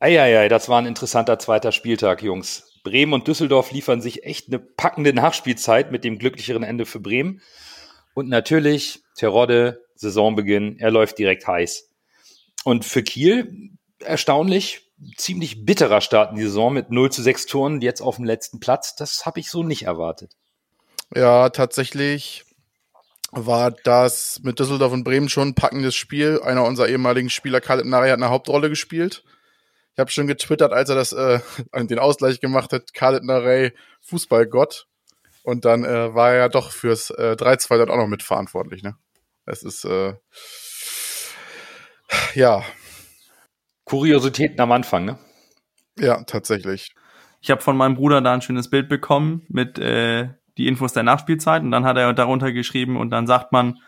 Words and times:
Eieiei, 0.00 0.48
das 0.48 0.70
war 0.70 0.80
ein 0.80 0.86
interessanter 0.86 1.38
zweiter 1.38 1.72
Spieltag, 1.72 2.22
Jungs. 2.22 2.72
Bremen 2.82 3.12
und 3.12 3.28
Düsseldorf 3.28 3.70
liefern 3.70 4.00
sich 4.00 4.24
echt 4.24 4.48
eine 4.48 4.58
packende 4.58 5.12
Nachspielzeit 5.12 5.92
mit 5.92 6.04
dem 6.04 6.18
glücklicheren 6.18 6.62
Ende 6.62 6.86
für 6.86 7.00
Bremen. 7.00 7.42
Und 8.14 8.30
natürlich, 8.30 9.02
Terodde, 9.14 9.84
Saisonbeginn, 9.96 10.78
er 10.78 10.90
läuft 10.90 11.18
direkt 11.18 11.46
heiß. 11.46 11.90
Und 12.64 12.86
für 12.86 13.02
Kiel, 13.02 13.72
erstaunlich, 13.98 14.90
ziemlich 15.18 15.66
bitterer 15.66 16.00
Start 16.00 16.30
in 16.30 16.36
die 16.36 16.44
Saison 16.44 16.72
mit 16.72 16.90
0 16.90 17.12
zu 17.12 17.22
6 17.22 17.44
Toren, 17.44 17.82
jetzt 17.82 18.00
auf 18.00 18.16
dem 18.16 18.24
letzten 18.24 18.58
Platz. 18.58 18.96
Das 18.96 19.26
habe 19.26 19.38
ich 19.40 19.50
so 19.50 19.62
nicht 19.62 19.82
erwartet. 19.82 20.32
Ja, 21.14 21.50
tatsächlich 21.50 22.44
war 23.32 23.70
das 23.70 24.40
mit 24.42 24.58
Düsseldorf 24.58 24.94
und 24.94 25.04
Bremen 25.04 25.28
schon 25.28 25.48
ein 25.48 25.54
packendes 25.54 25.94
Spiel. 25.94 26.40
Einer 26.42 26.64
unserer 26.64 26.88
ehemaligen 26.88 27.28
Spieler, 27.28 27.60
Khaled 27.60 27.84
Nari, 27.84 28.08
hat 28.08 28.16
eine 28.16 28.30
Hauptrolle 28.30 28.70
gespielt. 28.70 29.24
Ich 29.94 29.98
habe 29.98 30.10
schon 30.10 30.26
getwittert, 30.26 30.72
als 30.72 30.88
er 30.88 30.94
das 30.94 31.12
äh, 31.12 31.40
den 31.74 31.98
Ausgleich 31.98 32.40
gemacht 32.40 32.72
hat, 32.72 32.92
Khaled 32.94 33.24
Narey, 33.24 33.72
Fußballgott. 34.02 34.86
Und 35.42 35.64
dann 35.64 35.84
äh, 35.84 36.14
war 36.14 36.32
er 36.32 36.38
ja 36.38 36.48
doch 36.48 36.70
fürs 36.70 37.10
äh, 37.10 37.34
3-2 37.38 37.78
dann 37.78 37.90
auch 37.90 37.96
noch 37.96 38.06
mitverantwortlich. 38.06 38.82
Ne? 38.82 38.96
Es 39.46 39.62
ist 39.62 39.84
äh, 39.84 40.14
ja. 42.34 42.62
Kuriositäten 43.84 44.60
am 44.60 44.72
Anfang, 44.72 45.04
ne? 45.04 45.18
Ja, 45.98 46.22
tatsächlich. 46.24 46.94
Ich 47.40 47.50
habe 47.50 47.60
von 47.60 47.76
meinem 47.76 47.96
Bruder 47.96 48.20
da 48.20 48.34
ein 48.34 48.42
schönes 48.42 48.70
Bild 48.70 48.88
bekommen 48.88 49.44
mit 49.48 49.78
äh, 49.78 50.28
die 50.58 50.68
Infos 50.68 50.92
der 50.92 51.02
Nachspielzeit 51.02 51.62
und 51.62 51.70
dann 51.70 51.84
hat 51.84 51.96
er 51.96 52.12
darunter 52.12 52.52
geschrieben 52.52 52.96
und 52.96 53.10
dann 53.10 53.26
sagt 53.26 53.50
man, 53.52 53.78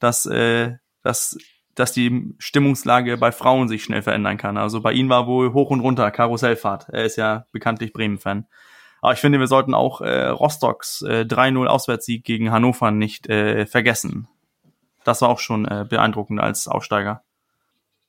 dass, 0.00 0.26
äh, 0.26 0.76
dass, 1.02 1.38
dass 1.78 1.92
die 1.92 2.34
Stimmungslage 2.38 3.16
bei 3.16 3.30
Frauen 3.30 3.68
sich 3.68 3.84
schnell 3.84 4.02
verändern 4.02 4.36
kann. 4.36 4.56
Also 4.56 4.80
bei 4.80 4.92
ihm 4.92 5.08
war 5.08 5.26
wohl 5.26 5.52
hoch 5.52 5.70
und 5.70 5.80
runter, 5.80 6.10
Karussellfahrt. 6.10 6.88
Er 6.88 7.04
ist 7.04 7.16
ja 7.16 7.46
bekanntlich 7.52 7.92
Bremen-Fan. 7.92 8.46
Aber 9.00 9.12
ich 9.12 9.20
finde, 9.20 9.38
wir 9.38 9.46
sollten 9.46 9.74
auch 9.74 10.00
äh, 10.00 10.26
Rostocks 10.26 11.02
äh, 11.02 11.20
3-0 11.20 11.66
Auswärtssieg 11.66 12.24
gegen 12.24 12.50
Hannover 12.50 12.90
nicht 12.90 13.28
äh, 13.28 13.64
vergessen. 13.66 14.28
Das 15.04 15.22
war 15.22 15.28
auch 15.28 15.38
schon 15.38 15.66
äh, 15.66 15.86
beeindruckend 15.88 16.40
als 16.40 16.66
Aufsteiger. 16.66 17.22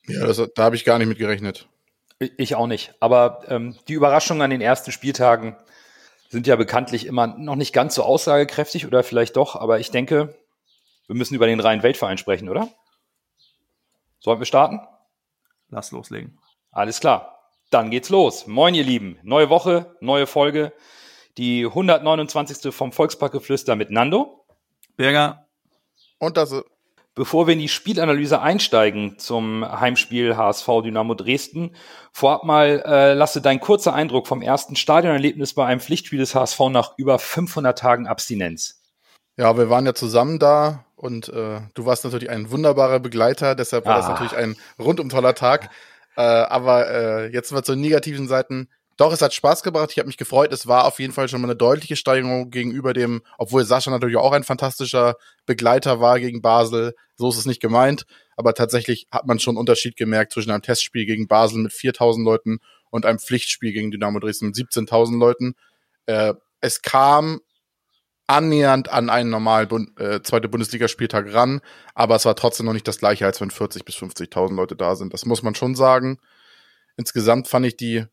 Ja, 0.07 0.25
das, 0.25 0.41
da 0.55 0.63
habe 0.63 0.75
ich 0.75 0.85
gar 0.85 0.97
nicht 0.97 1.07
mit 1.07 1.19
gerechnet. 1.19 1.67
Ich 2.37 2.55
auch 2.55 2.67
nicht. 2.67 2.95
Aber 2.99 3.43
ähm, 3.47 3.77
die 3.87 3.93
Überraschungen 3.93 4.41
an 4.41 4.49
den 4.49 4.61
ersten 4.61 4.91
Spieltagen 4.91 5.55
sind 6.27 6.47
ja 6.47 6.55
bekanntlich 6.55 7.05
immer 7.05 7.27
noch 7.27 7.55
nicht 7.55 7.73
ganz 7.73 7.95
so 7.95 8.03
aussagekräftig 8.03 8.87
oder 8.87 9.03
vielleicht 9.03 9.35
doch, 9.35 9.55
aber 9.55 9.79
ich 9.79 9.91
denke, 9.91 10.35
wir 11.07 11.15
müssen 11.15 11.33
über 11.33 11.47
den 11.47 11.59
Rhein-Weltverein 11.59 12.19
sprechen, 12.19 12.49
oder? 12.49 12.69
Sollten 14.19 14.41
wir 14.41 14.45
starten? 14.45 14.81
Lass 15.69 15.91
loslegen. 15.91 16.39
Alles 16.71 16.99
klar. 16.99 17.51
Dann 17.69 17.91
geht's 17.91 18.09
los. 18.09 18.47
Moin, 18.47 18.73
ihr 18.73 18.83
Lieben. 18.83 19.19
Neue 19.23 19.49
Woche, 19.49 19.95
neue 20.01 20.27
Folge. 20.27 20.73
Die 21.37 21.65
129. 21.65 22.73
vom 22.73 22.91
Volksparkgeflüster 22.91 23.75
mit 23.75 23.91
Nando. 23.91 24.45
Berger. 24.97 25.47
Und 26.17 26.35
das 26.35 26.53
Bevor 27.19 27.47
wir 27.47 27.53
in 27.53 27.59
die 27.59 27.67
Spielanalyse 27.67 28.41
einsteigen 28.41 29.19
zum 29.19 29.69
Heimspiel 29.69 30.37
HSV 30.37 30.67
Dynamo 30.85 31.15
Dresden, 31.15 31.75
vorab 32.13 32.45
mal 32.45 32.81
äh, 32.85 33.13
lasse 33.13 33.41
dein 33.41 33.59
kurzer 33.59 33.93
Eindruck 33.93 34.25
vom 34.25 34.41
ersten 34.41 34.77
Stadionerlebnis 34.77 35.53
bei 35.53 35.65
einem 35.65 35.81
Pflichtspiel 35.81 36.19
des 36.19 36.33
HSV 36.33 36.57
nach 36.69 36.93
über 36.97 37.19
500 37.19 37.77
Tagen 37.77 38.07
Abstinenz. 38.07 38.81
Ja, 39.35 39.57
wir 39.57 39.69
waren 39.69 39.85
ja 39.85 39.93
zusammen 39.93 40.39
da 40.39 40.85
und 40.99 41.29
äh, 41.29 41.61
du 41.75 41.85
warst 41.85 42.03
natürlich 42.03 42.29
ein 42.29 42.51
wunderbarer 42.51 42.99
Begleiter, 42.99 43.55
deshalb 43.55 43.85
war 43.85 43.95
ah. 43.95 43.97
das 43.99 44.09
natürlich 44.09 44.35
ein 44.35 44.57
rundum 44.77 45.07
toller 45.07 45.33
Tag. 45.33 45.69
Äh, 46.17 46.21
aber 46.21 46.89
äh, 46.89 47.31
jetzt 47.31 47.53
mal 47.53 47.63
zu 47.63 47.75
negativen 47.75 48.27
Seiten. 48.27 48.67
Doch, 48.97 49.13
es 49.13 49.21
hat 49.21 49.33
Spaß 49.33 49.63
gebracht. 49.63 49.91
Ich 49.93 49.99
habe 49.99 50.07
mich 50.07 50.17
gefreut. 50.17 50.51
Es 50.51 50.67
war 50.67 50.83
auf 50.83 50.99
jeden 50.99 51.13
Fall 51.13 51.29
schon 51.29 51.39
mal 51.39 51.47
eine 51.47 51.55
deutliche 51.55 51.95
Steigerung 51.95 52.51
gegenüber 52.51 52.91
dem, 52.91 53.21
obwohl 53.37 53.63
Sascha 53.63 53.91
natürlich 53.91 54.17
auch 54.17 54.33
ein 54.33 54.43
fantastischer 54.43 55.15
Begleiter 55.45 56.01
war 56.01 56.19
gegen 56.19 56.41
Basel. 56.41 56.93
So 57.15 57.29
ist 57.29 57.37
es 57.37 57.45
nicht 57.45 57.61
gemeint. 57.61 58.05
Aber 58.35 58.53
tatsächlich 58.53 59.07
hat 59.09 59.25
man 59.25 59.39
schon 59.39 59.53
einen 59.53 59.59
Unterschied 59.59 59.95
gemerkt 59.95 60.33
zwischen 60.33 60.51
einem 60.51 60.63
Testspiel 60.63 61.05
gegen 61.05 61.29
Basel 61.29 61.59
mit 61.59 61.71
4000 61.71 62.25
Leuten 62.25 62.59
und 62.89 63.05
einem 63.05 63.19
Pflichtspiel 63.19 63.71
gegen 63.71 63.89
Dynamo 63.89 64.19
Dresden 64.19 64.47
mit 64.47 64.55
17.000 64.55 65.17
Leuten. 65.17 65.55
Äh, 66.07 66.33
es 66.59 66.81
kam 66.81 67.39
annähernd 68.29 68.89
an 68.89 69.09
einen 69.09 69.31
normalen 69.31 69.67
Bund, 69.67 69.99
äh, 69.99 70.21
zweite 70.21 70.49
Bundesligaspieltag 70.49 71.33
ran, 71.33 71.61
aber 71.95 72.15
es 72.15 72.25
war 72.25 72.35
trotzdem 72.35 72.67
noch 72.67 72.73
nicht 72.73 72.87
das 72.87 72.99
gleiche, 72.99 73.25
als 73.25 73.41
wenn 73.41 73.49
40 73.49 73.85
bis 73.85 73.95
50.000 73.95 74.55
Leute 74.55 74.75
da 74.75 74.95
sind. 74.95 75.13
Das 75.13 75.25
muss 75.25 75.41
man 75.41 75.55
schon 75.55 75.73
sagen. 75.73 76.19
Insgesamt 76.95 77.47
fand 77.47 77.65
ich 77.65 77.75
die 77.75 78.05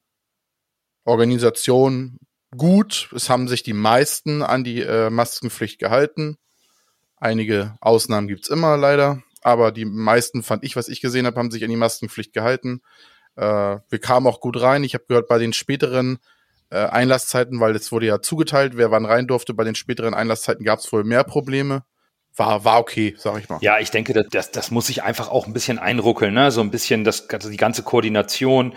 Organisation 1.05 2.19
gut. 2.57 3.11
Es 3.15 3.29
haben 3.29 3.47
sich 3.47 3.63
die 3.63 3.75
meisten 3.75 4.43
an 4.43 4.65
die 4.65 4.81
äh, 4.81 5.11
Maskenpflicht 5.11 5.79
gehalten. 5.79 6.39
Einige 7.19 7.77
Ausnahmen 7.81 8.29
gibt's 8.29 8.49
immer 8.49 8.79
leider, 8.79 9.23
aber 9.43 9.71
die 9.71 9.85
meisten 9.85 10.43
fand 10.43 10.65
ich, 10.65 10.77
was 10.77 10.89
ich 10.89 11.03
gesehen 11.03 11.27
habe, 11.27 11.39
haben 11.39 11.51
sich 11.51 11.63
an 11.63 11.71
die 11.71 11.77
Maskenpflicht 11.77 12.33
gehalten. 12.33 12.81
Äh, 13.37 13.43
wir 13.89 13.99
kamen 14.01 14.27
auch 14.27 14.41
gut 14.41 14.59
rein. 14.61 14.83
Ich 14.83 14.95
habe 14.95 15.05
gehört, 15.07 15.29
bei 15.29 15.39
den 15.39 15.53
späteren 15.53 16.19
äh, 16.71 16.79
Einlasszeiten, 16.79 17.61
weil 17.61 17.75
es 17.77 17.93
wurde 17.93 18.07
ja 18.07 18.21
zugeteilt, 18.21 18.77
wer 18.77 18.91
wann 18.91 19.07
rein 19.07 19.27
durfte, 19.27 19.55
bei 19.55 19.65
den 19.65 19.75
späteren 19.75 20.15
Einlasszeiten 20.15 20.65
gab 20.65 20.81
es 20.81 20.93
wohl 20.93 21.05
mehr 21.05 21.25
Probleme. 21.25 21.85
War, 22.35 22.65
war 22.65 22.81
okay, 22.81 23.15
sag 23.17 23.39
ich 23.39 23.49
mal. 23.49 23.59
Ja, 23.63 23.79
ich 23.79 23.91
denke, 23.91 24.13
das, 24.13 24.27
das, 24.31 24.51
das 24.51 24.71
muss 24.71 24.89
sich 24.89 25.03
einfach 25.03 25.31
auch 25.31 25.47
ein 25.47 25.55
bisschen 25.55 25.79
einruckeln, 25.79 26.35
ne? 26.35 26.51
So 26.51 26.61
ein 26.61 26.71
bisschen 26.71 27.03
das, 27.03 27.31
also 27.31 27.49
die 27.49 27.57
ganze 27.57 27.83
Koordination 27.83 28.75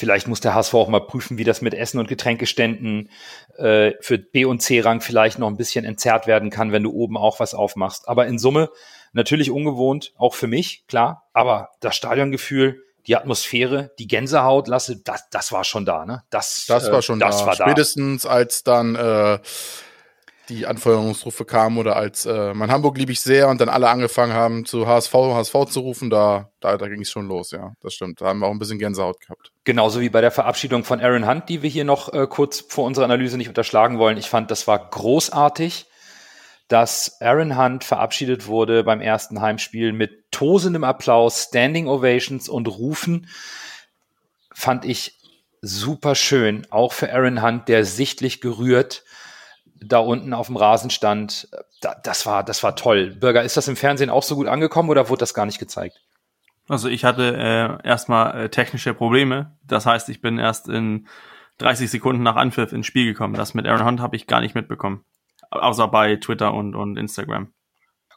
Vielleicht 0.00 0.28
muss 0.28 0.40
der 0.40 0.54
HSV 0.54 0.72
auch 0.72 0.88
mal 0.88 1.06
prüfen, 1.06 1.36
wie 1.36 1.44
das 1.44 1.60
mit 1.60 1.74
Essen 1.74 1.98
und 1.98 2.08
Getränkeständen 2.08 3.10
äh, 3.58 3.92
für 4.00 4.16
B- 4.16 4.46
und 4.46 4.62
C-Rang 4.62 5.02
vielleicht 5.02 5.38
noch 5.38 5.48
ein 5.48 5.58
bisschen 5.58 5.84
entzerrt 5.84 6.26
werden 6.26 6.48
kann, 6.48 6.72
wenn 6.72 6.84
du 6.84 6.90
oben 6.90 7.18
auch 7.18 7.38
was 7.38 7.52
aufmachst. 7.52 8.08
Aber 8.08 8.26
in 8.26 8.38
Summe 8.38 8.70
natürlich 9.12 9.50
ungewohnt, 9.50 10.14
auch 10.16 10.34
für 10.34 10.46
mich, 10.46 10.84
klar. 10.86 11.28
Aber 11.34 11.68
das 11.80 11.96
Stadiongefühl, 11.96 12.82
die 13.06 13.16
Atmosphäre, 13.16 13.90
die 13.98 14.06
Gänsehaut, 14.06 14.68
lasse, 14.68 15.00
das, 15.02 15.28
das 15.30 15.52
war 15.52 15.64
schon 15.64 15.84
da, 15.84 16.04
ne? 16.04 16.22
Das, 16.30 16.64
das 16.66 16.90
war 16.90 17.02
schon 17.02 17.18
das 17.18 17.38
da. 17.38 17.46
War 17.46 17.54
Spätestens 17.54 18.22
da. 18.22 18.30
als 18.30 18.62
dann 18.62 18.94
äh, 18.94 19.38
die 20.50 20.66
Anfeuerungsrufe 20.66 21.44
kamen 21.44 21.78
oder 21.78 21.96
als 21.96 22.26
äh, 22.26 22.52
mein 22.54 22.70
Hamburg 22.70 22.98
liebe 22.98 23.12
ich 23.12 23.20
sehr 23.20 23.48
und 23.48 23.60
dann 23.60 23.68
alle 23.68 23.88
angefangen 23.88 24.32
haben 24.32 24.64
zu 24.66 24.86
HSV, 24.86 25.14
HSV 25.14 25.54
zu 25.68 25.80
rufen, 25.80 26.10
da, 26.10 26.50
da, 26.60 26.76
da 26.76 26.88
ging 26.88 27.02
es 27.02 27.10
schon 27.10 27.28
los, 27.28 27.52
ja, 27.52 27.72
das 27.80 27.94
stimmt. 27.94 28.20
Da 28.20 28.26
haben 28.26 28.40
wir 28.40 28.46
auch 28.46 28.50
ein 28.50 28.58
bisschen 28.58 28.78
Gänsehaut 28.78 29.20
gehabt. 29.20 29.52
Genauso 29.64 30.00
wie 30.00 30.10
bei 30.10 30.20
der 30.20 30.32
Verabschiedung 30.32 30.84
von 30.84 31.00
Aaron 31.00 31.26
Hunt, 31.26 31.48
die 31.48 31.62
wir 31.62 31.70
hier 31.70 31.84
noch 31.84 32.12
äh, 32.12 32.26
kurz 32.26 32.60
vor 32.60 32.84
unserer 32.84 33.04
Analyse 33.04 33.36
nicht 33.36 33.48
unterschlagen 33.48 33.98
wollen. 33.98 34.18
Ich 34.18 34.28
fand, 34.28 34.50
das 34.50 34.66
war 34.66 34.90
großartig, 34.90 35.86
dass 36.70 37.20
Aaron 37.20 37.58
Hunt 37.58 37.84
verabschiedet 37.84 38.46
wurde 38.46 38.84
beim 38.84 39.00
ersten 39.00 39.40
Heimspiel 39.40 39.92
mit 39.92 40.30
tosendem 40.30 40.84
Applaus, 40.84 41.44
Standing 41.48 41.88
Ovations 41.88 42.48
und 42.48 42.68
Rufen. 42.68 43.28
Fand 44.52 44.84
ich 44.84 45.18
super 45.60 46.14
schön, 46.14 46.66
auch 46.70 46.92
für 46.92 47.12
Aaron 47.12 47.42
Hunt, 47.42 47.68
der 47.68 47.84
sichtlich 47.84 48.40
gerührt 48.40 49.04
da 49.82 49.98
unten 49.98 50.34
auf 50.34 50.46
dem 50.46 50.56
Rasen 50.56 50.90
stand, 50.90 51.48
da, 51.80 51.94
das 52.02 52.26
war, 52.26 52.44
das 52.44 52.62
war 52.62 52.76
toll. 52.76 53.16
Bürger, 53.18 53.42
ist 53.42 53.56
das 53.56 53.68
im 53.68 53.76
Fernsehen 53.76 54.10
auch 54.10 54.22
so 54.22 54.36
gut 54.36 54.46
angekommen 54.46 54.90
oder 54.90 55.08
wurde 55.08 55.20
das 55.20 55.34
gar 55.34 55.46
nicht 55.46 55.58
gezeigt? 55.58 56.00
Also 56.68 56.88
ich 56.88 57.04
hatte 57.04 57.80
äh, 57.82 57.88
erstmal 57.88 58.44
äh, 58.44 58.48
technische 58.48 58.94
Probleme. 58.94 59.56
Das 59.66 59.86
heißt, 59.86 60.08
ich 60.08 60.20
bin 60.20 60.38
erst 60.38 60.68
in 60.68 61.08
30 61.58 61.90
Sekunden 61.90 62.22
nach 62.22 62.36
Anpfiff 62.36 62.72
ins 62.72 62.86
Spiel 62.86 63.06
gekommen. 63.06 63.34
Das 63.34 63.54
mit 63.54 63.66
Aaron 63.66 63.86
Hunt 63.86 64.00
habe 64.00 64.16
ich 64.16 64.26
gar 64.26 64.40
nicht 64.40 64.54
mitbekommen. 64.54 65.04
Außer 65.50 65.88
bei 65.88 66.16
Twitter 66.16 66.54
und, 66.54 66.74
und 66.74 66.96
Instagram. 66.96 67.52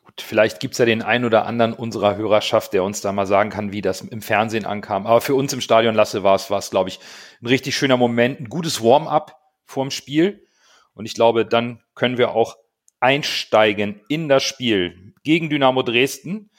Gut, 0.04 0.22
vielleicht 0.22 0.60
gibt's 0.60 0.78
ja 0.78 0.86
den 0.86 1.02
einen 1.02 1.26
oder 1.26 1.46
anderen 1.46 1.74
unserer 1.74 2.16
Hörerschaft, 2.16 2.74
der 2.74 2.84
uns 2.84 3.02
da 3.02 3.12
mal 3.12 3.26
sagen 3.26 3.50
kann, 3.50 3.72
wie 3.72 3.82
das 3.82 4.02
im 4.02 4.22
Fernsehen 4.22 4.66
ankam. 4.66 5.08
Aber 5.08 5.22
für 5.22 5.36
uns 5.36 5.54
im 5.54 5.62
Stadion 5.62 5.96
Lasse 5.96 6.24
war 6.24 6.36
es, 6.36 6.50
war 6.50 6.60
es, 6.60 6.70
glaube 6.70 6.90
ich, 6.90 7.00
ein 7.42 7.48
richtig 7.48 7.76
schöner 7.76 7.98
Moment, 7.98 8.40
ein 8.40 8.50
gutes 8.50 8.84
Warm-up 8.84 9.40
vorm 9.66 9.92
Spiel. 9.92 10.46
Und 10.94 11.06
ich 11.06 11.16
glaube, 11.16 11.46
dann 11.46 11.82
können 11.96 12.18
wir 12.18 12.32
auch 12.32 12.58
einsteigen 13.00 14.02
in 14.10 14.30
das 14.30 14.44
Spiel 14.44 15.14
gegen 15.24 15.50
Dynamo 15.50 15.84
Dresden, 15.84 16.52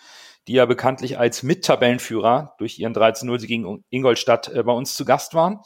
die 0.48 0.54
ja 0.54 0.66
bekanntlich 0.66 1.18
als 1.18 1.42
Mittabellenführer 1.42 2.54
durch 2.58 2.78
ihren 2.78 2.94
13-0 2.94 3.46
gegen 3.46 3.84
Ingolstadt 3.90 4.48
äh, 4.48 4.62
bei 4.62 4.72
uns 4.72 4.94
zu 4.94 5.04
Gast 5.04 5.34
waren. 5.34 5.60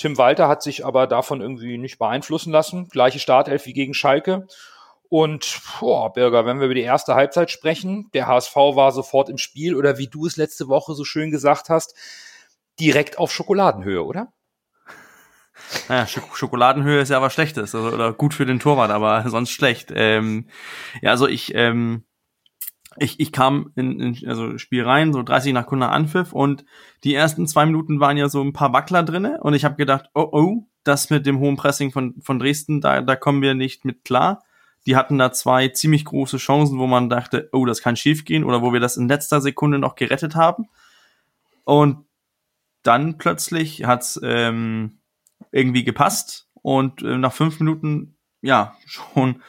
Tim 0.00 0.16
Walter 0.16 0.48
hat 0.48 0.62
sich 0.62 0.86
aber 0.86 1.06
davon 1.06 1.42
irgendwie 1.42 1.76
nicht 1.76 1.98
beeinflussen 1.98 2.52
lassen. 2.52 2.88
Gleiche 2.88 3.18
Startelf 3.18 3.66
wie 3.66 3.74
gegen 3.74 3.92
Schalke. 3.92 4.46
Und, 5.10 5.60
boah, 5.78 6.10
Birger, 6.10 6.46
wenn 6.46 6.58
wir 6.58 6.64
über 6.64 6.74
die 6.74 6.80
erste 6.80 7.14
Halbzeit 7.14 7.50
sprechen, 7.50 8.08
der 8.14 8.26
HSV 8.26 8.56
war 8.56 8.92
sofort 8.92 9.28
im 9.28 9.36
Spiel 9.36 9.74
oder 9.74 9.98
wie 9.98 10.06
du 10.06 10.24
es 10.24 10.38
letzte 10.38 10.68
Woche 10.68 10.94
so 10.94 11.04
schön 11.04 11.30
gesagt 11.30 11.68
hast, 11.68 11.94
direkt 12.80 13.18
auf 13.18 13.30
Schokoladenhöhe, 13.30 14.02
oder? 14.02 14.32
naja, 15.90 16.06
Sch 16.06 16.20
Schokoladenhöhe 16.32 17.02
ist 17.02 17.10
ja 17.10 17.20
was 17.20 17.34
Schlechtes 17.34 17.74
oder 17.74 18.14
gut 18.14 18.32
für 18.32 18.46
den 18.46 18.58
Torwart, 18.58 18.90
aber 18.90 19.28
sonst 19.28 19.50
schlecht. 19.50 19.92
Ähm, 19.94 20.48
ja, 21.02 21.10
also 21.10 21.28
ich, 21.28 21.54
ähm, 21.54 22.06
ich, 22.96 23.20
ich 23.20 23.32
kam 23.32 23.72
in, 23.76 24.00
in 24.00 24.28
also 24.28 24.58
Spiel 24.58 24.84
rein, 24.84 25.12
so 25.12 25.22
30 25.22 25.52
nach 25.52 25.66
Kunde 25.66 25.88
Anpfiff 25.88 26.32
und 26.32 26.64
die 27.04 27.14
ersten 27.14 27.46
zwei 27.46 27.66
Minuten 27.66 28.00
waren 28.00 28.16
ja 28.16 28.28
so 28.28 28.42
ein 28.42 28.52
paar 28.52 28.72
Wackler 28.72 29.02
drinne 29.02 29.38
und 29.40 29.54
ich 29.54 29.64
habe 29.64 29.76
gedacht, 29.76 30.06
oh 30.14 30.28
oh, 30.32 30.66
das 30.82 31.10
mit 31.10 31.26
dem 31.26 31.38
hohen 31.38 31.56
Pressing 31.56 31.92
von, 31.92 32.20
von 32.20 32.38
Dresden, 32.38 32.80
da, 32.80 33.00
da 33.00 33.16
kommen 33.16 33.42
wir 33.42 33.54
nicht 33.54 33.84
mit 33.84 34.04
klar. 34.04 34.42
Die 34.86 34.96
hatten 34.96 35.18
da 35.18 35.30
zwei 35.30 35.68
ziemlich 35.68 36.06
große 36.06 36.38
Chancen, 36.38 36.78
wo 36.78 36.86
man 36.86 37.10
dachte, 37.10 37.50
oh, 37.52 37.66
das 37.66 37.82
kann 37.82 37.96
schief 37.96 38.24
gehen 38.24 38.44
oder 38.44 38.62
wo 38.62 38.72
wir 38.72 38.80
das 38.80 38.96
in 38.96 39.08
letzter 39.08 39.40
Sekunde 39.40 39.78
noch 39.78 39.94
gerettet 39.94 40.34
haben. 40.34 40.68
Und 41.64 42.06
dann 42.82 43.18
plötzlich 43.18 43.84
hat's 43.84 44.18
ähm, 44.22 45.00
irgendwie 45.52 45.84
gepasst 45.84 46.48
und 46.62 47.02
äh, 47.02 47.18
nach 47.18 47.32
fünf 47.32 47.60
Minuten, 47.60 48.16
ja, 48.40 48.74
schon 48.86 49.42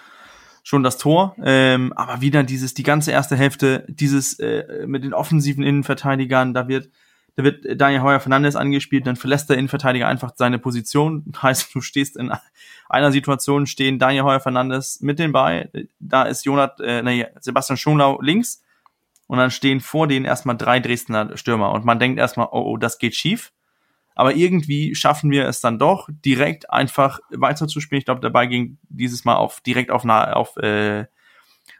schon 0.71 0.83
das 0.83 0.97
Tor, 0.97 1.35
ähm, 1.44 1.91
aber 1.97 2.21
wieder 2.21 2.44
dieses, 2.44 2.73
die 2.73 2.83
ganze 2.83 3.12
erste 3.12 3.35
Hälfte, 3.35 3.83
dieses 3.89 4.39
äh, 4.39 4.85
mit 4.88 5.03
den 5.03 5.13
offensiven 5.13 5.65
Innenverteidigern, 5.65 6.53
da 6.53 6.69
wird, 6.69 6.89
da 7.35 7.44
wird 7.44 7.65
Daniel 7.75 8.03
Heuer 8.03 8.21
Fernandes 8.21 8.56
angespielt, 8.56 9.06
dann 9.06 9.18
verlässt 9.18 9.50
der 9.50 9.57
Innenverteidiger 9.57 10.07
einfach 10.07 10.31
seine 10.38 10.59
Position. 10.59 11.25
Heißt, 11.41 11.75
du 11.75 11.81
stehst 11.81 12.15
in 12.15 12.31
einer 12.88 13.12
Situation, 13.12 13.68
stehen 13.68 14.00
Daniel 14.00 14.23
Heuer 14.23 14.39
Fernandes 14.39 15.01
mit 15.01 15.19
dem 15.19 15.33
Ball, 15.33 15.69
da 16.00 16.23
ist 16.23 16.45
Jonat, 16.45 16.79
äh, 16.79 17.03
nee, 17.03 17.27
Sebastian 17.41 17.75
Schonlau 17.75 18.21
links 18.21 18.63
und 19.27 19.39
dann 19.39 19.51
stehen 19.51 19.81
vor 19.81 20.07
denen 20.07 20.23
erstmal 20.23 20.56
drei 20.56 20.79
Dresdner 20.79 21.35
Stürmer 21.35 21.73
und 21.73 21.83
man 21.83 22.00
denkt 22.00 22.18
erstmal, 22.18 22.47
oh, 22.50 22.62
oh, 22.62 22.77
das 22.77 22.97
geht 22.97 23.13
schief. 23.13 23.51
Aber 24.21 24.35
irgendwie 24.35 24.94
schaffen 24.94 25.31
wir 25.31 25.47
es 25.47 25.62
dann 25.62 25.79
doch, 25.79 26.07
direkt 26.23 26.69
einfach 26.69 27.21
weiterzuspielen. 27.31 27.97
Ich 27.97 28.06
glaube, 28.06 28.21
dabei 28.21 28.45
ging 28.45 28.77
dieses 28.88 29.25
Mal 29.25 29.33
auf 29.33 29.62
direkt 29.62 29.89
auf, 29.89 30.06
auf 30.06 30.57
äh, 30.57 31.07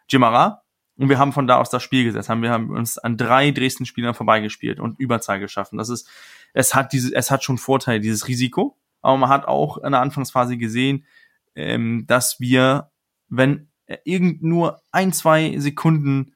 Jimara. 0.09 0.63
Und 0.97 1.09
wir 1.09 1.19
haben 1.19 1.33
von 1.33 1.45
da 1.45 1.57
aus 1.57 1.69
das 1.69 1.83
Spiel 1.83 2.03
gesetzt. 2.03 2.29
Haben 2.29 2.41
wir 2.41 2.49
haben 2.49 2.71
uns 2.71 2.97
an 2.97 3.15
drei 3.15 3.51
Dresden-Spielern 3.51 4.15
vorbeigespielt 4.15 4.79
und 4.79 4.99
Überzahl 4.99 5.39
geschaffen. 5.39 5.77
Das 5.77 5.89
ist, 5.89 6.09
es 6.55 6.73
hat 6.73 6.93
diese, 6.93 7.13
es 7.13 7.29
hat 7.29 7.43
schon 7.43 7.59
Vorteile, 7.59 7.99
dieses 7.99 8.27
Risiko. 8.27 8.75
Aber 9.03 9.17
man 9.17 9.29
hat 9.29 9.47
auch 9.47 9.77
in 9.77 9.91
der 9.91 10.01
Anfangsphase 10.01 10.57
gesehen, 10.57 11.05
ähm, 11.53 12.05
dass 12.07 12.39
wir, 12.39 12.89
wenn 13.29 13.69
irgend 14.03 14.41
nur 14.41 14.81
ein, 14.91 15.13
zwei 15.13 15.59
Sekunden 15.59 16.33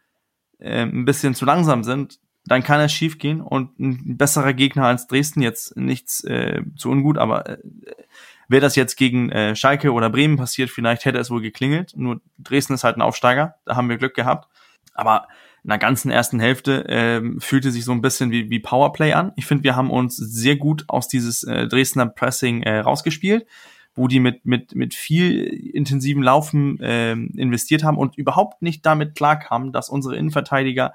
äh, 0.60 0.84
ein 0.84 1.06
bisschen 1.06 1.34
zu 1.34 1.46
langsam 1.46 1.84
sind, 1.84 2.20
dann 2.46 2.64
kann 2.64 2.80
es 2.80 2.92
schief 2.92 3.18
gehen 3.18 3.42
und 3.42 3.80
ein 3.80 4.18
besserer 4.18 4.54
Gegner 4.54 4.86
als 4.86 5.08
Dresden 5.08 5.42
jetzt 5.42 5.76
nichts 5.78 6.24
äh, 6.24 6.62
zu 6.78 6.90
ungut, 6.90 7.18
aber 7.18 7.50
äh, 7.50 7.58
wäre 8.48 8.62
das 8.62 8.76
jetzt 8.76 8.96
gegen 8.96 9.32
äh, 9.32 9.56
Schalke 9.56 9.92
oder 9.92 10.10
Bremen 10.10 10.38
passiert, 10.38 10.70
vielleicht 10.70 11.06
hätte 11.06 11.18
es 11.18 11.32
wohl 11.32 11.42
geklingelt. 11.42 11.94
Nur 11.96 12.22
Dresden 12.38 12.74
ist 12.74 12.84
halt 12.84 12.98
ein 12.98 13.02
Aufsteiger, 13.02 13.56
da 13.66 13.76
haben 13.76 13.90
wir 13.90 13.98
Glück 13.98 14.14
gehabt. 14.14 14.48
Aber 14.94 15.28
in 15.64 15.70
der 15.70 15.80
ganzen 15.80 16.12
ersten 16.12 16.40
Hälfte 16.40 16.88
äh, 16.88 17.22
fühlte 17.40 17.72
sich 17.72 17.86
so 17.86 17.92
ein 17.92 18.02
bisschen 18.02 18.30
wie, 18.30 18.52
wie 18.52 18.60
Powerplay 18.60 19.14
an. 19.14 19.32
Ich 19.36 19.48
finde, 19.48 19.64
wir 19.64 19.76
haben 19.76 19.90
uns 19.90 20.16
sehr 20.16 20.58
gut 20.58 20.86
aus 20.88 21.08
dieses 21.08 21.44
äh, 21.44 21.68
Dresdner 21.68 22.06
Pressing 22.06 22.62
äh, 22.62 22.80
rausgespielt, 22.80 23.48
wo 23.96 24.08
die 24.08 24.20
mit, 24.20 24.46
mit, 24.46 24.76
mit 24.76 24.94
viel 24.94 25.44
intensivem 25.74 26.22
Laufen 26.22 26.80
äh, 26.82 27.14
investiert 27.14 27.84
haben 27.84 27.98
und 27.98 28.16
überhaupt 28.16 28.62
nicht 28.62 28.86
damit 28.86 29.16
klarkamen, 29.16 29.74
dass 29.74 29.90
unsere 29.90 30.16
Innenverteidiger 30.16 30.94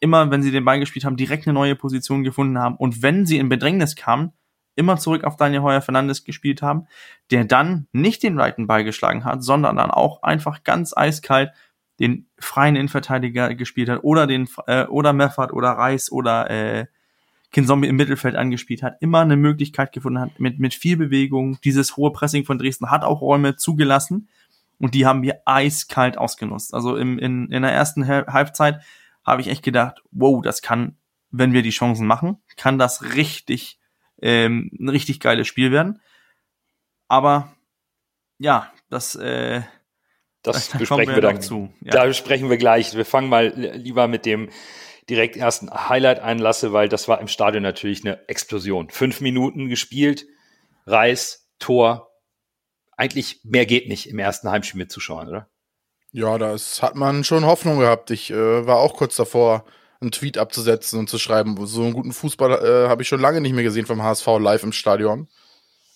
immer, 0.00 0.30
wenn 0.30 0.42
sie 0.42 0.50
den 0.50 0.64
Ball 0.64 0.80
gespielt 0.80 1.04
haben, 1.04 1.16
direkt 1.16 1.46
eine 1.46 1.54
neue 1.54 1.76
Position 1.76 2.24
gefunden 2.24 2.58
haben 2.58 2.76
und 2.76 3.02
wenn 3.02 3.26
sie 3.26 3.38
in 3.38 3.48
Bedrängnis 3.48 3.96
kamen, 3.96 4.32
immer 4.76 4.98
zurück 4.98 5.24
auf 5.24 5.36
Daniel 5.36 5.62
Heuer 5.62 5.80
Fernandes 5.80 6.24
gespielt 6.24 6.62
haben, 6.62 6.86
der 7.30 7.44
dann 7.44 7.88
nicht 7.92 8.22
den 8.22 8.38
reiten 8.38 8.66
Ball 8.66 8.84
geschlagen 8.84 9.24
hat, 9.24 9.42
sondern 9.42 9.76
dann 9.76 9.90
auch 9.90 10.22
einfach 10.22 10.62
ganz 10.64 10.96
eiskalt 10.96 11.50
den 11.98 12.28
freien 12.38 12.76
Innenverteidiger 12.76 13.54
gespielt 13.54 13.88
hat 13.88 14.00
oder 14.02 14.26
den 14.26 14.48
äh, 14.66 14.84
oder 14.84 15.14
Meffert 15.14 15.52
oder 15.52 15.70
Reis 15.70 16.12
oder 16.12 16.50
äh, 16.50 16.86
Kinzombie 17.52 17.88
im 17.88 17.96
Mittelfeld 17.96 18.36
angespielt 18.36 18.82
hat, 18.82 18.96
immer 19.00 19.20
eine 19.20 19.36
Möglichkeit 19.36 19.92
gefunden 19.92 20.20
hat 20.20 20.38
mit 20.38 20.58
mit 20.58 20.74
viel 20.74 20.98
Bewegung. 20.98 21.58
Dieses 21.64 21.96
hohe 21.96 22.12
Pressing 22.12 22.44
von 22.44 22.58
Dresden 22.58 22.90
hat 22.90 23.02
auch 23.02 23.22
Räume 23.22 23.56
zugelassen 23.56 24.28
und 24.78 24.94
die 24.94 25.06
haben 25.06 25.22
wir 25.22 25.40
eiskalt 25.46 26.18
ausgenutzt. 26.18 26.74
Also 26.74 26.96
im, 26.96 27.18
in, 27.18 27.50
in 27.50 27.62
der 27.62 27.72
ersten 27.72 28.06
Halbzeit 28.06 28.82
habe 29.26 29.42
ich 29.42 29.48
echt 29.48 29.64
gedacht, 29.64 30.02
wow, 30.12 30.40
das 30.42 30.62
kann, 30.62 30.96
wenn 31.30 31.52
wir 31.52 31.62
die 31.62 31.70
Chancen 31.70 32.06
machen, 32.06 32.38
kann 32.56 32.78
das 32.78 33.02
richtig, 33.14 33.80
ähm, 34.22 34.70
ein 34.78 34.88
richtig 34.88 35.20
geiles 35.20 35.48
Spiel 35.48 35.72
werden. 35.72 36.00
Aber 37.08 37.52
ja, 38.38 38.72
das, 38.88 39.16
äh, 39.16 39.62
das 40.42 40.70
da 40.70 40.78
besprechen 40.78 41.14
wir, 41.14 41.20
dann 41.20 41.42
zu. 41.42 41.72
Ja. 41.80 41.92
Da 41.92 42.04
besprechen 42.04 42.48
wir 42.48 42.56
gleich. 42.56 42.94
Wir 42.94 43.04
fangen 43.04 43.28
mal 43.28 43.48
lieber 43.48 44.06
mit 44.06 44.24
dem 44.24 44.48
direkt 45.10 45.36
ersten 45.36 45.70
Highlight 45.70 46.20
einlasse, 46.20 46.72
weil 46.72 46.88
das 46.88 47.08
war 47.08 47.20
im 47.20 47.28
Stadion 47.28 47.62
natürlich 47.62 48.04
eine 48.04 48.28
Explosion. 48.28 48.90
Fünf 48.90 49.20
Minuten 49.20 49.68
gespielt, 49.68 50.26
Reis, 50.86 51.48
Tor. 51.58 52.10
Eigentlich 52.96 53.40
mehr 53.44 53.66
geht 53.66 53.88
nicht 53.88 54.08
im 54.08 54.18
ersten 54.18 54.50
Heimspiel 54.50 54.78
mitzuschauen, 54.78 55.28
oder? 55.28 55.50
Ja, 56.16 56.38
das 56.38 56.80
hat 56.80 56.94
man 56.94 57.24
schon 57.24 57.44
Hoffnung 57.44 57.78
gehabt. 57.78 58.10
Ich 58.10 58.30
äh, 58.30 58.66
war 58.66 58.78
auch 58.78 58.96
kurz 58.96 59.16
davor, 59.16 59.66
einen 60.00 60.12
Tweet 60.12 60.38
abzusetzen 60.38 60.98
und 60.98 61.10
zu 61.10 61.18
schreiben, 61.18 61.58
so 61.66 61.82
einen 61.82 61.92
guten 61.92 62.14
Fußball 62.14 62.52
äh, 62.52 62.88
habe 62.88 63.02
ich 63.02 63.08
schon 63.08 63.20
lange 63.20 63.42
nicht 63.42 63.52
mehr 63.52 63.64
gesehen 63.64 63.84
vom 63.84 64.02
HSV 64.02 64.26
live 64.38 64.62
im 64.62 64.72
Stadion. 64.72 65.28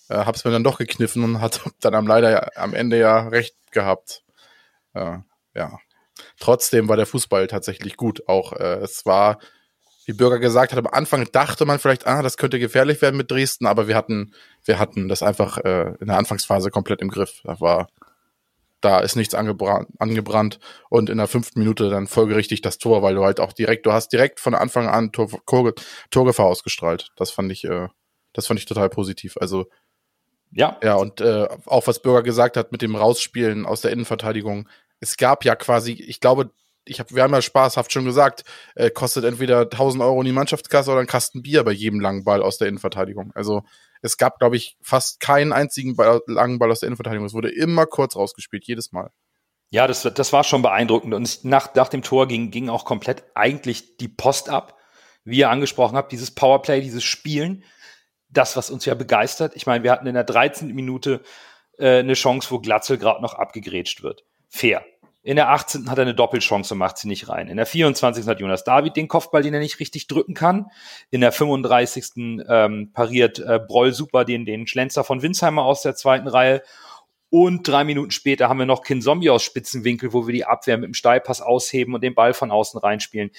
Äh, 0.09 0.17
hab's 0.17 0.45
mir 0.45 0.51
dann 0.51 0.63
doch 0.63 0.77
gekniffen 0.77 1.23
und 1.23 1.41
hat 1.41 1.61
dann 1.81 1.95
am 1.95 2.05
leider 2.05 2.29
ja, 2.29 2.47
am 2.55 2.75
Ende 2.75 2.99
ja 2.99 3.29
recht 3.29 3.55
gehabt. 3.71 4.21
Äh, 4.93 5.17
ja. 5.55 5.79
Trotzdem 6.39 6.87
war 6.87 6.97
der 6.97 7.07
Fußball 7.07 7.47
tatsächlich 7.47 7.97
gut. 7.97 8.27
Auch 8.27 8.53
äh, 8.53 8.75
es 8.75 9.07
war, 9.07 9.39
wie 10.05 10.13
Bürger 10.13 10.37
gesagt 10.37 10.71
hat, 10.71 10.77
am 10.77 10.93
Anfang 10.93 11.31
dachte 11.31 11.65
man 11.65 11.79
vielleicht, 11.79 12.05
ah, 12.05 12.21
das 12.21 12.37
könnte 12.37 12.59
gefährlich 12.59 13.01
werden 13.01 13.17
mit 13.17 13.31
Dresden, 13.31 13.65
aber 13.65 13.87
wir 13.87 13.95
hatten, 13.95 14.35
wir 14.65 14.77
hatten 14.77 15.07
das 15.07 15.23
einfach 15.23 15.57
äh, 15.57 15.95
in 15.99 16.05
der 16.05 16.19
Anfangsphase 16.19 16.69
komplett 16.69 17.01
im 17.01 17.09
Griff. 17.09 17.41
Da 17.43 17.59
war 17.59 17.87
da 18.81 18.99
ist 18.99 19.15
nichts 19.15 19.33
angebrannt, 19.33 19.87
angebrannt 19.99 20.59
und 20.89 21.09
in 21.09 21.17
der 21.17 21.27
fünften 21.27 21.59
Minute 21.59 21.89
dann 21.89 22.07
folgerichtig 22.07 22.61
das 22.61 22.77
Tor, 22.77 23.01
weil 23.01 23.15
du 23.15 23.23
halt 23.23 23.39
auch 23.39 23.53
direkt, 23.53 23.85
du 23.85 23.93
hast 23.93 24.09
direkt 24.09 24.39
von 24.39 24.55
Anfang 24.55 24.87
an 24.87 25.11
Tor, 25.11 25.29
Tor, 25.45 25.73
Torgefahr 26.09 26.47
ausgestrahlt. 26.47 27.11
Das 27.15 27.31
fand 27.31 27.51
ich, 27.51 27.63
äh, 27.63 27.87
das 28.33 28.47
fand 28.47 28.59
ich 28.59 28.65
total 28.65 28.89
positiv. 28.89 29.37
Also 29.37 29.67
ja, 30.51 30.77
ja 30.83 30.95
und 30.95 31.21
äh, 31.21 31.47
auch 31.65 31.87
was 31.87 32.01
Bürger 32.01 32.23
gesagt 32.23 32.57
hat 32.57 32.71
mit 32.71 32.81
dem 32.81 32.95
Rausspielen 32.95 33.65
aus 33.65 33.81
der 33.81 33.91
Innenverteidigung. 33.91 34.67
Es 34.99 35.17
gab 35.17 35.45
ja 35.45 35.55
quasi, 35.55 35.93
ich 35.93 36.19
glaube, 36.19 36.51
ich 36.85 36.99
hab, 36.99 37.13
wir 37.13 37.23
haben 37.23 37.33
ja 37.33 37.41
spaßhaft 37.41 37.93
schon 37.93 38.05
gesagt, 38.05 38.43
äh, 38.75 38.89
kostet 38.89 39.23
entweder 39.23 39.61
1000 39.61 40.03
Euro 40.03 40.19
in 40.21 40.25
die 40.25 40.31
Mannschaftskasse 40.31 40.91
oder 40.91 41.01
ein 41.01 41.07
Kasten 41.07 41.41
Bier 41.41 41.63
bei 41.63 41.71
jedem 41.71 41.99
langen 41.99 42.23
Ball 42.23 42.41
aus 42.41 42.57
der 42.57 42.67
Innenverteidigung. 42.67 43.31
Also 43.35 43.63
es 44.01 44.17
gab, 44.17 44.39
glaube 44.39 44.57
ich, 44.57 44.77
fast 44.81 45.19
keinen 45.19 45.53
einzigen 45.53 45.95
Ball, 45.95 46.21
langen 46.27 46.59
Ball 46.59 46.71
aus 46.71 46.79
der 46.79 46.87
Innenverteidigung. 46.87 47.25
Es 47.25 47.33
wurde 47.33 47.51
immer 47.51 47.85
kurz 47.85 48.15
rausgespielt, 48.15 48.65
jedes 48.65 48.91
Mal. 48.91 49.11
Ja, 49.69 49.87
das, 49.87 50.01
das 50.01 50.33
war 50.33 50.43
schon 50.43 50.61
beeindruckend. 50.61 51.13
Und 51.13 51.45
nach, 51.45 51.73
nach 51.75 51.87
dem 51.87 52.01
Tor 52.01 52.27
ging, 52.27 52.51
ging 52.51 52.69
auch 52.69 52.83
komplett 52.83 53.23
eigentlich 53.35 53.97
die 53.97 54.09
Post 54.09 54.49
ab. 54.49 54.77
Wie 55.23 55.37
ihr 55.37 55.49
angesprochen 55.49 55.95
habt, 55.95 56.11
dieses 56.11 56.31
Powerplay, 56.31 56.81
dieses 56.81 57.03
Spielen, 57.03 57.63
das, 58.27 58.57
was 58.57 58.71
uns 58.71 58.85
ja 58.85 58.95
begeistert. 58.95 59.55
Ich 59.55 59.67
meine, 59.67 59.83
wir 59.83 59.91
hatten 59.91 60.07
in 60.07 60.15
der 60.15 60.23
13. 60.23 60.73
Minute 60.73 61.21
äh, 61.77 61.99
eine 61.99 62.15
Chance, 62.15 62.49
wo 62.51 62.59
Glatzel 62.59 62.97
gerade 62.97 63.21
noch 63.21 63.35
abgegrätscht 63.35 64.01
wird. 64.01 64.25
Fair. 64.49 64.83
In 65.23 65.35
der 65.35 65.49
18. 65.49 65.89
hat 65.89 65.99
er 65.99 66.03
eine 66.03 66.15
Doppelchance 66.15 66.73
und 66.73 66.79
macht 66.79 66.97
sie 66.97 67.07
nicht 67.07 67.29
rein. 67.29 67.47
In 67.47 67.57
der 67.57 67.67
24. 67.67 68.25
hat 68.25 68.39
Jonas 68.39 68.63
David 68.63 68.95
den 68.95 69.07
Kopfball, 69.07 69.43
den 69.43 69.53
er 69.53 69.59
nicht 69.59 69.79
richtig 69.79 70.07
drücken 70.07 70.33
kann. 70.33 70.71
In 71.11 71.21
der 71.21 71.31
35. 71.31 72.45
Ähm, 72.47 72.91
pariert 72.91 73.37
äh, 73.37 73.59
Broll 73.59 73.93
super 73.93 74.25
den, 74.25 74.45
den 74.45 74.65
Schlenzer 74.65 75.03
von 75.03 75.21
Winsheimer 75.21 75.63
aus 75.63 75.83
der 75.83 75.95
zweiten 75.95 76.27
Reihe. 76.27 76.63
Und 77.29 77.67
drei 77.67 77.83
Minuten 77.83 78.11
später 78.11 78.49
haben 78.49 78.59
wir 78.59 78.65
noch 78.65 78.81
Kin 78.81 79.01
Zombie 79.01 79.29
aus 79.29 79.43
Spitzenwinkel, 79.43 80.11
wo 80.11 80.27
wir 80.27 80.33
die 80.33 80.45
Abwehr 80.45 80.77
mit 80.77 80.87
dem 80.87 80.93
Steilpass 80.95 81.41
ausheben 81.41 81.93
und 81.93 82.03
den 82.03 82.15
Ball 82.15 82.33
von 82.33 82.51
außen 82.51 82.79
reinspielen. 82.79 83.29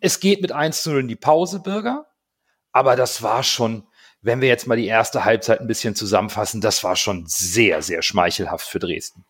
Es 0.00 0.20
geht 0.20 0.40
mit 0.40 0.52
1 0.52 0.82
zu 0.82 0.90
0 0.90 1.00
in 1.00 1.08
die 1.08 1.16
Pause, 1.16 1.60
Bürger. 1.60 2.06
Aber 2.72 2.96
das 2.96 3.22
war 3.22 3.42
schon, 3.42 3.86
wenn 4.22 4.40
wir 4.40 4.48
jetzt 4.48 4.66
mal 4.66 4.76
die 4.76 4.86
erste 4.86 5.24
Halbzeit 5.24 5.60
ein 5.60 5.66
bisschen 5.66 5.94
zusammenfassen, 5.94 6.60
das 6.60 6.82
war 6.82 6.96
schon 6.96 7.26
sehr, 7.26 7.82
sehr 7.82 8.02
schmeichelhaft 8.02 8.66
für 8.66 8.78
Dresden. 8.78 9.24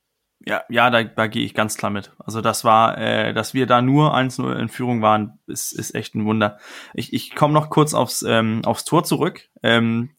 Ja, 0.47 0.63
ja, 0.69 0.89
da, 0.91 1.03
da 1.03 1.27
gehe 1.27 1.45
ich 1.45 1.53
ganz 1.53 1.77
klar 1.77 1.91
mit. 1.91 2.13
Also 2.19 2.41
das 2.41 2.65
war, 2.65 2.97
äh, 2.97 3.35
dass 3.35 3.55
wir 3.55 3.67
da 3.67 3.83
nur 3.83 4.15
1-0 4.15 4.55
in 4.55 4.69
Führung 4.69 5.03
waren, 5.03 5.39
ist, 5.47 5.73
ist 5.73 5.95
echt 5.95 6.15
ein 6.15 6.25
Wunder. 6.25 6.59
Ich, 6.95 7.13
ich 7.13 7.35
komme 7.35 7.55
noch 7.55 7.71
kurz 7.71 7.93
aufs, 7.93 8.23
ähm, 8.23 8.63
aufs 8.65 8.85
Tor 8.85 9.05
zurück. 9.05 9.49
Ähm, 9.63 10.11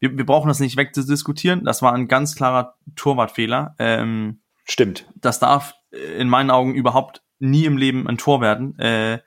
wir, 0.00 0.16
wir 0.16 0.26
brauchen 0.26 0.48
das 0.48 0.60
nicht 0.60 0.76
wegzudiskutieren. 0.76 1.64
Das 1.64 1.82
war 1.82 1.92
ein 1.92 2.08
ganz 2.08 2.34
klarer 2.34 2.76
Torwartfehler. 2.96 3.74
Ähm, 3.78 4.40
Stimmt. 4.64 5.06
Das 5.14 5.38
darf 5.38 5.74
äh, 5.92 6.18
in 6.18 6.28
meinen 6.28 6.50
Augen 6.50 6.74
überhaupt 6.74 7.22
nie 7.38 7.64
im 7.64 7.76
Leben 7.76 8.08
ein 8.08 8.18
Tor 8.18 8.40
werden. 8.40 8.78
Äh, 8.78 9.20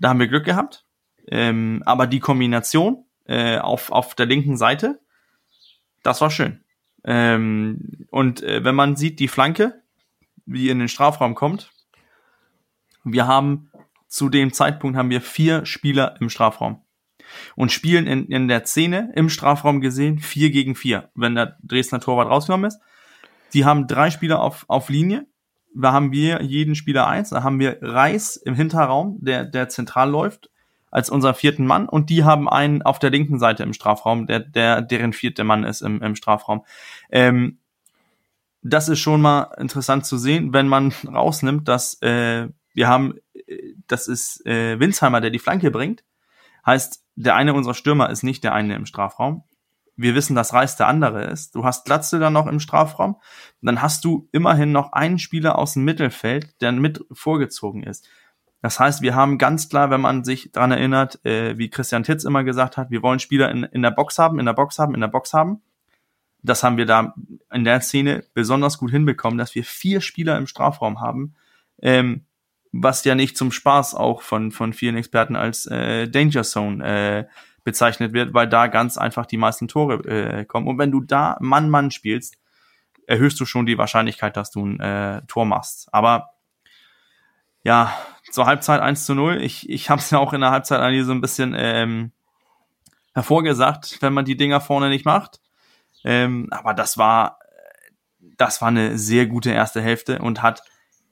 da 0.00 0.08
haben 0.08 0.20
wir 0.20 0.28
Glück 0.28 0.44
gehabt. 0.44 0.84
Ähm, 1.28 1.82
aber 1.86 2.06
die 2.06 2.20
Kombination 2.20 3.04
äh, 3.26 3.58
auf, 3.58 3.92
auf 3.92 4.14
der 4.14 4.26
linken 4.26 4.56
Seite, 4.56 5.00
Das 6.02 6.20
war 6.20 6.30
schön. 6.30 6.61
Ähm, 7.04 8.06
und 8.10 8.42
äh, 8.42 8.64
wenn 8.64 8.74
man 8.74 8.96
sieht, 8.96 9.18
die 9.18 9.28
Flanke, 9.28 9.82
wie 10.46 10.68
in 10.68 10.78
den 10.78 10.88
Strafraum 10.88 11.34
kommt, 11.34 11.72
wir 13.04 13.26
haben 13.26 13.70
zu 14.08 14.28
dem 14.28 14.52
Zeitpunkt 14.52 14.96
haben 14.96 15.10
wir 15.10 15.20
vier 15.20 15.64
Spieler 15.64 16.16
im 16.20 16.28
Strafraum 16.28 16.82
und 17.56 17.72
spielen 17.72 18.06
in, 18.06 18.26
in 18.26 18.46
der 18.46 18.64
Szene 18.64 19.10
im 19.16 19.28
Strafraum 19.28 19.80
gesehen 19.80 20.18
vier 20.18 20.50
gegen 20.50 20.74
vier, 20.74 21.10
wenn 21.14 21.34
der 21.34 21.56
Dresdner 21.62 22.00
Torwart 22.00 22.28
rausgenommen 22.28 22.68
ist. 22.68 22.80
Die 23.54 23.64
haben 23.64 23.86
drei 23.86 24.10
Spieler 24.10 24.40
auf, 24.40 24.64
auf 24.68 24.88
Linie. 24.88 25.26
Da 25.74 25.92
haben 25.92 26.12
wir 26.12 26.42
jeden 26.42 26.74
Spieler 26.74 27.06
eins. 27.06 27.30
Da 27.30 27.42
haben 27.42 27.58
wir 27.58 27.78
Reis 27.80 28.36
im 28.36 28.54
Hinterraum, 28.54 29.16
der, 29.20 29.44
der 29.44 29.68
zentral 29.68 30.10
läuft, 30.10 30.50
als 30.92 31.10
unser 31.10 31.34
vierten 31.34 31.66
Mann. 31.66 31.88
Und 31.88 32.10
die 32.10 32.22
haben 32.22 32.48
einen 32.48 32.82
auf 32.82 33.00
der 33.00 33.10
linken 33.10 33.40
Seite 33.40 33.64
im 33.64 33.72
Strafraum, 33.72 34.26
der, 34.28 34.40
der 34.40 34.82
deren 34.82 35.12
vierte 35.12 35.42
Mann 35.42 35.64
ist 35.64 35.80
im, 35.80 36.00
im 36.02 36.14
Strafraum. 36.14 36.64
Ähm, 37.10 37.58
das 38.62 38.88
ist 38.88 39.00
schon 39.00 39.20
mal 39.20 39.54
interessant 39.58 40.06
zu 40.06 40.16
sehen, 40.18 40.52
wenn 40.52 40.68
man 40.68 40.92
rausnimmt, 41.06 41.66
dass 41.66 42.00
äh, 42.02 42.48
wir 42.74 42.88
haben, 42.88 43.14
äh, 43.34 43.74
das 43.88 44.06
ist 44.06 44.46
äh, 44.46 44.78
Winsheimer, 44.78 45.20
der 45.20 45.30
die 45.30 45.40
Flanke 45.40 45.70
bringt. 45.70 46.04
Heißt, 46.64 47.02
der 47.16 47.34
eine 47.34 47.54
unserer 47.54 47.74
Stürmer 47.74 48.10
ist 48.10 48.22
nicht 48.22 48.44
der 48.44 48.54
eine 48.54 48.76
im 48.76 48.86
Strafraum. 48.86 49.44
Wir 49.96 50.14
wissen, 50.14 50.36
dass 50.36 50.52
Reis 50.52 50.76
der 50.76 50.88
andere 50.88 51.24
ist. 51.24 51.54
Du 51.54 51.64
hast 51.64 51.84
Glatzel 51.84 52.20
dann 52.20 52.32
noch 52.32 52.46
im 52.46 52.60
Strafraum. 52.60 53.16
Dann 53.62 53.82
hast 53.82 54.04
du 54.04 54.28
immerhin 54.32 54.72
noch 54.72 54.92
einen 54.92 55.18
Spieler 55.18 55.58
aus 55.58 55.74
dem 55.74 55.84
Mittelfeld, 55.84 56.60
der 56.60 56.72
mit 56.72 57.04
vorgezogen 57.12 57.82
ist. 57.82 58.08
Das 58.62 58.78
heißt, 58.78 59.02
wir 59.02 59.16
haben 59.16 59.38
ganz 59.38 59.68
klar, 59.68 59.90
wenn 59.90 60.00
man 60.00 60.22
sich 60.22 60.52
dran 60.52 60.70
erinnert, 60.70 61.22
äh, 61.26 61.58
wie 61.58 61.68
Christian 61.68 62.04
Titz 62.04 62.22
immer 62.22 62.44
gesagt 62.44 62.76
hat, 62.76 62.90
wir 62.90 63.02
wollen 63.02 63.18
Spieler 63.18 63.50
in, 63.50 63.64
in 63.64 63.82
der 63.82 63.90
Box 63.90 64.18
haben, 64.18 64.38
in 64.38 64.46
der 64.46 64.52
Box 64.52 64.78
haben, 64.78 64.94
in 64.94 65.00
der 65.00 65.08
Box 65.08 65.34
haben. 65.34 65.60
Das 66.42 66.62
haben 66.62 66.76
wir 66.76 66.86
da 66.86 67.14
in 67.52 67.64
der 67.64 67.80
Szene 67.80 68.24
besonders 68.34 68.78
gut 68.78 68.92
hinbekommen, 68.92 69.36
dass 69.36 69.54
wir 69.56 69.64
vier 69.64 70.00
Spieler 70.00 70.38
im 70.38 70.46
Strafraum 70.46 71.00
haben, 71.00 71.34
ähm, 71.80 72.24
was 72.70 73.04
ja 73.04 73.16
nicht 73.16 73.36
zum 73.36 73.50
Spaß 73.50 73.96
auch 73.96 74.22
von, 74.22 74.52
von 74.52 74.72
vielen 74.72 74.96
Experten 74.96 75.36
als 75.36 75.66
äh, 75.66 76.08
Danger 76.08 76.42
Zone 76.44 76.84
äh, 76.84 77.24
bezeichnet 77.64 78.12
wird, 78.12 78.32
weil 78.32 78.48
da 78.48 78.68
ganz 78.68 78.96
einfach 78.96 79.26
die 79.26 79.36
meisten 79.36 79.68
Tore 79.68 79.94
äh, 80.04 80.44
kommen. 80.44 80.68
Und 80.68 80.78
wenn 80.78 80.90
du 80.90 81.00
da 81.00 81.36
Mann-Mann 81.40 81.90
spielst, 81.90 82.36
erhöhst 83.06 83.38
du 83.40 83.44
schon 83.44 83.66
die 83.66 83.78
Wahrscheinlichkeit, 83.78 84.36
dass 84.36 84.50
du 84.50 84.64
ein 84.64 84.80
äh, 84.80 85.22
Tor 85.26 85.46
machst. 85.46 85.88
Aber 85.92 86.30
ja, 87.64 87.92
zur 88.30 88.46
Halbzeit 88.46 88.80
1 88.80 89.04
zu 89.04 89.14
0. 89.14 89.42
Ich, 89.42 89.68
ich 89.68 89.90
habe 89.90 90.00
es 90.00 90.10
ja 90.10 90.18
auch 90.18 90.32
in 90.32 90.40
der 90.40 90.50
Halbzeit 90.50 90.80
eigentlich 90.80 91.04
so 91.04 91.12
ein 91.12 91.20
bisschen 91.20 91.54
ähm, 91.56 92.12
hervorgesagt, 93.14 93.98
wenn 94.00 94.12
man 94.12 94.24
die 94.24 94.36
Dinger 94.36 94.60
vorne 94.60 94.88
nicht 94.88 95.04
macht. 95.04 95.40
Ähm, 96.04 96.48
aber 96.50 96.74
das 96.74 96.98
war, 96.98 97.38
das 98.36 98.60
war 98.60 98.68
eine 98.68 98.98
sehr 98.98 99.26
gute 99.26 99.50
erste 99.50 99.80
Hälfte 99.80 100.18
und 100.18 100.42
hat 100.42 100.62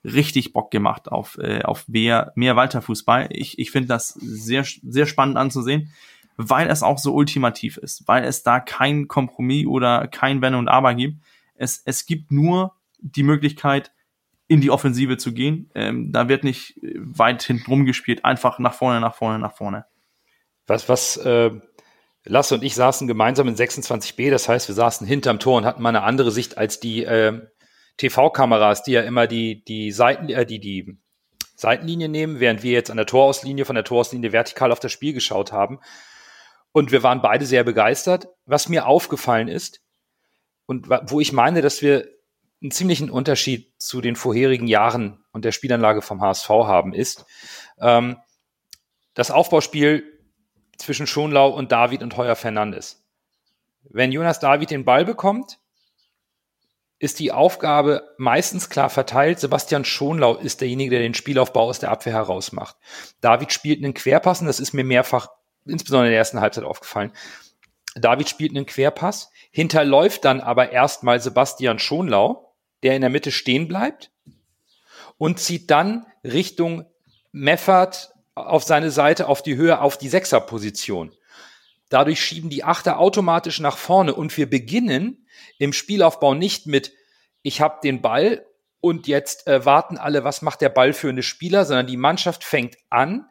richtig 0.03 0.53
Bock 0.53 0.71
gemacht 0.71 1.11
auf, 1.13 1.37
äh, 1.39 1.63
auf 1.63 1.87
mehr, 1.89 2.33
mehr 2.35 2.57
Walter-Fußball. 2.57 3.29
Ich, 3.31 3.59
ich 3.59 3.71
finde 3.71 3.89
das 3.89 4.09
sehr, 4.09 4.65
sehr 4.65 5.07
spannend 5.07 5.37
anzusehen, 5.37 5.93
weil 6.37 6.69
es 6.69 6.83
auch 6.83 6.99
so 6.99 7.15
ultimativ 7.15 7.77
ist, 7.77 8.09
weil 8.09 8.25
es 8.25 8.43
da 8.43 8.61
kein 8.61 9.09
Kompromiss 9.09 9.67
oder 9.67 10.09
kein 10.09 10.41
Wenn 10.41 10.55
und 10.55 10.69
Aber 10.69 10.95
gibt. 10.95 11.23
Es, 11.55 11.83
es 11.85 12.07
gibt 12.07 12.33
nur 12.33 12.75
die 12.99 13.23
Möglichkeit, 13.23 13.93
in 14.51 14.61
die 14.61 14.73
Offensive 14.73 15.17
zu 15.17 15.33
gehen. 15.33 15.71
Ähm, 15.77 16.11
da 16.11 16.29
wird 16.29 16.43
nicht 16.43 16.75
weit 16.83 17.41
hinten 17.45 17.71
rumgespielt, 17.71 18.25
einfach 18.25 18.59
nach 18.59 18.75
vorne, 18.75 19.01
nach 19.01 19.15
vorne, 19.15 19.39
nach 19.39 19.55
vorne. 19.55 19.87
Was, 20.67 20.89
was, 20.89 21.17
äh, 21.19 21.53
Lasse 22.25 22.57
und 22.57 22.65
ich 22.65 22.75
saßen 22.75 23.07
gemeinsam 23.07 23.47
in 23.47 23.55
26b, 23.55 24.29
das 24.31 24.49
heißt, 24.49 24.67
wir 24.67 24.75
saßen 24.75 25.07
hinterm 25.07 25.39
Tor 25.39 25.57
und 25.57 25.65
hatten 25.65 25.81
mal 25.83 25.91
eine 25.91 26.03
andere 26.03 26.33
Sicht 26.33 26.59
als 26.59 26.81
die 26.81 27.05
äh, 27.05 27.41
TV-Kameras, 27.97 28.83
die 28.83 28.93
ja 28.93 29.03
immer 29.03 29.29
die, 29.29 29.65
die 29.65 29.93
Seiten, 29.93 30.29
äh, 30.29 30.45
die, 30.45 30.59
die 30.59 30.99
Seitenlinie 31.55 32.09
nehmen, 32.09 32.41
während 32.41 32.65
wir 32.65 32.73
jetzt 32.73 32.91
an 32.91 32.97
der 32.97 33.07
Torauslinie, 33.07 33.65
von 33.65 33.77
der 33.77 33.85
Torauslinie 33.85 34.33
vertikal 34.33 34.73
auf 34.73 34.81
das 34.81 34.91
Spiel 34.91 35.13
geschaut 35.13 35.53
haben. 35.53 35.79
Und 36.73 36.91
wir 36.91 37.05
waren 37.05 37.23
beide 37.23 37.47
sehr 37.47 37.63
begeistert. 37.63 38.27
Was 38.47 38.69
mir 38.69 38.87
aufgefallen 38.87 39.47
ist, 39.47 39.81
und 40.67 40.89
wo 40.89 41.21
ich 41.21 41.33
meine, 41.33 41.63
dass 41.63 41.83
wir 41.83 42.09
einen 42.63 42.71
ziemlichen 42.71 43.11
Unterschied 43.11 43.73
zu 43.79 44.01
den 44.01 44.17
vorherigen 44.17 44.67
Jahren 44.67 45.25
und 45.33 45.45
der 45.45 45.53
Spielanlage 45.53 46.03
vom 46.03 46.21
HSV 46.21 46.49
haben, 46.49 46.93
ist 46.93 47.25
ähm, 47.81 48.19
das 49.15 49.31
Aufbauspiel 49.31 50.05
zwischen 50.77 51.07
Schonlau 51.07 51.51
und 51.51 51.73
David 51.73 52.03
und 52.03 52.17
Heuer 52.17 52.37
Fernandes. 52.37 53.05
Wenn 53.85 54.13
Jonas 54.13 54.41
David 54.41 54.71
den 54.71 54.85
Ball 54.85 55.05
bekommt, 55.05 55.59
ist 56.99 57.19
die 57.19 57.33
Aufgabe 57.33 58.15
meistens 58.19 58.69
klar 58.69 58.91
verteilt. 58.91 59.41
Sebastian 59.41 59.87
Schonlau 59.87 60.37
ist 60.37 60.61
derjenige, 60.61 60.91
der 60.91 61.01
den 61.01 61.15
Spielaufbau 61.15 61.63
aus 61.63 61.79
der 61.79 61.91
Abwehr 61.91 62.13
heraus 62.13 62.53
macht. 62.53 62.77
David 63.23 63.53
spielt 63.53 63.83
einen 63.83 63.95
Querpass 63.95 64.43
und 64.43 64.47
das 64.47 64.61
ist 64.61 64.75
mir 64.75 64.85
mehrfach, 64.85 65.29
insbesondere 65.65 66.09
in 66.09 66.13
der 66.13 66.19
ersten 66.19 66.41
Halbzeit 66.41 66.65
aufgefallen. 66.65 67.13
David 67.97 68.29
spielt 68.29 68.55
einen 68.55 68.67
Querpass, 68.67 69.31
hinterläuft 69.51 70.27
dann 70.27 70.41
aber 70.41 70.73
erstmal 70.73 71.21
Sebastian 71.21 71.79
Schonlau, 71.79 72.50
der 72.83 72.95
in 72.95 73.01
der 73.01 73.11
Mitte 73.11 73.33
stehen 73.33 73.69
bleibt 73.69 74.11
und 75.19 75.39
zieht 75.39 75.71
dann 75.71 76.07
Richtung 76.25 76.87
Meffert 77.33 78.15
auf 78.35 78.65
seine 78.65 78.91
Seite, 78.91 79.29
auf 79.29 79.43
die 79.43 79.57
Höhe, 79.57 79.81
auf 79.81 79.99
die 79.99 80.09
Sechserposition. 80.09 81.13
Dadurch 81.89 82.25
schieben 82.25 82.51
die 82.51 82.65
Achter 82.65 82.99
automatisch 82.99 83.61
nach 83.61 83.77
vorne 83.77 84.15
und 84.15 84.37
wir 84.37 84.49
beginnen 84.49 85.27
im 85.59 85.73
Spielaufbau 85.73 86.35
nicht 86.35 86.67
mit, 86.67 86.93
ich 87.43 87.61
habe 87.61 87.81
den 87.83 88.01
Ball 88.01 88.47
und 88.81 89.07
jetzt 89.09 89.47
äh, 89.47 89.65
warten 89.65 89.99
alle, 89.99 90.25
was 90.25 90.43
macht 90.43 90.61
der 90.61 90.69
Ball 90.69 90.93
für 90.93 91.09
eine 91.09 91.23
Spieler, 91.23 91.65
sondern 91.65 91.87
die 91.87 91.97
Mannschaft 91.97 92.45
fängt 92.45 92.77
an, 92.89 93.27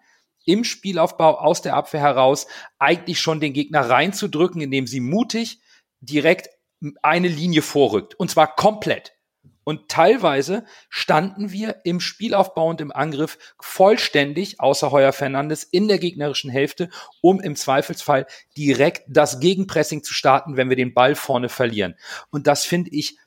im 0.45 0.63
Spielaufbau 0.63 1.39
aus 1.39 1.61
der 1.61 1.75
Abwehr 1.75 2.01
heraus 2.01 2.47
eigentlich 2.79 3.19
schon 3.19 3.39
den 3.39 3.53
Gegner 3.53 3.89
reinzudrücken, 3.89 4.61
indem 4.61 4.87
sie 4.87 4.99
mutig 4.99 5.59
direkt 6.01 6.49
eine 7.01 7.27
Linie 7.27 7.61
vorrückt. 7.61 8.15
Und 8.15 8.31
zwar 8.31 8.55
komplett. 8.55 9.13
Und 9.69 9.87
teilweise 9.87 10.65
standen 10.89 11.51
wir 11.51 11.81
im 11.83 11.99
Spielaufbau 11.99 12.69
und 12.69 12.81
im 12.81 12.91
Angriff 12.91 13.37
vollständig, 13.59 14.59
außer 14.59 14.89
Heuer 14.89 15.13
Fernandes, 15.13 15.63
in 15.63 15.87
der 15.87 15.99
gegnerischen 15.99 16.49
Hälfte, 16.49 16.89
um 17.21 17.39
im 17.39 17.55
Zweifelsfall 17.55 18.25
direkt 18.57 19.03
das 19.07 19.39
Gegenpressing 19.39 20.01
zu 20.01 20.11
starten, 20.11 20.57
wenn 20.57 20.69
wir 20.69 20.75
den 20.75 20.95
Ball 20.95 21.13
vorne 21.13 21.49
verlieren. 21.49 21.93
Und 22.31 22.47
das 22.47 22.65
finde 22.65 22.89
ich, 22.89 23.19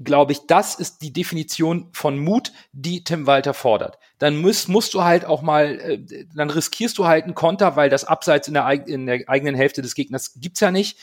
glaube 0.00 0.32
ich, 0.32 0.46
das 0.46 0.74
ist 0.74 1.00
die 1.00 1.14
Definition 1.14 1.88
von 1.94 2.18
Mut, 2.18 2.52
die 2.72 3.02
Tim 3.02 3.26
Walter 3.26 3.54
fordert. 3.54 3.98
Dann 4.18 4.36
musst, 4.36 4.68
musst 4.68 4.92
du 4.92 5.02
halt 5.02 5.24
auch 5.24 5.40
mal, 5.40 5.80
äh, 5.80 6.26
dann 6.34 6.50
riskierst 6.50 6.98
du 6.98 7.06
halt 7.06 7.24
einen 7.24 7.34
Konter, 7.34 7.74
weil 7.74 7.88
das 7.88 8.04
Abseits 8.04 8.48
in 8.48 8.54
der, 8.54 8.70
in 8.86 9.06
der 9.06 9.26
eigenen 9.28 9.54
Hälfte 9.54 9.80
des 9.80 9.94
Gegners 9.94 10.34
gibt's 10.34 10.60
ja 10.60 10.70
nicht 10.70 10.98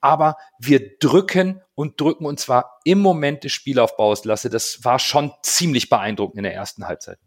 aber 0.00 0.36
wir 0.58 0.98
drücken 0.98 1.60
und 1.74 2.00
drücken 2.00 2.26
und 2.26 2.40
zwar 2.40 2.80
im 2.84 3.00
Moment 3.00 3.44
des 3.44 3.52
Spielaufbaus, 3.52 4.24
Lasse. 4.24 4.50
Das 4.50 4.84
war 4.84 4.98
schon 4.98 5.32
ziemlich 5.42 5.88
beeindruckend 5.88 6.38
in 6.38 6.44
der 6.44 6.54
ersten 6.54 6.86
Halbzeit. 6.86 7.18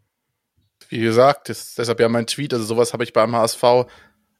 Wie 0.88 1.00
gesagt, 1.00 1.48
ist 1.48 1.78
deshalb 1.78 2.00
ja 2.00 2.08
mein 2.08 2.26
Tweet, 2.26 2.52
also 2.52 2.64
sowas 2.64 2.92
habe 2.92 3.04
ich 3.04 3.12
beim 3.12 3.34
HSV 3.34 3.62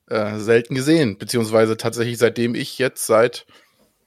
äh, 0.09 0.39
selten 0.39 0.75
gesehen, 0.75 1.19
beziehungsweise 1.19 1.77
tatsächlich 1.77 2.19
seitdem 2.19 2.55
ich 2.55 2.79
jetzt 2.79 3.07
seit 3.07 3.47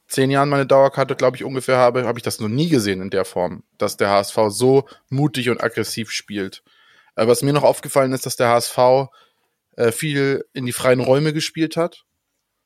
zehn 0.07 0.29
Jahren 0.29 0.49
meine 0.49 0.65
Dauerkarte, 0.65 1.15
glaube 1.15 1.37
ich, 1.37 1.43
ungefähr 1.43 1.77
habe, 1.77 2.05
habe 2.05 2.19
ich 2.19 2.23
das 2.23 2.39
noch 2.39 2.47
nie 2.47 2.69
gesehen 2.69 3.01
in 3.01 3.09
der 3.09 3.25
Form, 3.25 3.63
dass 3.77 3.97
der 3.97 4.09
HSV 4.09 4.37
so 4.49 4.87
mutig 5.09 5.49
und 5.49 5.61
aggressiv 5.61 6.11
spielt. 6.11 6.63
Äh, 7.15 7.27
was 7.27 7.41
mir 7.41 7.53
noch 7.53 7.63
aufgefallen 7.63 8.13
ist, 8.13 8.25
dass 8.25 8.35
der 8.35 8.49
HSV 8.49 9.09
äh, 9.75 9.91
viel 9.91 10.45
in 10.53 10.65
die 10.65 10.71
freien 10.71 10.99
Räume 10.99 11.33
gespielt 11.33 11.77
hat 11.77 12.05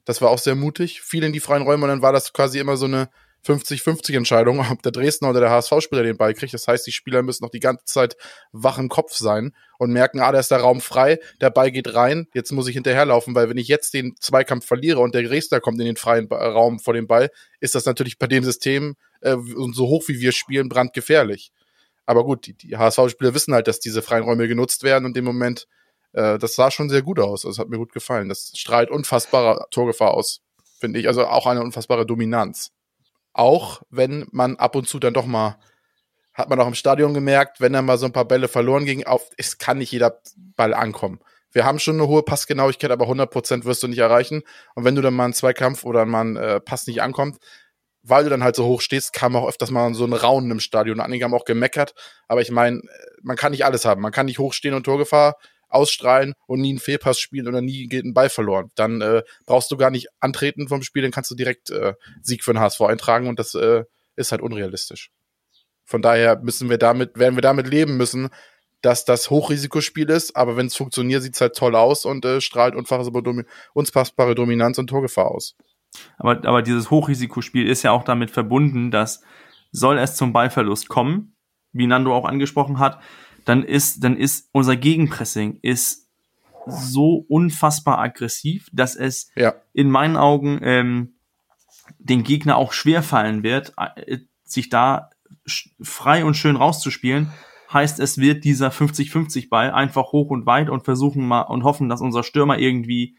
das 0.05 0.22
war 0.22 0.29
auch 0.29 0.39
sehr 0.39 0.55
mutig. 0.55 1.01
Viel 1.01 1.24
in 1.24 1.34
die 1.34 1.39
freien 1.39 1.63
Räume 1.63 1.84
und 1.84 1.89
dann 1.89 2.01
war 2.01 2.13
das 2.13 2.34
quasi 2.34 2.60
immer 2.60 2.77
so 2.77 2.86
eine 2.86 3.10
50-50 3.46 4.15
Entscheidung, 4.15 4.60
ob 4.72 4.81
der 4.81 4.91
Dresdner 4.91 5.29
oder 5.29 5.39
der 5.39 5.50
HSV-Spieler 5.50 6.03
den 6.03 6.17
Ball 6.17 6.34
kriegt. 6.34 6.53
Das 6.53 6.67
heißt, 6.67 6.86
die 6.86 6.91
Spieler 6.91 7.22
müssen 7.22 7.43
noch 7.43 7.51
die 7.51 7.60
ganze 7.60 7.86
Zeit 7.86 8.15
wach 8.51 8.77
im 8.77 8.89
Kopf 8.89 9.13
sein 9.13 9.53
und 9.77 9.91
merken, 9.91 10.20
ah, 10.20 10.31
da 10.31 10.39
ist 10.39 10.51
der 10.51 10.60
Raum 10.60 10.81
frei, 10.81 11.20
der 11.39 11.50
Ball 11.50 11.72
geht 11.72 11.93
rein, 11.93 12.27
jetzt 12.34 12.51
muss 12.51 12.67
ich 12.67 12.74
hinterherlaufen, 12.74 13.34
weil 13.36 13.50
wenn 13.50 13.58
ich 13.58 13.67
jetzt 13.67 13.93
den 13.93 14.15
Zweikampf 14.20 14.65
verliere 14.65 15.00
und 15.00 15.15
der 15.15 15.24
Dresdner 15.24 15.60
kommt 15.60 15.79
in 15.79 15.86
den 15.86 15.96
freien 15.96 16.27
Raum 16.27 16.79
vor 16.79 16.93
dem 16.93 17.08
Ball, 17.08 17.29
ist 17.60 17.75
das 17.75 17.86
natürlich 17.86 18.20
bei 18.20 18.27
dem 18.27 18.43
System 18.43 18.96
äh, 19.22 19.36
so 19.72 19.88
hoch 19.88 20.03
wie 20.08 20.20
wir 20.20 20.31
spielen 20.31 20.70
brandgefährlich. 20.70 21.51
Aber 22.05 22.24
gut, 22.25 22.46
die, 22.46 22.53
die 22.53 22.77
HSV-Spieler 22.77 23.34
wissen 23.34 23.53
halt, 23.53 23.67
dass 23.67 23.79
diese 23.79 24.01
freien 24.01 24.24
Räume 24.24 24.48
genutzt 24.48 24.84
werden 24.84 25.05
und 25.05 25.15
im 25.17 25.25
Moment 25.25 25.67
äh, 26.13 26.38
das 26.38 26.56
sah 26.56 26.72
schon 26.72 26.89
sehr 26.89 27.01
gut 27.01 27.20
aus. 27.20 27.44
Das 27.44 27.60
hat 27.60 27.70
mir 27.70 27.77
gut 27.77 27.94
gefallen. 27.94 28.30
Das 28.30 28.51
strahlt 28.56 28.89
unfassbare 28.89 29.68
Torgefahr 29.72 30.13
aus, 30.13 30.41
finde 30.80 31.00
ich. 31.00 31.08
Also 31.08 31.25
auch 31.25 31.46
eine 31.48 31.62
unfassbare 31.62 32.06
Dominanz. 32.06 32.72
Auch 33.34 33.82
wenn 33.89 34.27
man 34.32 34.58
ab 34.58 34.75
und 34.75 34.88
zu 34.88 35.00
dann 35.00 35.13
doch 35.13 35.25
mal, 35.25 35.58
hat 36.34 36.50
man 36.50 36.60
auch 36.60 36.68
im 36.68 36.75
Stadion 36.75 37.13
gemerkt, 37.13 37.62
wenn 37.62 37.74
dann 37.74 37.86
mal 37.86 37.98
so 37.98 38.06
ein 38.06 38.13
paar 38.13 38.25
Bälle 38.25 38.48
verloren 38.48 38.86
gingen, 38.86 39.06
auf, 39.06 39.30
es 39.38 39.58
kann 39.58 39.77
nicht 39.77 39.91
jeder 39.91 40.22
Ball 40.56 40.74
ankommen. 40.74 41.20
wir 41.53 41.65
haben 41.65 41.80
schon 41.80 41.96
eine 41.96 42.08
hohe 42.08 42.24
Passgenauigkeit, 42.24 42.91
aber 42.91 43.08
100% 43.08 43.65
wirst 43.65 43.84
du 43.84 43.88
nicht 43.89 44.00
erreichen. 44.00 44.41
Und 44.74 44.86
wenn 44.86 44.96
du 44.96 45.01
dann 45.01 45.13
mal 45.13 45.25
einen 45.25 45.34
Zweikampf 45.34 45.84
oder 45.84 46.06
mal 46.06 46.22
einen 46.22 46.36
äh, 46.38 46.60
Pass 46.62 46.88
nicht 46.88 47.01
ankommt, 47.01 47.39
weil 48.03 48.24
du 48.24 48.30
dann 48.30 48.44
halt 48.44 48.56
so 48.56 48.65
hoch 48.65 48.82
stehst, 48.82 49.13
kam 49.13 49.36
auch 49.36 49.48
öfters 49.48 49.70
mal 49.70 49.94
so 49.94 50.06
ein 50.06 50.13
Raunen 50.13 50.51
im 50.51 50.60
Stadion. 50.60 51.00
Einige 51.00 51.25
haben 51.25 51.34
auch 51.34 51.46
gemeckert, 51.46 51.94
aber 52.27 52.41
ich 52.41 52.51
meine, 52.51 52.82
man 53.22 53.38
kann 53.38 53.51
nicht 53.51 53.65
alles 53.65 53.86
haben. 53.86 54.01
Man 54.01 54.12
kann 54.12 54.25
nicht 54.25 54.39
hochstehen 54.39 54.74
und 54.74 54.84
Torgefahr 54.84 55.36
ausstrahlen 55.72 56.34
und 56.48 56.62
nie 56.62 56.72
einen 56.72 56.80
Fehlpass 56.80 57.20
spielen 57.20 57.48
oder 57.48 57.62
nie 57.62 57.88
geht 57.88 58.06
ein 58.06 58.13
Ball 58.13 58.30
verloren. 58.30 58.72
Dann 58.75 59.01
äh, 59.01 59.24
brauchst 59.46 59.72
du 59.72 59.78
gar 59.78 59.92
nicht 59.92 60.08
antreten 60.20 60.68
vom 60.68 60.84
Spiel, 60.84 61.01
dann 61.01 61.12
kannst 61.12 61.32
du 61.32 61.36
direkt 61.36 61.70
äh, 61.70 61.94
Sieg 62.22 62.44
für 62.44 62.54
den 62.54 62.60
HSV 62.60 62.82
eintragen 62.82 63.28
und 63.28 63.40
das 63.40 63.56
äh, 63.56 63.84
ist 64.16 64.32
halt 64.32 64.42
unrealistisch. 64.42 65.12
Von 65.86 66.01
daher 66.01 66.40
müssen 66.40 66.70
wir 66.70 66.78
damit, 66.78 67.18
werden 67.18 67.36
wir 67.36 67.42
damit 67.42 67.68
leben 67.68 67.98
müssen, 67.98 68.30
dass 68.82 69.06
das 69.06 69.30
Hochrisikospiel 69.30 70.10
ist, 70.10 70.36
aber 70.36 70.58
wenn 70.58 70.68
es 70.68 70.75
funktioniert, 70.75 71.22
sieht 71.22 71.36
es 71.36 71.42
halt 71.42 71.56
toll 71.56 71.75
aus 71.75 72.06
und 72.06 72.25
äh, 72.25 72.42
strahlt 72.42 72.75
unfassbare 72.75 74.36
Dominanz 74.36 74.78
und 74.78 74.88
Torgefahr 74.88 75.30
aus. 75.30 75.56
Aber, 76.18 76.32
aber 76.48 76.62
dieses 76.62 76.90
Hochrisikospiel 76.90 77.68
ist 77.68 77.84
ja 77.84 77.92
auch 77.92 78.04
damit 78.04 78.32
verbunden, 78.32 78.92
dass 78.92 79.22
soll 79.72 79.98
es 79.98 80.16
zum 80.16 80.34
Ballverlust 80.34 80.90
kommen, 80.90 81.36
wie 81.72 81.88
Nando 81.88 82.13
auch 82.13 82.25
angesprochen 82.25 82.80
hat, 82.80 83.00
dann 83.45 83.63
ist, 83.63 84.03
dann 84.03 84.17
ist 84.17 84.50
unser 84.51 84.75
Gegenpressing 84.75 85.60
ist 85.62 86.07
so 86.67 87.25
unfassbar 87.27 88.00
aggressiv, 88.00 88.67
dass 88.71 88.95
es 88.95 89.31
ja. 89.36 89.55
in 89.74 89.89
meinen 89.89 90.15
Augen 90.15 90.60
ähm, 90.62 91.13
den 91.98 92.24
Gegner 92.24 92.57
auch 92.57 92.74
schwer 92.74 93.03
fallen 93.03 93.43
wird, 93.43 93.74
äh, 93.77 94.19
sich 94.43 94.69
da 94.69 95.10
frei 95.81 96.25
und 96.25 96.36
schön 96.36 96.55
rauszuspielen. 96.55 97.31
Heißt, 97.71 98.00
es 98.00 98.17
wird 98.17 98.43
dieser 98.43 98.69
50-50 98.69 99.50
Ball 99.50 99.71
einfach 99.71 100.12
hoch 100.12 100.29
und 100.29 100.45
weit 100.45 100.69
und 100.69 100.83
versuchen 100.83 101.25
mal 101.25 101.41
und 101.43 101.63
hoffen, 101.63 101.89
dass 101.89 102.01
unser 102.01 102.24
Stürmer 102.24 102.60
irgendwie 102.60 103.15